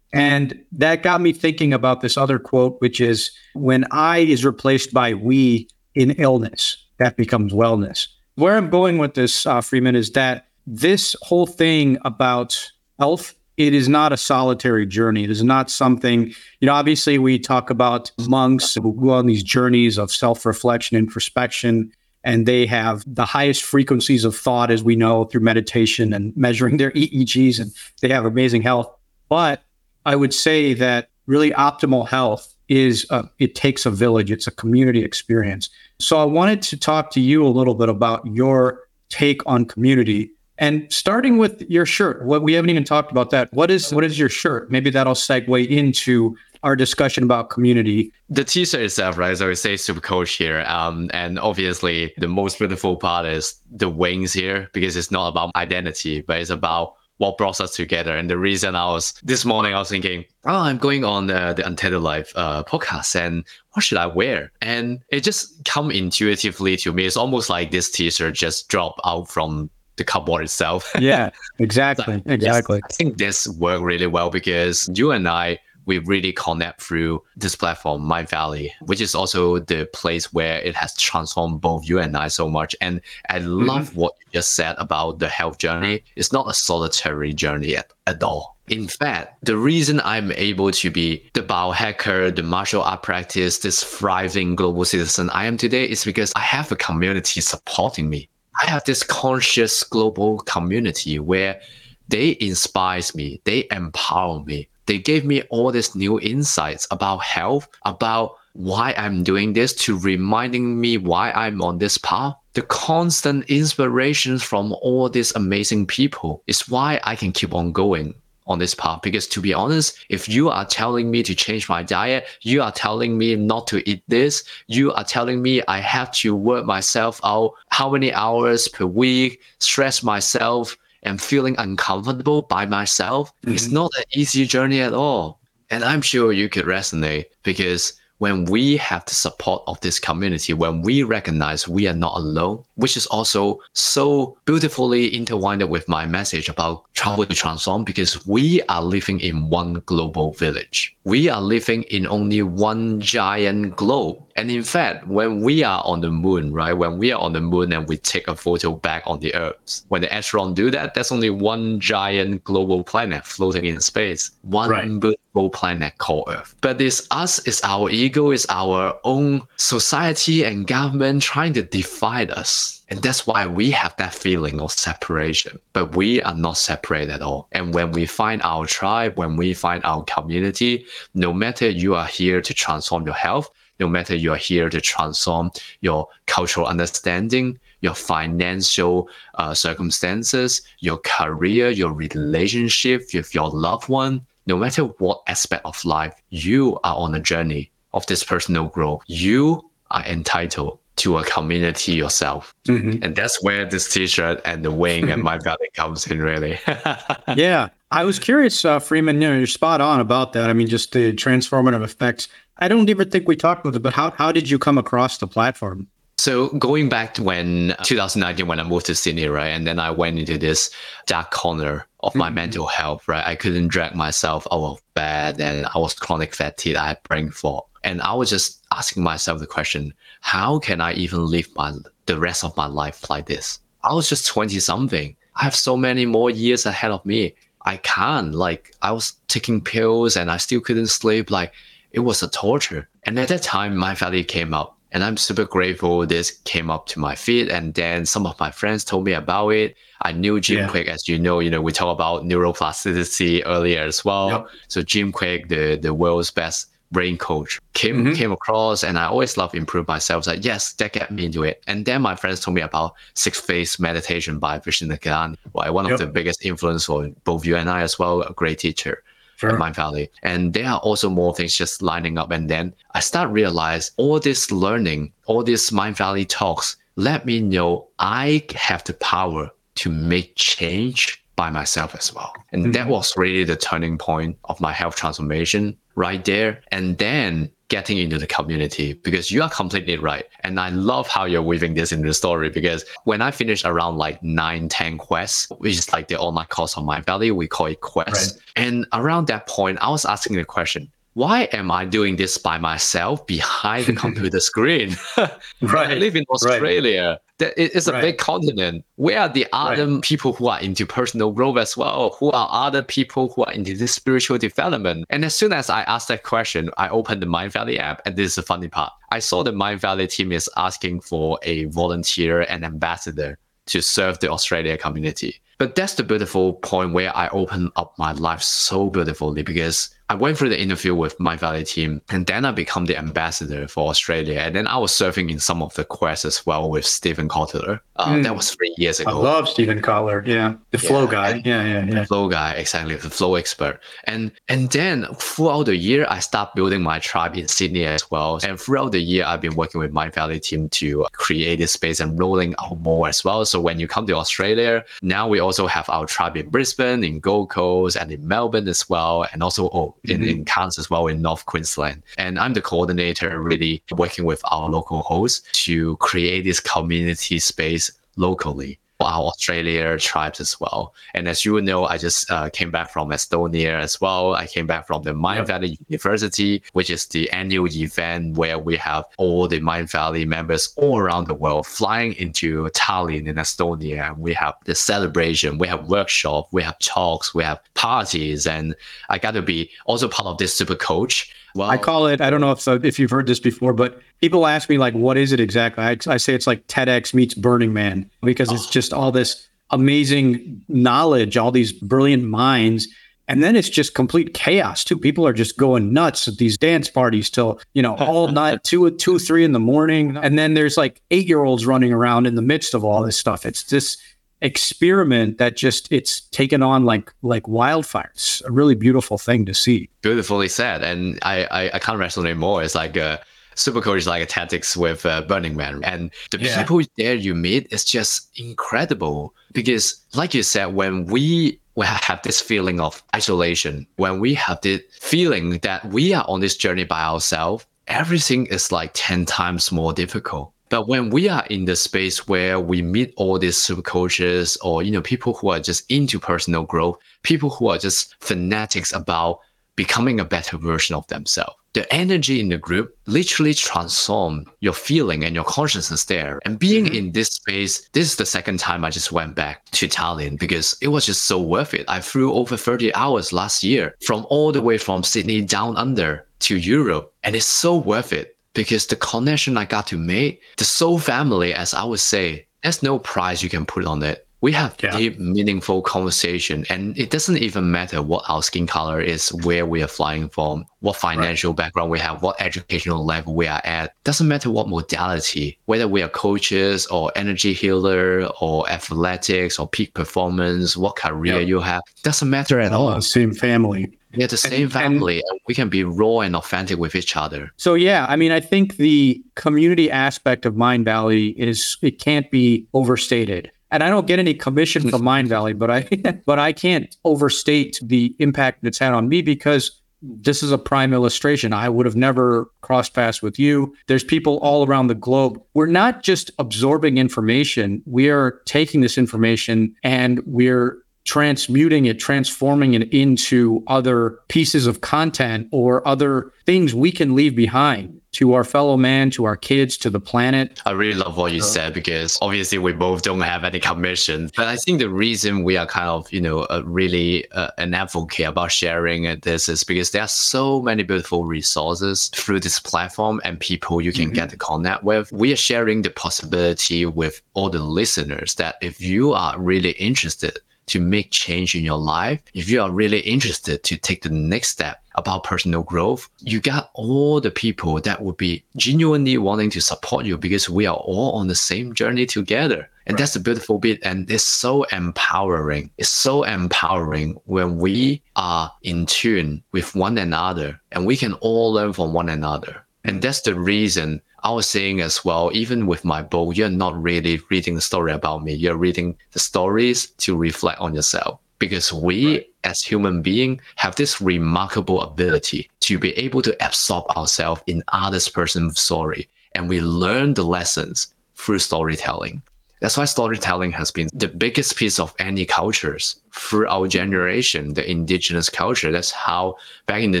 And 0.14 0.62
that 0.72 1.02
got 1.02 1.20
me 1.20 1.32
thinking 1.32 1.72
about 1.72 2.00
this 2.00 2.16
other 2.16 2.38
quote, 2.38 2.80
which 2.80 3.00
is 3.00 3.30
when 3.54 3.84
I 3.90 4.18
is 4.18 4.44
replaced 4.44 4.92
by 4.92 5.14
we 5.14 5.68
in 5.94 6.12
illness, 6.12 6.76
that 6.98 7.16
becomes 7.16 7.52
wellness. 7.52 8.08
Where 8.36 8.56
I'm 8.56 8.70
going 8.70 8.98
with 8.98 9.14
this, 9.14 9.46
uh, 9.46 9.60
Freeman, 9.60 9.96
is 9.96 10.10
that 10.12 10.48
this 10.66 11.16
whole 11.22 11.46
thing 11.46 11.98
about 12.04 12.70
health 12.98 13.34
it 13.56 13.74
is 13.74 13.88
not 13.88 14.12
a 14.12 14.16
solitary 14.16 14.86
journey. 14.86 15.24
It 15.24 15.30
is 15.30 15.42
not 15.42 15.70
something, 15.70 16.28
you 16.60 16.66
know, 16.66 16.72
obviously 16.72 17.18
we 17.18 17.38
talk 17.38 17.70
about 17.70 18.10
monks 18.28 18.74
who 18.74 18.94
go 18.94 19.10
on 19.10 19.26
these 19.26 19.42
journeys 19.42 19.98
of 19.98 20.10
self 20.10 20.46
reflection, 20.46 20.96
introspection, 20.96 21.92
and 22.24 22.46
they 22.46 22.66
have 22.66 23.04
the 23.06 23.24
highest 23.24 23.62
frequencies 23.62 24.24
of 24.24 24.36
thought, 24.36 24.70
as 24.70 24.82
we 24.82 24.96
know, 24.96 25.24
through 25.24 25.42
meditation 25.42 26.12
and 26.12 26.34
measuring 26.36 26.76
their 26.76 26.92
EEGs, 26.92 27.60
and 27.60 27.72
they 28.00 28.08
have 28.08 28.24
amazing 28.24 28.62
health. 28.62 28.90
But 29.28 29.62
I 30.06 30.16
would 30.16 30.32
say 30.32 30.74
that 30.74 31.08
really 31.26 31.50
optimal 31.52 32.08
health 32.08 32.54
is 32.68 33.06
a, 33.10 33.28
it 33.38 33.54
takes 33.54 33.84
a 33.84 33.90
village, 33.90 34.30
it's 34.30 34.46
a 34.46 34.50
community 34.50 35.04
experience. 35.04 35.68
So 35.98 36.18
I 36.18 36.24
wanted 36.24 36.62
to 36.62 36.76
talk 36.76 37.10
to 37.12 37.20
you 37.20 37.46
a 37.46 37.48
little 37.48 37.74
bit 37.74 37.88
about 37.88 38.26
your 38.26 38.80
take 39.08 39.42
on 39.46 39.66
community 39.66 40.30
and 40.62 40.90
starting 40.92 41.38
with 41.38 41.68
your 41.68 41.84
shirt, 41.84 42.24
what 42.24 42.42
we 42.42 42.52
haven't 42.52 42.70
even 42.70 42.84
talked 42.84 43.10
about 43.10 43.30
that. 43.30 43.52
What 43.52 43.68
is 43.68 43.92
what 43.92 44.04
is 44.04 44.16
your 44.16 44.28
shirt? 44.28 44.70
Maybe 44.70 44.90
that'll 44.90 45.14
segue 45.14 45.68
into 45.68 46.36
our 46.62 46.76
discussion 46.76 47.24
about 47.24 47.50
community. 47.50 48.12
The 48.30 48.44
t-shirt 48.44 48.80
itself, 48.80 49.18
right? 49.18 49.36
So 49.36 49.50
it 49.50 49.56
says 49.56 49.82
Super 49.82 50.00
Coach 50.00 50.34
here. 50.34 50.60
Um, 50.68 51.10
and 51.12 51.40
obviously 51.40 52.14
the 52.16 52.28
most 52.28 52.60
beautiful 52.60 52.94
part 52.96 53.26
is 53.26 53.56
the 53.72 53.88
wings 53.88 54.32
here 54.32 54.70
because 54.72 54.94
it's 54.94 55.10
not 55.10 55.26
about 55.26 55.50
identity, 55.56 56.20
but 56.20 56.38
it's 56.38 56.50
about 56.50 56.94
what 57.16 57.36
brought 57.38 57.60
us 57.60 57.74
together. 57.74 58.16
And 58.16 58.30
the 58.30 58.38
reason 58.38 58.76
I 58.76 58.86
was 58.86 59.14
this 59.24 59.44
morning, 59.44 59.74
I 59.74 59.80
was 59.80 59.90
thinking, 59.90 60.24
oh, 60.44 60.60
I'm 60.60 60.78
going 60.78 61.04
on 61.04 61.26
the, 61.26 61.54
the 61.56 61.66
Untethered 61.66 62.02
Life 62.02 62.32
uh, 62.36 62.62
podcast, 62.62 63.16
and 63.16 63.44
what 63.72 63.82
should 63.82 63.98
I 63.98 64.06
wear? 64.06 64.52
And 64.60 65.00
it 65.08 65.24
just 65.24 65.64
come 65.64 65.90
intuitively 65.90 66.76
to 66.78 66.92
me. 66.92 67.04
It's 67.04 67.16
almost 67.16 67.50
like 67.50 67.72
this 67.72 67.90
t-shirt 67.90 68.34
just 68.34 68.68
dropped 68.68 69.00
out 69.04 69.28
from 69.28 69.68
the 70.02 70.12
cupboard 70.12 70.42
itself. 70.42 70.90
yeah, 70.98 71.30
exactly. 71.58 72.22
so, 72.26 72.32
exactly. 72.32 72.76
Yes, 72.76 72.84
I 72.90 72.94
think 72.94 73.18
this 73.18 73.46
worked 73.48 73.84
really 73.84 74.08
well 74.08 74.30
because 74.30 74.90
you 74.94 75.12
and 75.12 75.28
I, 75.28 75.60
we 75.86 75.98
really 75.98 76.32
connect 76.32 76.80
through 76.80 77.22
this 77.36 77.56
platform, 77.56 78.02
Mindvalley, 78.02 78.70
which 78.82 79.00
is 79.00 79.14
also 79.14 79.58
the 79.58 79.88
place 79.92 80.32
where 80.32 80.60
it 80.60 80.76
has 80.76 80.94
transformed 80.96 81.60
both 81.60 81.88
you 81.88 81.98
and 81.98 82.16
I 82.16 82.28
so 82.28 82.48
much. 82.48 82.74
And 82.80 83.00
I 83.30 83.38
mm-hmm. 83.38 83.66
love 83.66 83.90
mm-hmm. 83.90 84.00
what 84.00 84.14
you 84.20 84.26
just 84.32 84.54
said 84.54 84.76
about 84.78 85.18
the 85.18 85.28
health 85.28 85.58
journey. 85.58 86.04
It's 86.16 86.32
not 86.32 86.48
a 86.48 86.54
solitary 86.54 87.32
journey 87.32 87.76
at, 87.76 87.92
at 88.06 88.22
all. 88.22 88.56
In 88.68 88.86
fact, 88.86 89.44
the 89.44 89.56
reason 89.56 90.00
I'm 90.04 90.30
able 90.32 90.70
to 90.70 90.90
be 90.90 91.28
the 91.34 91.42
biohacker, 91.42 92.34
the 92.34 92.44
martial 92.44 92.82
art 92.82 93.02
practice, 93.02 93.58
this 93.58 93.82
thriving 93.82 94.54
global 94.54 94.84
citizen 94.84 95.30
I 95.30 95.46
am 95.46 95.56
today 95.56 95.84
is 95.84 96.04
because 96.04 96.32
I 96.36 96.40
have 96.40 96.70
a 96.70 96.76
community 96.76 97.40
supporting 97.40 98.08
me. 98.08 98.28
I 98.60 98.66
have 98.66 98.84
this 98.84 99.02
conscious 99.02 99.82
global 99.82 100.38
community 100.40 101.18
where 101.18 101.60
they 102.08 102.36
inspire 102.40 103.02
me, 103.14 103.40
they 103.44 103.66
empower 103.70 104.42
me, 104.44 104.68
they 104.86 104.98
gave 104.98 105.24
me 105.24 105.42
all 105.50 105.70
these 105.72 105.94
new 105.94 106.20
insights 106.20 106.86
about 106.90 107.22
health, 107.22 107.68
about 107.84 108.36
why 108.54 108.94
I'm 108.96 109.22
doing 109.22 109.54
this, 109.54 109.72
to 109.74 109.98
reminding 109.98 110.80
me 110.80 110.98
why 110.98 111.30
I'm 111.32 111.62
on 111.62 111.78
this 111.78 111.96
path. 111.98 112.34
The 112.54 112.62
constant 112.62 113.48
inspirations 113.48 114.42
from 114.42 114.74
all 114.82 115.08
these 115.08 115.34
amazing 115.34 115.86
people 115.86 116.42
is 116.46 116.68
why 116.68 117.00
I 117.04 117.16
can 117.16 117.32
keep 117.32 117.54
on 117.54 117.72
going 117.72 118.14
on 118.46 118.58
this 118.58 118.74
part 118.74 119.02
because 119.02 119.26
to 119.26 119.40
be 119.40 119.54
honest 119.54 120.04
if 120.08 120.28
you 120.28 120.48
are 120.48 120.64
telling 120.64 121.10
me 121.10 121.22
to 121.22 121.34
change 121.34 121.68
my 121.68 121.82
diet 121.82 122.26
you 122.42 122.62
are 122.62 122.72
telling 122.72 123.16
me 123.16 123.36
not 123.36 123.66
to 123.66 123.88
eat 123.88 124.02
this 124.08 124.44
you 124.66 124.92
are 124.92 125.04
telling 125.04 125.42
me 125.42 125.62
i 125.68 125.78
have 125.78 126.10
to 126.12 126.34
work 126.34 126.64
myself 126.64 127.20
out 127.24 127.52
how 127.68 127.90
many 127.90 128.12
hours 128.12 128.68
per 128.68 128.86
week 128.86 129.40
stress 129.58 130.02
myself 130.02 130.76
and 131.04 131.20
feeling 131.20 131.54
uncomfortable 131.58 132.42
by 132.42 132.66
myself 132.66 133.32
mm-hmm. 133.42 133.54
it's 133.54 133.68
not 133.68 133.90
an 133.96 134.04
easy 134.12 134.46
journey 134.46 134.80
at 134.80 134.92
all 134.92 135.40
And 135.72 135.84
I'm 135.84 136.02
sure 136.02 136.32
you 136.32 136.50
could 136.50 136.66
resonate 136.66 137.24
because 137.44 137.94
when 138.22 138.44
we 138.44 138.76
have 138.76 139.04
the 139.06 139.14
support 139.14 139.64
of 139.66 139.80
this 139.80 139.98
community, 139.98 140.54
when 140.54 140.80
we 140.80 141.02
recognize 141.02 141.66
we 141.66 141.88
are 141.88 141.92
not 141.92 142.16
alone, 142.16 142.62
which 142.76 142.96
is 142.96 143.04
also 143.06 143.58
so 143.72 144.38
beautifully 144.44 145.12
intertwined 145.12 145.68
with 145.68 145.88
my 145.88 146.06
message 146.06 146.48
about 146.48 146.84
travel 146.94 147.26
to 147.26 147.34
transform, 147.34 147.82
because 147.82 148.24
we 148.24 148.62
are 148.68 148.80
living 148.80 149.18
in 149.18 149.50
one 149.50 149.82
global 149.86 150.34
village. 150.34 150.96
We 151.02 151.28
are 151.28 151.42
living 151.42 151.82
in 151.90 152.06
only 152.06 152.42
one 152.42 153.00
giant 153.00 153.74
globe. 153.74 154.22
And 154.36 154.50
in 154.50 154.62
fact, 154.62 155.06
when 155.06 155.40
we 155.42 155.62
are 155.62 155.82
on 155.84 156.00
the 156.00 156.10
moon, 156.10 156.52
right, 156.52 156.72
when 156.72 156.98
we 156.98 157.12
are 157.12 157.20
on 157.20 157.32
the 157.32 157.40
moon 157.40 157.72
and 157.72 157.86
we 157.88 157.96
take 157.96 158.28
a 158.28 158.36
photo 158.36 158.72
back 158.74 159.02
on 159.06 159.20
the 159.20 159.34
Earth, 159.34 159.82
when 159.88 160.02
the 160.02 160.08
astronauts 160.08 160.54
do 160.54 160.70
that, 160.70 160.94
that's 160.94 161.12
only 161.12 161.30
one 161.30 161.80
giant 161.80 162.44
global 162.44 162.82
planet 162.84 163.24
floating 163.24 163.64
in 163.64 163.80
space. 163.80 164.30
One 164.42 164.70
right. 164.70 165.00
beautiful 165.00 165.50
planet 165.50 165.98
called 165.98 166.28
Earth. 166.28 166.54
But 166.60 166.78
this 166.78 167.06
us 167.10 167.38
is 167.46 167.60
our 167.64 167.90
ego, 167.90 168.30
is 168.30 168.46
our 168.48 168.98
own 169.04 169.42
society 169.56 170.44
and 170.44 170.66
government 170.66 171.22
trying 171.22 171.52
to 171.54 171.62
divide 171.62 172.30
us. 172.30 172.82
And 172.88 173.00
that's 173.00 173.26
why 173.26 173.46
we 173.46 173.70
have 173.70 173.96
that 173.96 174.14
feeling 174.14 174.60
of 174.60 174.70
separation. 174.70 175.58
But 175.72 175.96
we 175.96 176.20
are 176.22 176.34
not 176.34 176.58
separate 176.58 177.08
at 177.08 177.22
all. 177.22 177.48
And 177.52 177.72
when 177.72 177.92
we 177.92 178.04
find 178.04 178.42
our 178.42 178.66
tribe, 178.66 179.16
when 179.16 179.36
we 179.36 179.54
find 179.54 179.82
our 179.84 180.04
community, 180.04 180.84
no 181.14 181.32
matter 181.32 181.68
you 181.70 181.94
are 181.94 182.06
here 182.06 182.42
to 182.42 182.52
transform 182.52 183.06
your 183.06 183.14
health, 183.14 183.50
no 183.80 183.88
matter 183.88 184.14
you 184.14 184.32
are 184.32 184.36
here 184.36 184.68
to 184.68 184.80
transform 184.80 185.50
your 185.80 186.08
cultural 186.26 186.66
understanding, 186.66 187.58
your 187.80 187.94
financial 187.94 189.08
uh, 189.34 189.54
circumstances, 189.54 190.62
your 190.80 190.98
career, 190.98 191.70
your 191.70 191.92
relationship 191.92 193.06
with 193.12 193.34
your 193.34 193.50
loved 193.50 193.88
one, 193.88 194.24
no 194.46 194.56
matter 194.56 194.84
what 194.84 195.22
aspect 195.26 195.64
of 195.64 195.84
life, 195.84 196.14
you 196.30 196.78
are 196.84 196.96
on 196.96 197.14
a 197.14 197.20
journey 197.20 197.70
of 197.92 198.06
this 198.06 198.24
personal 198.24 198.66
growth. 198.68 199.02
You 199.06 199.62
are 199.90 200.04
entitled 200.04 200.78
to 200.96 201.18
a 201.18 201.24
community 201.24 201.92
yourself. 201.92 202.54
Mm-hmm. 202.66 203.02
And 203.02 203.16
that's 203.16 203.42
where 203.42 203.64
this 203.64 203.92
t-shirt 203.92 204.40
and 204.44 204.64
the 204.64 204.70
wing 204.70 205.10
and 205.10 205.22
Mindvalley 205.22 205.72
comes 205.74 206.06
in 206.06 206.20
really. 206.20 206.58
yeah. 207.36 207.68
I 207.92 208.04
was 208.04 208.18
curious, 208.18 208.64
uh, 208.64 208.78
Freeman, 208.78 209.20
you 209.20 209.28
know, 209.28 209.36
you're 209.36 209.46
spot 209.46 209.82
on 209.82 210.00
about 210.00 210.32
that. 210.32 210.48
I 210.48 210.54
mean, 210.54 210.66
just 210.66 210.92
the 210.92 211.12
transformative 211.12 211.84
effects. 211.84 212.26
I 212.56 212.68
don't 212.68 212.88
even 212.88 213.10
think 213.10 213.28
we 213.28 213.36
talked 213.36 213.66
about 213.66 213.76
it, 213.76 213.82
but 213.82 213.92
how, 213.92 214.12
how 214.12 214.32
did 214.32 214.48
you 214.48 214.58
come 214.58 214.78
across 214.78 215.18
the 215.18 215.26
platform? 215.26 215.88
So 216.16 216.48
going 216.50 216.88
back 216.88 217.14
to 217.14 217.22
when 217.22 217.74
2019, 217.82 218.46
when 218.46 218.60
I 218.60 218.62
moved 218.62 218.86
to 218.86 218.94
Sydney, 218.94 219.26
right, 219.26 219.48
and 219.48 219.66
then 219.66 219.78
I 219.78 219.90
went 219.90 220.18
into 220.18 220.38
this 220.38 220.70
dark 221.06 221.32
corner 221.32 221.86
of 222.00 222.14
my 222.14 222.26
mm-hmm. 222.26 222.36
mental 222.36 222.66
health, 222.66 223.06
right. 223.08 223.26
I 223.26 223.34
couldn't 223.34 223.68
drag 223.68 223.94
myself 223.94 224.46
out 224.52 224.62
of 224.62 224.82
bed, 224.94 225.40
and 225.40 225.66
I 225.74 225.78
was 225.78 225.94
chronic 225.94 226.34
fatigue. 226.34 226.76
I 226.76 226.88
had 226.88 227.02
brain 227.02 227.30
fog, 227.30 227.64
and 227.82 228.00
I 228.02 228.14
was 228.14 228.30
just 228.30 228.64
asking 228.72 229.02
myself 229.02 229.40
the 229.40 229.46
question: 229.46 229.92
How 230.20 230.60
can 230.60 230.80
I 230.80 230.92
even 230.94 231.26
live 231.26 231.48
my 231.56 231.72
the 232.06 232.18
rest 232.18 232.44
of 232.44 232.56
my 232.56 232.66
life 232.66 233.10
like 233.10 233.26
this? 233.26 233.58
I 233.82 233.92
was 233.92 234.08
just 234.08 234.26
20 234.28 234.60
something. 234.60 235.16
I 235.34 235.44
have 235.44 235.56
so 235.56 235.76
many 235.76 236.06
more 236.06 236.30
years 236.30 236.66
ahead 236.66 236.92
of 236.92 237.04
me. 237.04 237.34
I 237.64 237.76
can't. 237.78 238.34
Like 238.34 238.74
I 238.82 238.92
was 238.92 239.14
taking 239.28 239.60
pills 239.60 240.16
and 240.16 240.30
I 240.30 240.36
still 240.36 240.60
couldn't 240.60 240.88
sleep. 240.88 241.30
Like 241.30 241.52
it 241.92 242.00
was 242.00 242.22
a 242.22 242.30
torture. 242.30 242.88
And 243.04 243.18
at 243.18 243.28
that 243.28 243.42
time, 243.42 243.74
Mindvalley 243.74 244.26
came 244.26 244.54
up 244.54 244.76
and 244.92 245.02
I'm 245.02 245.16
super 245.16 245.44
grateful 245.44 246.06
this 246.06 246.32
came 246.44 246.70
up 246.70 246.86
to 246.88 247.00
my 247.00 247.14
feet. 247.14 247.48
And 247.48 247.74
then 247.74 248.04
some 248.04 248.26
of 248.26 248.38
my 248.38 248.50
friends 248.50 248.84
told 248.84 249.04
me 249.04 249.12
about 249.12 249.48
it. 249.50 249.76
I 250.02 250.12
knew 250.12 250.40
Jim 250.40 250.58
yeah. 250.58 250.68
Kwik, 250.68 250.88
as 250.88 251.08
you 251.08 251.18
know, 251.18 251.40
you 251.40 251.50
know, 251.50 251.62
we 251.62 251.72
talked 251.72 251.94
about 251.94 252.24
neuroplasticity 252.24 253.42
earlier 253.46 253.82
as 253.82 254.04
well. 254.04 254.30
Yep. 254.30 254.46
So 254.68 254.82
Jim 254.82 255.12
Kwik, 255.12 255.48
the, 255.48 255.76
the 255.76 255.94
world's 255.94 256.30
best 256.30 256.68
brain 256.92 257.18
coach, 257.18 257.58
came 257.72 258.04
mm-hmm. 258.04 258.14
came 258.14 258.32
across 258.32 258.84
and 258.84 258.98
I 258.98 259.06
always 259.06 259.36
love 259.36 259.54
improve 259.54 259.88
myself. 259.88 260.26
Like, 260.26 260.44
yes, 260.44 260.74
that 260.74 260.92
got 260.92 261.10
me 261.10 261.26
into 261.26 261.42
it. 261.42 261.62
And 261.66 261.84
then 261.84 262.02
my 262.02 262.14
friends 262.14 262.40
told 262.40 262.54
me 262.54 262.60
about 262.60 262.94
six 263.14 263.40
phase 263.40 263.78
meditation 263.78 264.38
by 264.38 264.58
Lakhiani, 264.58 265.36
right? 265.54 265.70
One 265.70 265.86
yep. 265.86 265.94
of 265.94 266.00
the 266.00 266.06
biggest 266.06 266.44
influence 266.44 266.84
for 266.84 267.08
both 267.24 267.44
you 267.44 267.56
and 267.56 267.68
I 267.68 267.82
as 267.82 267.98
well, 267.98 268.22
a 268.22 268.32
great 268.32 268.58
teacher 268.58 269.02
sure. 269.36 269.58
Mindvalley. 269.58 270.08
And 270.22 270.52
there 270.52 270.68
are 270.68 270.78
also 270.80 271.10
more 271.10 271.34
things 271.34 271.56
just 271.56 271.82
lining 271.82 272.18
up. 272.18 272.30
And 272.30 272.48
then 272.48 272.74
I 272.92 273.00
start 273.00 273.30
realize 273.30 273.90
all 273.96 274.20
this 274.20 274.50
learning, 274.52 275.12
all 275.26 275.42
these 275.42 275.70
Mindvalley 275.70 276.28
talks 276.28 276.76
let 276.96 277.24
me 277.24 277.40
know 277.40 277.88
I 277.98 278.44
have 278.54 278.84
the 278.84 278.94
power 278.94 279.50
to 279.76 279.90
make 279.90 280.34
change 280.36 281.22
by 281.36 281.50
myself 281.50 281.94
as 281.94 282.14
well. 282.14 282.32
And 282.52 282.62
mm-hmm. 282.62 282.72
that 282.72 282.88
was 282.88 283.16
really 283.16 283.44
the 283.44 283.56
turning 283.56 283.96
point 283.96 284.36
of 284.44 284.60
my 284.60 284.72
health 284.72 284.96
transformation 284.96 285.76
right 285.94 286.24
there. 286.24 286.60
And 286.70 286.98
then 286.98 287.50
getting 287.72 287.96
into 287.96 288.18
the 288.18 288.26
community 288.26 288.92
because 288.92 289.30
you 289.30 289.42
are 289.42 289.48
completely 289.48 289.96
right. 289.96 290.26
And 290.40 290.60
I 290.60 290.68
love 290.68 291.08
how 291.08 291.24
you're 291.24 291.42
weaving 291.42 291.72
this 291.72 291.90
into 291.90 292.06
the 292.06 292.12
story 292.12 292.50
because 292.50 292.84
when 293.04 293.22
I 293.22 293.30
finished 293.30 293.64
around 293.64 293.96
like 293.96 294.22
nine, 294.22 294.68
10 294.68 294.98
quests, 294.98 295.48
which 295.56 295.78
is 295.78 295.90
like 295.90 296.08
the 296.08 296.18
online 296.18 296.48
course 296.48 296.76
on 296.76 296.84
Mindvalley, 296.84 297.32
we 297.32 297.48
call 297.48 297.68
it 297.68 297.80
quests. 297.80 298.34
Right. 298.34 298.66
And 298.66 298.86
around 298.92 299.26
that 299.28 299.46
point, 299.46 299.78
I 299.80 299.88
was 299.88 300.04
asking 300.04 300.36
the 300.36 300.44
question, 300.44 300.92
why 301.14 301.44
am 301.52 301.70
I 301.70 301.86
doing 301.86 302.16
this 302.16 302.36
by 302.36 302.58
myself 302.58 303.26
behind 303.26 303.86
the 303.86 303.92
computer 304.04 304.40
screen? 304.40 304.94
right. 305.16 305.92
I 305.92 305.94
live 305.94 306.14
in 306.14 306.24
Australia. 306.30 307.08
Right. 307.08 307.18
It's 307.56 307.86
a 307.86 307.92
right. 307.92 308.00
big 308.00 308.18
continent. 308.18 308.84
Where 308.96 309.20
are 309.20 309.28
the 309.28 309.46
other 309.52 309.86
right. 309.86 310.02
people 310.02 310.32
who 310.32 310.48
are 310.48 310.60
into 310.60 310.86
personal 310.86 311.32
growth 311.32 311.58
as 311.58 311.76
well? 311.76 312.16
Who 312.20 312.30
are 312.30 312.48
other 312.50 312.82
people 312.82 313.28
who 313.30 313.44
are 313.44 313.52
into 313.52 313.76
this 313.76 313.92
spiritual 313.92 314.38
development? 314.38 315.06
And 315.10 315.24
as 315.24 315.34
soon 315.34 315.52
as 315.52 315.70
I 315.70 315.82
asked 315.82 316.08
that 316.08 316.22
question, 316.22 316.70
I 316.78 316.88
opened 316.88 317.22
the 317.22 317.26
Mindvalley 317.26 317.78
app. 317.78 318.02
And 318.04 318.16
this 318.16 318.30
is 318.30 318.34
the 318.36 318.42
funny 318.42 318.68
part. 318.68 318.92
I 319.10 319.18
saw 319.18 319.42
the 319.42 319.52
Mindvalley 319.52 320.08
team 320.10 320.32
is 320.32 320.48
asking 320.56 321.00
for 321.00 321.38
a 321.42 321.64
volunteer 321.64 322.42
and 322.42 322.64
ambassador 322.64 323.38
to 323.66 323.80
serve 323.80 324.18
the 324.18 324.30
Australia 324.30 324.76
community. 324.76 325.40
But 325.58 325.76
that's 325.76 325.94
the 325.94 326.02
beautiful 326.02 326.54
point 326.54 326.92
where 326.92 327.16
I 327.16 327.28
open 327.28 327.70
up 327.76 327.94
my 327.96 328.12
life 328.12 328.42
so 328.42 328.90
beautifully 328.90 329.44
because 329.44 329.94
I 330.12 330.14
went 330.14 330.36
through 330.36 330.50
the 330.50 330.60
interview 330.60 330.94
with 330.94 331.16
Mindvalley 331.16 331.66
team, 331.66 332.02
and 332.10 332.26
then 332.26 332.44
I 332.44 332.52
become 332.52 332.84
the 332.84 332.98
ambassador 332.98 333.66
for 333.66 333.88
Australia. 333.88 334.40
And 334.40 334.54
then 334.54 334.66
I 334.66 334.76
was 334.76 334.94
serving 334.94 335.30
in 335.30 335.38
some 335.38 335.62
of 335.62 335.72
the 335.72 335.86
quests 335.86 336.26
as 336.26 336.44
well 336.44 336.68
with 336.68 336.84
Steven 336.84 337.30
Kotler. 337.30 337.80
Uh, 337.96 338.08
mm. 338.08 338.22
That 338.22 338.36
was 338.36 338.50
three 338.50 338.74
years 338.76 339.00
ago. 339.00 339.10
I 339.10 339.14
love 339.14 339.48
Steven 339.48 339.80
Kotler. 339.80 340.26
Yeah, 340.26 340.56
the 340.70 340.78
yeah. 340.78 340.88
flow 340.88 341.06
guy. 341.06 341.40
Yeah, 341.46 341.64
yeah, 341.64 341.84
yeah. 341.86 342.00
The 342.00 342.04
flow 342.04 342.28
guy, 342.28 342.52
exactly, 342.52 342.96
the 342.96 343.08
flow 343.08 343.36
expert. 343.36 343.80
And 344.04 344.32
and 344.48 344.70
then 344.70 345.06
throughout 345.14 345.64
the 345.64 345.76
year, 345.76 346.04
I 346.10 346.18
start 346.18 346.54
building 346.54 346.82
my 346.82 346.98
tribe 346.98 347.34
in 347.34 347.48
Sydney 347.48 347.86
as 347.86 348.10
well. 348.10 348.38
And 348.44 348.60
throughout 348.60 348.92
the 348.92 349.00
year, 349.00 349.24
I've 349.24 349.40
been 349.40 349.56
working 349.56 349.80
with 349.80 349.94
Mindvalley 349.94 350.42
team 350.42 350.68
to 350.80 351.06
create 351.12 351.58
this 351.58 351.72
space 351.72 352.00
and 352.00 352.18
rolling 352.18 352.54
out 352.62 352.80
more 352.80 353.08
as 353.08 353.24
well. 353.24 353.46
So 353.46 353.62
when 353.62 353.80
you 353.80 353.88
come 353.88 354.06
to 354.08 354.16
Australia, 354.16 354.84
now 355.00 355.26
we 355.26 355.40
also 355.40 355.66
have 355.66 355.88
our 355.88 356.04
tribe 356.04 356.36
in 356.36 356.50
Brisbane, 356.50 357.02
in 357.02 357.18
Gold 357.18 357.48
Coast, 357.48 357.96
and 357.96 358.12
in 358.12 358.28
Melbourne 358.28 358.68
as 358.68 358.90
well, 358.90 359.26
and 359.32 359.42
also 359.42 359.70
oh, 359.72 359.94
in, 360.04 360.20
mm-hmm. 360.20 360.28
in 360.28 360.44
Cairns 360.44 360.78
as 360.78 360.90
well 360.90 361.06
in 361.06 361.22
North 361.22 361.46
Queensland. 361.46 362.02
And 362.18 362.38
I'm 362.38 362.54
the 362.54 362.62
coordinator, 362.62 363.40
really 363.40 363.82
working 363.92 364.24
with 364.24 364.40
our 364.44 364.68
local 364.68 365.02
hosts 365.02 365.42
to 365.64 365.96
create 365.96 366.42
this 366.42 366.60
community 366.60 367.38
space 367.38 367.90
locally 368.16 368.78
our 369.02 369.28
Australia 369.28 369.98
tribes 369.98 370.40
as 370.40 370.58
well. 370.60 370.94
And 371.14 371.28
as 371.28 371.44
you 371.44 371.60
know, 371.60 371.84
I 371.84 371.98
just 371.98 372.30
uh, 372.30 372.50
came 372.50 372.70
back 372.70 372.90
from 372.90 373.10
Estonia 373.10 373.80
as 373.80 374.00
well. 374.00 374.34
I 374.34 374.46
came 374.46 374.66
back 374.66 374.86
from 374.86 375.02
the 375.02 375.12
Mindvalley 375.12 375.46
Valley 375.46 375.78
University, 375.88 376.62
which 376.72 376.90
is 376.90 377.06
the 377.06 377.30
annual 377.30 377.68
event 377.68 378.36
where 378.36 378.58
we 378.58 378.76
have 378.76 379.04
all 379.18 379.46
the 379.48 379.60
Mindvalley 379.60 380.26
members 380.26 380.72
all 380.76 380.98
around 380.98 381.26
the 381.26 381.34
world 381.34 381.66
flying 381.66 382.14
into 382.14 382.68
Tallinn 382.70 383.26
in 383.26 383.36
Estonia. 383.36 384.16
We 384.16 384.34
have 384.34 384.54
the 384.64 384.74
celebration, 384.74 385.58
we 385.58 385.68
have 385.68 385.88
workshop, 385.88 386.48
we 386.52 386.62
have 386.62 386.78
talks, 386.78 387.34
we 387.34 387.44
have 387.44 387.60
parties, 387.74 388.46
and 388.46 388.74
I 389.08 389.18
got 389.18 389.34
to 389.34 389.42
be 389.42 389.70
also 389.86 390.08
part 390.08 390.26
of 390.26 390.38
this 390.38 390.54
super 390.54 390.74
coach 390.74 391.34
Wow. 391.54 391.68
I 391.68 391.76
call 391.76 392.06
it, 392.06 392.20
I 392.20 392.30
don't 392.30 392.40
know 392.40 392.52
if, 392.52 392.66
if 392.84 392.98
you've 392.98 393.10
heard 393.10 393.26
this 393.26 393.40
before, 393.40 393.72
but 393.72 394.00
people 394.20 394.46
ask 394.46 394.68
me, 394.68 394.78
like, 394.78 394.94
what 394.94 395.16
is 395.16 395.32
it 395.32 395.40
exactly? 395.40 395.84
I, 395.84 395.96
I 396.06 396.16
say 396.16 396.34
it's 396.34 396.46
like 396.46 396.66
TEDx 396.66 397.12
meets 397.12 397.34
Burning 397.34 397.72
Man 397.72 398.10
because 398.22 398.50
oh. 398.50 398.54
it's 398.54 398.68
just 398.68 398.92
all 398.92 399.12
this 399.12 399.48
amazing 399.70 400.62
knowledge, 400.68 401.36
all 401.36 401.50
these 401.50 401.72
brilliant 401.72 402.24
minds. 402.24 402.88
And 403.28 403.42
then 403.42 403.56
it's 403.56 403.70
just 403.70 403.94
complete 403.94 404.34
chaos 404.34 404.84
too. 404.84 404.98
People 404.98 405.26
are 405.26 405.32
just 405.32 405.56
going 405.56 405.92
nuts 405.92 406.28
at 406.28 406.36
these 406.36 406.58
dance 406.58 406.90
parties 406.90 407.30
till, 407.30 407.60
you 407.72 407.80
know, 407.80 407.96
all 407.96 408.28
night, 408.32 408.62
two, 408.64 408.90
two, 408.90 409.18
three 409.18 409.44
in 409.44 409.52
the 409.52 409.60
morning. 409.60 410.16
And 410.16 410.38
then 410.38 410.54
there's 410.54 410.76
like 410.76 411.00
eight 411.10 411.26
year 411.26 411.42
olds 411.44 411.64
running 411.64 411.92
around 411.92 412.26
in 412.26 412.34
the 412.34 412.42
midst 412.42 412.74
of 412.74 412.84
all 412.84 413.02
this 413.02 413.16
stuff. 413.16 413.46
It's 413.46 413.64
this 413.64 413.96
experiment 414.42 415.38
that 415.38 415.56
just 415.56 415.90
it's 415.90 416.20
taken 416.30 416.62
on 416.62 416.84
like 416.84 417.12
like 417.22 417.48
wildfire. 417.48 418.10
It's 418.14 418.42
a 418.42 418.52
really 418.52 418.74
beautiful 418.74 419.16
thing 419.18 419.46
to 419.46 419.54
see. 419.54 419.88
Beautifully 420.02 420.48
said, 420.48 420.82
and 420.82 421.18
I 421.22 421.44
I, 421.44 421.70
I 421.74 421.78
can't 421.78 421.98
resonate 422.00 422.36
more. 422.36 422.62
It's 422.62 422.74
like 422.74 422.96
uh, 422.96 423.18
Supercoach 423.54 423.98
is 423.98 424.06
like 424.06 424.22
a 424.22 424.26
TEDx 424.26 424.76
with 424.76 425.04
uh, 425.06 425.22
Burning 425.22 425.56
Man, 425.56 425.82
and 425.84 426.10
the 426.30 426.38
Yeah. 426.38 426.58
people 426.58 426.80
there 426.96 427.14
you 427.14 427.34
meet 427.34 427.66
is 427.72 427.84
just 427.84 428.28
incredible 428.38 429.34
because, 429.52 429.96
like 430.14 430.34
you 430.34 430.42
said, 430.42 430.74
when 430.74 431.06
we 431.06 431.58
we 431.74 431.86
have 431.86 432.20
this 432.22 432.40
feeling 432.40 432.80
of 432.80 433.02
isolation, 433.16 433.86
when 433.96 434.20
we 434.20 434.34
have 434.34 434.60
the 434.62 434.84
feeling 435.00 435.58
that 435.60 435.84
we 435.86 436.12
are 436.12 436.24
on 436.28 436.40
this 436.40 436.54
journey 436.56 436.84
by 436.84 437.02
ourselves, 437.02 437.64
everything 437.86 438.46
is 438.46 438.70
like 438.70 438.90
ten 438.94 439.24
times 439.24 439.72
more 439.72 439.92
difficult. 439.92 440.51
But 440.72 440.88
when 440.88 441.10
we 441.10 441.28
are 441.28 441.44
in 441.50 441.66
the 441.66 441.76
space 441.76 442.26
where 442.26 442.58
we 442.58 442.80
meet 442.80 443.12
all 443.18 443.38
these 443.38 443.58
super 443.58 443.82
coaches 443.82 444.56
or 444.62 444.82
you 444.82 444.90
know 444.90 445.02
people 445.02 445.34
who 445.34 445.50
are 445.50 445.60
just 445.60 445.84
into 445.90 446.18
personal 446.18 446.62
growth, 446.62 446.96
people 447.24 447.50
who 447.50 447.68
are 447.68 447.76
just 447.76 448.16
fanatics 448.24 448.90
about 448.94 449.40
becoming 449.76 450.18
a 450.18 450.24
better 450.24 450.56
version 450.56 450.96
of 450.96 451.06
themselves. 451.08 451.56
The 451.74 451.92
energy 451.92 452.40
in 452.40 452.48
the 452.48 452.56
group 452.56 452.96
literally 453.04 453.52
transform 453.52 454.46
your 454.60 454.72
feeling 454.72 455.24
and 455.24 455.34
your 455.34 455.44
consciousness 455.44 456.06
there. 456.06 456.40
And 456.46 456.58
being 456.58 456.86
mm-hmm. 456.86 456.94
in 456.94 457.12
this 457.12 457.28
space, 457.28 457.86
this 457.92 458.06
is 458.06 458.16
the 458.16 458.24
second 458.24 458.58
time 458.58 458.82
I 458.82 458.88
just 458.88 459.12
went 459.12 459.34
back 459.34 459.66
to 459.72 459.88
Tallinn 459.88 460.38
because 460.38 460.74
it 460.80 460.88
was 460.88 461.04
just 461.04 461.24
so 461.24 461.38
worth 461.38 461.74
it. 461.74 461.84
I 461.86 462.00
flew 462.00 462.32
over 462.32 462.56
30 462.56 462.94
hours 462.94 463.30
last 463.30 463.62
year 463.62 463.94
from 464.06 464.26
all 464.30 464.52
the 464.52 464.62
way 464.62 464.78
from 464.78 465.02
Sydney 465.02 465.42
down 465.42 465.76
under 465.76 466.26
to 466.40 466.56
Europe. 466.56 467.12
And 467.24 467.36
it's 467.36 467.44
so 467.44 467.76
worth 467.76 468.14
it 468.14 468.38
because 468.54 468.86
the 468.86 468.96
connection 468.96 469.56
I 469.56 469.64
got 469.64 469.86
to 469.88 469.98
make, 469.98 470.42
the 470.56 470.64
soul 470.64 470.98
family, 470.98 471.54
as 471.54 471.74
I 471.74 471.84
would 471.84 472.00
say, 472.00 472.46
there's 472.62 472.82
no 472.82 472.98
price 472.98 473.42
you 473.42 473.48
can 473.48 473.66
put 473.66 473.84
on 473.84 474.02
it. 474.02 474.26
We 474.40 474.50
have 474.52 474.74
Yeah. 474.82 474.96
deep, 474.96 475.20
meaningful 475.20 475.82
conversation, 475.82 476.66
and 476.68 476.98
it 476.98 477.10
doesn't 477.10 477.38
even 477.38 477.70
matter 477.70 478.02
what 478.02 478.24
our 478.28 478.42
skin 478.42 478.66
color 478.66 479.00
is, 479.00 479.32
where 479.44 479.64
we 479.64 479.84
are 479.84 479.86
flying 479.88 480.28
from, 480.28 480.64
what 480.80 480.96
financial 480.96 481.52
background 481.52 481.92
we 481.92 482.00
have, 482.00 482.22
what 482.22 482.40
educational 482.40 483.04
level 483.06 483.34
we 483.36 483.46
are 483.46 483.60
at. 483.62 483.94
Doesn't 484.02 484.26
matter 484.26 484.50
what 484.50 484.68
modality, 484.68 485.58
whether 485.66 485.86
we 485.86 486.02
are 486.02 486.08
coaches 486.08 486.86
or 486.88 487.12
energy 487.14 487.52
healer 487.52 488.26
or 488.40 488.68
athletics 488.68 489.60
or 489.60 489.68
peak 489.68 489.94
performance, 489.94 490.76
what 490.76 490.96
career 490.96 491.34
Yeah. 491.38 491.46
you 491.46 491.60
have. 491.60 491.82
Doesn't 492.02 492.28
matter 492.28 492.58
at 492.58 492.72
all. 492.72 493.00
Same 493.00 493.32
family. 493.32 493.92
We're 494.16 494.26
the 494.26 494.36
same 494.36 494.64
and- 494.64 494.72
family, 494.72 495.22
and 495.28 495.40
we 495.46 495.54
can 495.54 495.68
be 495.68 495.84
raw 495.84 496.20
and 496.20 496.36
authentic 496.36 496.78
with 496.78 496.94
each 496.94 497.16
other. 497.16 497.50
So 497.56 497.74
yeah, 497.74 498.06
I 498.08 498.16
mean, 498.16 498.32
I 498.32 498.40
think 498.40 498.76
the 498.76 499.22
community 499.34 499.90
aspect 499.90 500.46
of 500.46 500.54
Mindvalley 500.54 501.34
is 501.36 501.76
it 501.82 501.98
can't 501.98 502.30
be 502.30 502.66
overstated. 502.74 503.50
And 503.70 503.82
I 503.82 503.88
don't 503.88 504.06
get 504.06 504.18
any 504.18 504.34
commission 504.34 504.90
from 504.90 505.00
Mindvalley, 505.00 505.58
but 505.58 505.70
I 505.70 505.82
but 506.26 506.38
I 506.38 506.52
can't 506.52 506.94
overstate 507.04 507.80
the 507.82 508.14
impact 508.18 508.62
that's 508.62 508.78
had 508.78 508.92
on 508.92 509.08
me 509.08 509.22
because 509.22 509.82
this 510.02 510.42
is 510.42 510.50
a 510.50 510.58
prime 510.58 510.92
illustration. 510.92 511.52
I 511.52 511.68
would 511.68 511.86
have 511.86 511.96
never 511.96 512.50
crossed 512.60 512.92
paths 512.92 513.22
with 513.22 513.38
you. 513.38 513.74
There's 513.86 514.04
people 514.04 514.38
all 514.38 514.66
around 514.66 514.88
the 514.88 514.94
globe. 514.94 515.40
We're 515.54 515.66
not 515.66 516.02
just 516.02 516.30
absorbing 516.38 516.98
information, 516.98 517.82
we 517.86 518.10
are 518.10 518.40
taking 518.44 518.80
this 518.80 518.98
information 518.98 519.74
and 519.82 520.20
we're 520.26 520.78
transmuting 521.12 521.84
it, 521.84 521.98
transforming 521.98 522.72
it 522.72 522.90
into 522.90 523.62
other 523.66 524.18
pieces 524.28 524.66
of 524.66 524.80
content 524.80 525.46
or 525.52 525.86
other 525.86 526.32
things 526.46 526.74
we 526.74 526.90
can 526.90 527.14
leave 527.14 527.36
behind 527.36 528.00
to 528.12 528.32
our 528.32 528.44
fellow 528.44 528.78
man, 528.78 529.10
to 529.10 529.26
our 529.26 529.36
kids, 529.36 529.76
to 529.76 529.90
the 529.90 530.00
planet. 530.00 530.62
I 530.64 530.70
really 530.70 530.94
love 530.94 531.18
what 531.18 531.32
you 531.32 531.42
said 531.42 531.74
because 531.74 532.18
obviously 532.22 532.56
we 532.56 532.72
both 532.72 533.02
don't 533.02 533.20
have 533.20 533.44
any 533.44 533.60
commission. 533.60 534.30
But 534.34 534.48
I 534.48 534.56
think 534.56 534.78
the 534.78 534.88
reason 534.88 535.44
we 535.44 535.58
are 535.58 535.66
kind 535.66 535.90
of, 535.90 536.10
you 536.10 536.20
know, 536.20 536.44
uh, 536.44 536.62
really 536.64 537.30
uh, 537.32 537.50
an 537.58 537.74
advocate 537.74 538.28
about 538.28 538.50
sharing 538.50 539.02
this 539.20 539.50
is 539.50 539.64
because 539.64 539.90
there 539.90 540.00
are 540.00 540.08
so 540.08 540.62
many 540.62 540.82
beautiful 540.82 541.26
resources 541.26 542.08
through 542.14 542.40
this 542.40 542.58
platform 542.58 543.20
and 543.22 543.38
people 543.38 543.82
you 543.82 543.92
can 543.92 544.12
get 544.12 544.30
to 544.30 544.38
connect 544.38 544.82
with. 544.82 545.12
We 545.12 545.30
are 545.34 545.36
sharing 545.36 545.82
the 545.82 545.90
possibility 545.90 546.86
with 546.86 547.20
all 547.34 547.50
the 547.50 547.62
listeners 547.62 548.36
that 548.36 548.56
if 548.62 548.80
you 548.80 549.12
are 549.12 549.38
really 549.38 549.72
interested 549.72 550.38
to 550.66 550.80
make 550.80 551.10
change 551.10 551.54
in 551.54 551.64
your 551.64 551.78
life, 551.78 552.20
if 552.34 552.48
you 552.48 552.60
are 552.62 552.70
really 552.70 553.00
interested 553.00 553.62
to 553.64 553.76
take 553.76 554.02
the 554.02 554.10
next 554.10 554.50
step 554.50 554.82
about 554.94 555.24
personal 555.24 555.62
growth, 555.62 556.08
you 556.20 556.40
got 556.40 556.70
all 556.74 557.20
the 557.20 557.30
people 557.30 557.80
that 557.80 558.02
would 558.02 558.16
be 558.16 558.44
genuinely 558.56 559.18
wanting 559.18 559.50
to 559.50 559.60
support 559.60 560.04
you 560.04 560.16
because 560.16 560.48
we 560.48 560.66
are 560.66 560.76
all 560.76 561.12
on 561.12 561.28
the 561.28 561.34
same 561.34 561.74
journey 561.74 562.06
together. 562.06 562.68
And 562.86 562.98
that's 562.98 563.14
the 563.14 563.20
beautiful 563.20 563.58
bit. 563.58 563.78
And 563.84 564.10
it's 564.10 564.24
so 564.24 564.64
empowering. 564.64 565.70
It's 565.78 565.88
so 565.88 566.24
empowering 566.24 567.20
when 567.26 567.58
we 567.58 568.02
are 568.16 568.52
in 568.62 568.86
tune 568.86 569.42
with 569.52 569.74
one 569.74 569.98
another 569.98 570.60
and 570.72 570.84
we 570.84 570.96
can 570.96 571.14
all 571.14 571.52
learn 571.52 571.72
from 571.72 571.92
one 571.92 572.08
another. 572.08 572.64
And 572.84 573.00
that's 573.00 573.20
the 573.20 573.34
reason 573.34 574.02
I 574.24 574.30
was 574.30 574.48
saying 574.48 574.80
as 574.80 575.04
well, 575.04 575.30
even 575.34 575.66
with 575.66 575.84
my 575.84 576.00
book, 576.00 576.36
you're 576.36 576.48
not 576.48 576.80
really 576.80 577.20
reading 577.28 577.56
the 577.56 577.60
story 577.60 577.92
about 577.92 578.22
me. 578.22 578.34
You're 578.34 578.56
reading 578.56 578.96
the 579.12 579.18
stories 579.18 579.88
to 579.98 580.16
reflect 580.16 580.60
on 580.60 580.74
yourself. 580.74 581.18
Because 581.40 581.72
we 581.72 582.24
as 582.44 582.62
human 582.62 583.02
beings 583.02 583.42
have 583.56 583.74
this 583.74 584.00
remarkable 584.00 584.80
ability 584.80 585.50
to 585.60 585.76
be 585.76 585.90
able 585.98 586.22
to 586.22 586.36
absorb 586.44 586.86
ourselves 586.90 587.42
in 587.48 587.64
others 587.68 588.08
person's 588.08 588.60
story. 588.60 589.08
And 589.34 589.48
we 589.48 589.60
learn 589.60 590.14
the 590.14 590.22
lessons 590.22 590.94
through 591.16 591.40
storytelling. 591.40 592.22
That's 592.60 592.76
why 592.76 592.84
storytelling 592.84 593.50
has 593.52 593.72
been 593.72 593.88
the 593.92 594.06
biggest 594.06 594.54
piece 594.54 594.78
of 594.78 594.94
any 595.00 595.24
cultures 595.24 596.00
through 596.14 596.46
our 596.46 596.68
generation, 596.68 597.54
the 597.54 597.68
indigenous 597.68 598.28
culture. 598.28 598.70
That's 598.70 598.92
how 598.92 599.34
back 599.66 599.82
in 599.82 599.90
the 599.90 600.00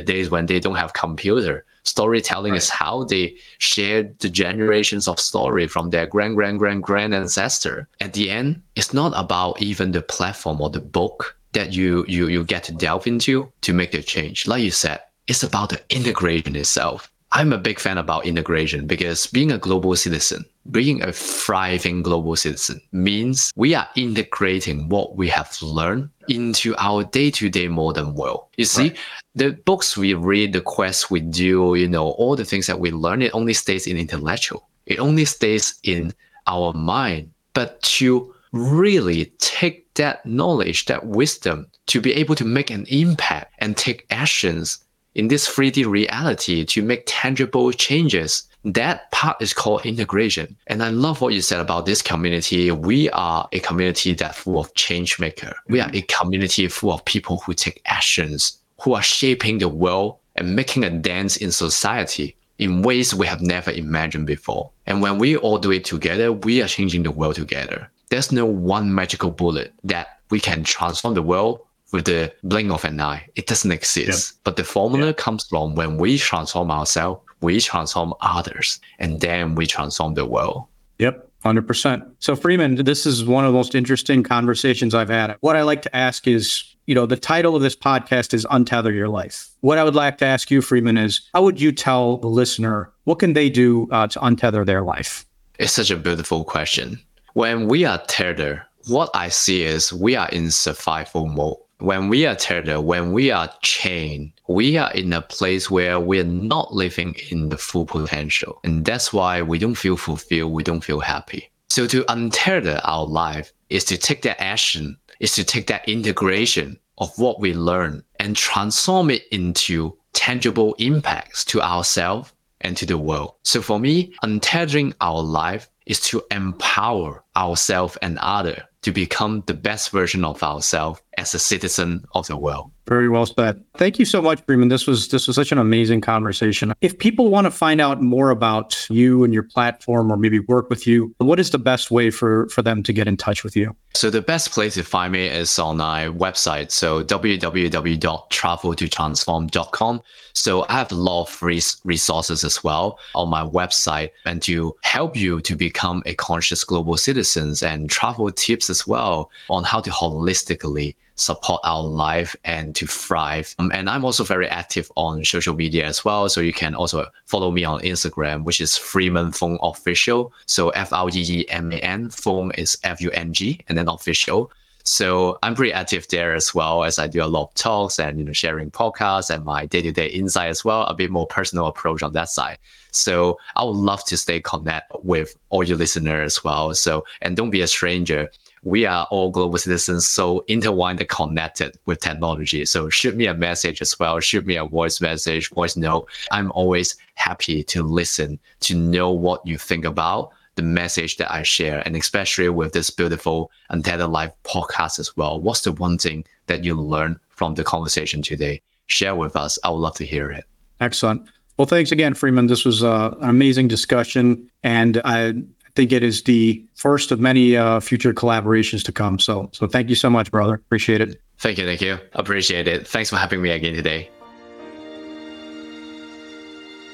days 0.00 0.30
when 0.30 0.46
they 0.46 0.60
don't 0.60 0.76
have 0.76 0.92
computer, 0.92 1.64
storytelling 1.84 2.54
is 2.54 2.68
how 2.68 3.04
they 3.04 3.36
shared 3.58 4.18
the 4.20 4.28
generations 4.28 5.08
of 5.08 5.18
story 5.18 5.66
from 5.66 5.90
their 5.90 6.06
grand 6.06 6.36
grand 6.36 6.58
grand 6.58 6.82
grand 6.82 7.14
ancestor. 7.14 7.88
At 8.00 8.12
the 8.12 8.30
end, 8.30 8.62
it's 8.76 8.94
not 8.94 9.12
about 9.14 9.60
even 9.60 9.92
the 9.92 10.02
platform 10.02 10.60
or 10.60 10.70
the 10.70 10.80
book 10.80 11.36
that 11.52 11.72
you 11.72 12.04
you 12.08 12.28
you 12.28 12.44
get 12.44 12.64
to 12.64 12.72
delve 12.72 13.06
into 13.06 13.52
to 13.62 13.72
make 13.72 13.92
the 13.92 14.02
change. 14.02 14.46
Like 14.46 14.62
you 14.62 14.70
said, 14.70 15.00
it's 15.26 15.42
about 15.42 15.70
the 15.70 15.80
integration 15.90 16.56
itself. 16.56 17.10
I'm 17.34 17.52
a 17.52 17.58
big 17.58 17.80
fan 17.80 17.96
about 17.96 18.26
integration 18.26 18.86
because 18.86 19.26
being 19.26 19.50
a 19.50 19.58
global 19.58 19.96
citizen, 19.96 20.44
being 20.70 21.02
a 21.02 21.12
thriving 21.12 22.02
global 22.02 22.36
citizen 22.36 22.80
means 22.92 23.52
we 23.56 23.74
are 23.74 23.88
integrating 23.96 24.90
what 24.90 25.16
we 25.16 25.28
have 25.28 25.60
learned 25.62 26.10
into 26.28 26.74
our 26.76 27.04
day-to-day 27.04 27.68
modern 27.68 28.14
world. 28.14 28.44
You 28.58 28.66
see, 28.66 28.92
the 29.34 29.52
books 29.52 29.96
we 29.96 30.12
read, 30.12 30.52
the 30.52 30.60
quests 30.60 31.10
we 31.10 31.20
do, 31.20 31.74
you 31.74 31.88
know, 31.88 32.10
all 32.10 32.36
the 32.36 32.44
things 32.44 32.66
that 32.66 32.78
we 32.78 32.90
learn, 32.90 33.22
it 33.22 33.34
only 33.34 33.54
stays 33.54 33.86
in 33.86 33.96
intellectual. 33.96 34.68
It 34.84 34.98
only 34.98 35.24
stays 35.24 35.80
in 35.84 36.12
our 36.46 36.74
mind. 36.74 37.32
But 37.54 37.80
to 37.82 38.34
really 38.52 39.32
take 39.38 39.92
that 39.94 40.24
knowledge, 40.26 40.84
that 40.84 41.06
wisdom, 41.06 41.66
to 41.86 42.00
be 42.00 42.12
able 42.12 42.34
to 42.34 42.44
make 42.44 42.70
an 42.70 42.84
impact 42.88 43.54
and 43.58 43.74
take 43.74 44.06
actions 44.10 44.84
in 45.14 45.28
this 45.28 45.48
3D 45.48 45.86
reality 45.86 46.64
to 46.64 46.82
make 46.82 47.04
tangible 47.06 47.72
changes. 47.72 48.44
That 48.64 49.10
part 49.10 49.42
is 49.42 49.52
called 49.52 49.84
integration. 49.84 50.56
And 50.68 50.82
I 50.82 50.90
love 50.90 51.20
what 51.20 51.34
you 51.34 51.42
said 51.42 51.60
about 51.60 51.84
this 51.84 52.00
community. 52.00 52.70
We 52.70 53.10
are 53.10 53.48
a 53.52 53.58
community 53.60 54.14
that's 54.14 54.38
full 54.38 54.60
of 54.60 54.72
change 54.74 55.18
maker. 55.18 55.54
We 55.68 55.80
are 55.80 55.88
a 55.88 55.92
mm-hmm. 55.92 56.20
community 56.20 56.68
full 56.68 56.92
of 56.92 57.04
people 57.04 57.38
who 57.38 57.54
take 57.54 57.82
actions, 57.86 58.58
who 58.80 58.94
are 58.94 59.02
shaping 59.02 59.58
the 59.58 59.68
world 59.68 60.18
and 60.36 60.54
making 60.54 60.84
a 60.84 60.90
dance 60.90 61.36
in 61.36 61.50
society 61.50 62.36
in 62.58 62.82
ways 62.82 63.12
we 63.12 63.26
have 63.26 63.40
never 63.40 63.72
imagined 63.72 64.26
before. 64.26 64.70
And 64.86 65.02
when 65.02 65.18
we 65.18 65.36
all 65.36 65.58
do 65.58 65.72
it 65.72 65.84
together, 65.84 66.32
we 66.32 66.62
are 66.62 66.68
changing 66.68 67.02
the 67.02 67.10
world 67.10 67.34
together. 67.34 67.90
There's 68.10 68.30
no 68.30 68.46
one 68.46 68.94
magical 68.94 69.30
bullet 69.30 69.72
that 69.84 70.20
we 70.30 70.38
can 70.38 70.62
transform 70.62 71.14
the 71.14 71.22
world 71.22 71.60
with 71.92 72.06
the 72.06 72.32
blink 72.42 72.70
of 72.70 72.84
an 72.84 73.00
eye. 73.00 73.26
It 73.36 73.46
doesn't 73.46 73.70
exist. 73.70 74.38
But 74.44 74.56
the 74.56 74.64
formula 74.64 75.14
comes 75.14 75.46
from 75.46 75.74
when 75.74 75.98
we 75.98 76.18
transform 76.18 76.70
ourselves, 76.70 77.20
we 77.40 77.60
transform 77.60 78.14
others, 78.20 78.80
and 78.98 79.20
then 79.20 79.54
we 79.54 79.66
transform 79.66 80.14
the 80.14 80.26
world. 80.26 80.64
Yep. 80.98 81.28
100%. 81.44 82.08
So, 82.20 82.36
Freeman, 82.36 82.76
this 82.76 83.04
is 83.04 83.24
one 83.24 83.44
of 83.44 83.52
the 83.52 83.56
most 83.56 83.74
interesting 83.74 84.22
conversations 84.22 84.94
I've 84.94 85.08
had. 85.08 85.36
What 85.40 85.56
I 85.56 85.62
like 85.62 85.82
to 85.82 85.96
ask 85.96 86.28
is, 86.28 86.62
you 86.86 86.94
know, 86.94 87.04
the 87.04 87.16
title 87.16 87.56
of 87.56 87.62
this 87.62 87.74
podcast 87.74 88.32
is 88.32 88.46
Untether 88.46 88.94
Your 88.94 89.08
Life. 89.08 89.48
What 89.60 89.78
I 89.78 89.84
would 89.84 89.96
like 89.96 90.18
to 90.18 90.24
ask 90.24 90.50
you, 90.50 90.62
Freeman, 90.62 90.96
is 90.96 91.28
how 91.34 91.42
would 91.42 91.60
you 91.60 91.72
tell 91.72 92.18
the 92.18 92.28
listener 92.28 92.92
what 93.04 93.18
can 93.18 93.32
they 93.32 93.50
do 93.50 93.88
uh, 93.90 94.06
to 94.06 94.20
untether 94.20 94.64
their 94.64 94.82
life? 94.82 95.26
It's 95.58 95.72
such 95.72 95.90
a 95.90 95.96
beautiful 95.96 96.44
question. 96.44 97.00
When 97.34 97.66
we 97.66 97.84
are 97.84 97.98
tethered, 98.06 98.62
what 98.86 99.10
I 99.14 99.28
see 99.28 99.62
is 99.64 99.92
we 99.92 100.16
are 100.16 100.28
in 100.28 100.50
survival 100.50 101.26
mode. 101.26 101.56
When 101.82 102.08
we 102.08 102.26
are 102.26 102.36
tethered, 102.36 102.84
when 102.84 103.10
we 103.10 103.32
are 103.32 103.52
chained, 103.60 104.34
we 104.48 104.78
are 104.78 104.92
in 104.92 105.12
a 105.12 105.20
place 105.20 105.68
where 105.68 105.98
we're 105.98 106.22
not 106.22 106.72
living 106.72 107.16
in 107.28 107.48
the 107.48 107.58
full 107.58 107.86
potential. 107.86 108.60
And 108.62 108.84
that's 108.84 109.12
why 109.12 109.42
we 109.42 109.58
don't 109.58 109.74
feel 109.74 109.96
fulfilled, 109.96 110.52
we 110.52 110.62
don't 110.62 110.84
feel 110.84 111.00
happy. 111.00 111.50
So 111.70 111.88
to 111.88 112.04
untether 112.04 112.80
our 112.84 113.04
life 113.04 113.52
is 113.68 113.82
to 113.86 113.98
take 113.98 114.22
that 114.22 114.40
action, 114.40 114.96
is 115.18 115.34
to 115.34 115.42
take 115.42 115.66
that 115.66 115.88
integration 115.88 116.78
of 116.98 117.18
what 117.18 117.40
we 117.40 117.52
learn 117.52 118.04
and 118.20 118.36
transform 118.36 119.10
it 119.10 119.24
into 119.32 119.98
tangible 120.12 120.76
impacts 120.78 121.44
to 121.46 121.60
ourselves 121.60 122.32
and 122.60 122.76
to 122.76 122.86
the 122.86 122.96
world. 122.96 123.34
So 123.42 123.60
for 123.60 123.80
me, 123.80 124.14
untethering 124.22 124.94
our 125.00 125.20
life 125.20 125.68
is 125.86 125.98
to 126.02 126.22
empower 126.30 127.24
ourselves 127.36 127.98
and 128.02 128.18
other 128.18 128.68
to 128.82 128.92
become 128.92 129.42
the 129.46 129.54
best 129.54 129.90
version 129.90 130.24
of 130.24 130.42
ourselves 130.42 131.00
as 131.16 131.34
a 131.34 131.38
citizen 131.38 132.04
of 132.14 132.26
the 132.26 132.36
world. 132.36 132.70
Very 132.86 133.08
well 133.08 133.26
said. 133.26 133.62
Thank 133.76 134.00
you 134.00 134.04
so 134.04 134.20
much, 134.20 134.42
Freeman. 134.44 134.68
This 134.68 134.88
was 134.88 135.08
this 135.08 135.28
was 135.28 135.36
such 135.36 135.52
an 135.52 135.58
amazing 135.58 136.00
conversation. 136.00 136.72
If 136.80 136.98
people 136.98 137.30
want 137.30 137.44
to 137.44 137.50
find 137.50 137.80
out 137.80 138.02
more 138.02 138.30
about 138.30 138.88
you 138.90 139.22
and 139.22 139.32
your 139.32 139.44
platform 139.44 140.10
or 140.10 140.16
maybe 140.16 140.40
work 140.40 140.68
with 140.68 140.84
you, 140.86 141.14
what 141.18 141.38
is 141.38 141.50
the 141.50 141.58
best 141.58 141.92
way 141.92 142.10
for 142.10 142.48
for 142.48 142.62
them 142.62 142.82
to 142.82 142.92
get 142.92 143.06
in 143.06 143.16
touch 143.16 143.44
with 143.44 143.54
you? 143.54 143.76
So 143.94 144.10
the 144.10 144.20
best 144.20 144.50
place 144.50 144.74
to 144.74 144.82
find 144.82 145.12
me 145.12 145.28
is 145.28 145.56
on 145.58 145.76
my 145.76 146.06
website. 146.06 146.72
So 146.72 147.04
www.traveltotransform.com. 147.04 150.02
So 150.34 150.64
I 150.68 150.72
have 150.72 150.90
a 150.90 150.94
lot 150.94 151.22
of 151.22 151.42
resources 151.84 152.42
as 152.42 152.64
well 152.64 152.98
on 153.14 153.28
my 153.28 153.44
website 153.44 154.10
and 154.24 154.40
to 154.42 154.74
help 154.82 155.14
you 155.14 155.40
to 155.42 155.54
become 155.54 156.02
a 156.06 156.14
conscious 156.14 156.64
global 156.64 156.96
citizens 156.96 157.62
and 157.62 157.90
travel 157.90 158.32
tips 158.32 158.70
as 158.70 158.86
well 158.86 159.30
on 159.50 159.62
how 159.62 159.78
to 159.80 159.90
holistically 159.90 160.94
support 161.22 161.60
our 161.64 161.82
life 161.82 162.34
and 162.44 162.74
to 162.76 162.86
thrive. 162.86 163.54
Um, 163.58 163.70
and 163.72 163.88
I'm 163.88 164.04
also 164.04 164.24
very 164.24 164.48
active 164.48 164.90
on 164.96 165.24
social 165.24 165.54
media 165.54 165.86
as 165.86 166.04
well. 166.04 166.28
So 166.28 166.40
you 166.40 166.52
can 166.52 166.74
also 166.74 167.06
follow 167.26 167.50
me 167.50 167.64
on 167.64 167.80
Instagram, 167.80 168.44
which 168.44 168.60
is 168.60 168.76
Freeman 168.76 169.32
Fung 169.32 169.58
Official. 169.62 170.32
So 170.46 170.70
F 170.70 170.92
R 170.92 171.08
E 171.08 171.24
E 171.38 171.48
M 171.48 171.72
A 171.72 171.76
N, 171.76 172.10
Fung 172.10 172.50
is 172.52 172.76
F 172.84 173.00
U 173.00 173.10
N 173.12 173.32
G, 173.32 173.60
and 173.68 173.78
then 173.78 173.88
official. 173.88 174.50
So 174.84 175.38
I'm 175.44 175.54
pretty 175.54 175.72
active 175.72 176.08
there 176.08 176.34
as 176.34 176.54
well 176.54 176.82
as 176.82 176.98
I 176.98 177.06
do 177.06 177.22
a 177.22 177.26
lot 177.26 177.44
of 177.44 177.54
talks 177.54 178.00
and 178.00 178.18
you 178.18 178.24
know 178.24 178.32
sharing 178.32 178.70
podcasts 178.70 179.30
and 179.32 179.44
my 179.44 179.64
day-to-day 179.64 180.08
insight 180.08 180.50
as 180.50 180.64
well, 180.64 180.82
a 180.86 180.94
bit 180.94 181.10
more 181.10 181.26
personal 181.26 181.66
approach 181.66 182.02
on 182.02 182.12
that 182.14 182.28
side. 182.28 182.58
So 182.90 183.38
I 183.54 183.64
would 183.64 183.76
love 183.76 184.04
to 184.06 184.16
stay 184.16 184.40
connect 184.40 184.90
with 185.04 185.36
all 185.50 185.62
your 185.62 185.78
listeners 185.78 186.36
as 186.38 186.44
well. 186.44 186.74
So 186.74 187.04
and 187.20 187.36
don't 187.36 187.50
be 187.50 187.60
a 187.60 187.68
stranger 187.68 188.28
we 188.62 188.86
are 188.86 189.06
all 189.10 189.30
global 189.30 189.58
citizens 189.58 190.06
so 190.06 190.44
intertwined 190.46 191.00
and 191.00 191.08
connected 191.08 191.76
with 191.86 192.00
technology. 192.00 192.64
So 192.64 192.88
shoot 192.88 193.16
me 193.16 193.26
a 193.26 193.34
message 193.34 193.82
as 193.82 193.98
well, 193.98 194.20
shoot 194.20 194.46
me 194.46 194.56
a 194.56 194.64
voice 194.64 195.00
message, 195.00 195.50
voice 195.50 195.76
note. 195.76 196.08
I'm 196.30 196.52
always 196.52 196.96
happy 197.14 197.64
to 197.64 197.82
listen, 197.82 198.38
to 198.60 198.76
know 198.76 199.10
what 199.10 199.44
you 199.46 199.58
think 199.58 199.84
about 199.84 200.32
the 200.54 200.62
message 200.62 201.16
that 201.16 201.32
I 201.32 201.42
share, 201.42 201.82
and 201.86 201.96
especially 201.96 202.48
with 202.48 202.72
this 202.72 202.90
beautiful 202.90 203.50
Untethered 203.70 204.10
Life 204.10 204.32
podcast 204.44 204.98
as 204.98 205.16
well. 205.16 205.40
What's 205.40 205.62
the 205.62 205.72
one 205.72 205.98
thing 205.98 206.24
that 206.46 206.62
you 206.62 206.74
learned 206.74 207.18
from 207.30 207.54
the 207.54 207.64
conversation 207.64 208.22
today? 208.22 208.60
Share 208.86 209.14
with 209.14 209.34
us. 209.34 209.58
I 209.64 209.70
would 209.70 209.78
love 209.78 209.96
to 209.96 210.04
hear 210.04 210.30
it. 210.30 210.44
Excellent. 210.80 211.26
Well, 211.56 211.66
thanks 211.66 211.92
again, 211.92 212.14
Freeman. 212.14 212.48
This 212.48 212.64
was 212.64 212.82
uh, 212.82 213.14
an 213.20 213.30
amazing 213.30 213.68
discussion, 213.68 214.50
and 214.62 215.00
I 215.04 215.34
think 215.74 215.92
it 215.92 216.02
is 216.02 216.22
the 216.22 216.64
first 216.74 217.10
of 217.10 217.20
many 217.20 217.56
uh, 217.56 217.80
future 217.80 218.12
collaborations 218.12 218.82
to 218.84 218.92
come. 218.92 219.18
So, 219.18 219.50
so 219.52 219.66
thank 219.66 219.88
you 219.88 219.94
so 219.94 220.10
much, 220.10 220.30
brother. 220.30 220.54
Appreciate 220.54 221.00
it. 221.00 221.20
Thank 221.38 221.58
you, 221.58 221.64
thank 221.64 221.80
you. 221.80 221.98
Appreciate 222.12 222.68
it. 222.68 222.86
Thanks 222.86 223.10
for 223.10 223.16
having 223.16 223.42
me 223.42 223.50
again 223.50 223.74
today. 223.74 224.10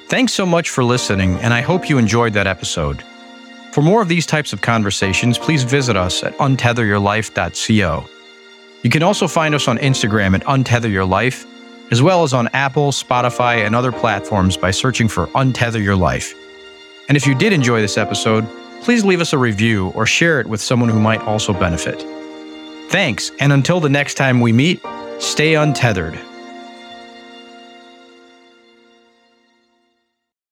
Thanks 0.09 0.33
so 0.33 0.47
much 0.47 0.70
for 0.70 0.83
listening, 0.83 1.37
and 1.41 1.53
I 1.53 1.61
hope 1.61 1.91
you 1.91 1.99
enjoyed 1.99 2.33
that 2.33 2.47
episode. 2.47 3.05
For 3.72 3.83
more 3.83 4.01
of 4.01 4.09
these 4.09 4.24
types 4.24 4.55
of 4.55 4.62
conversations, 4.62 5.37
please 5.37 5.64
visit 5.64 5.97
us 5.97 6.22
at 6.22 6.37
untetheryourlife.co. 6.39 8.09
You 8.83 8.91
can 8.91 9.03
also 9.03 9.29
find 9.29 9.55
us 9.55 9.68
on 9.68 9.76
Instagram 9.79 10.35
at 10.35 10.45
untetheryourlife, 10.45 11.45
as 11.91 12.01
well 12.01 12.22
as 12.22 12.33
on 12.33 12.49
Apple, 12.55 12.91
Spotify, 12.91 13.66
and 13.66 13.74
other 13.74 13.93
platforms 13.93 14.57
by 14.57 14.70
searching 14.70 15.09
for 15.09 15.26
Untether 15.29 15.83
Your 15.83 15.97
Life. 15.97 16.35
And 17.09 17.16
if 17.16 17.26
you 17.26 17.35
did 17.35 17.53
enjoy 17.53 17.81
this 17.83 17.99
episode, 17.99 18.47
please 18.83 19.05
leave 19.05 19.20
us 19.20 19.33
a 19.33 19.39
review 19.39 19.89
or 19.95 20.07
share 20.07 20.41
it 20.41 20.47
with 20.47 20.61
someone 20.61 20.89
who 20.89 21.01
might 21.01 21.20
also 21.22 21.53
benefit. 21.53 22.05
Thanks, 22.91 23.31
and 23.41 23.53
until 23.53 23.81
the 23.81 23.89
next 23.89 24.14
time 24.14 24.41
we 24.41 24.53
meet, 24.53 24.81
stay 25.18 25.55
untethered. 25.55 26.18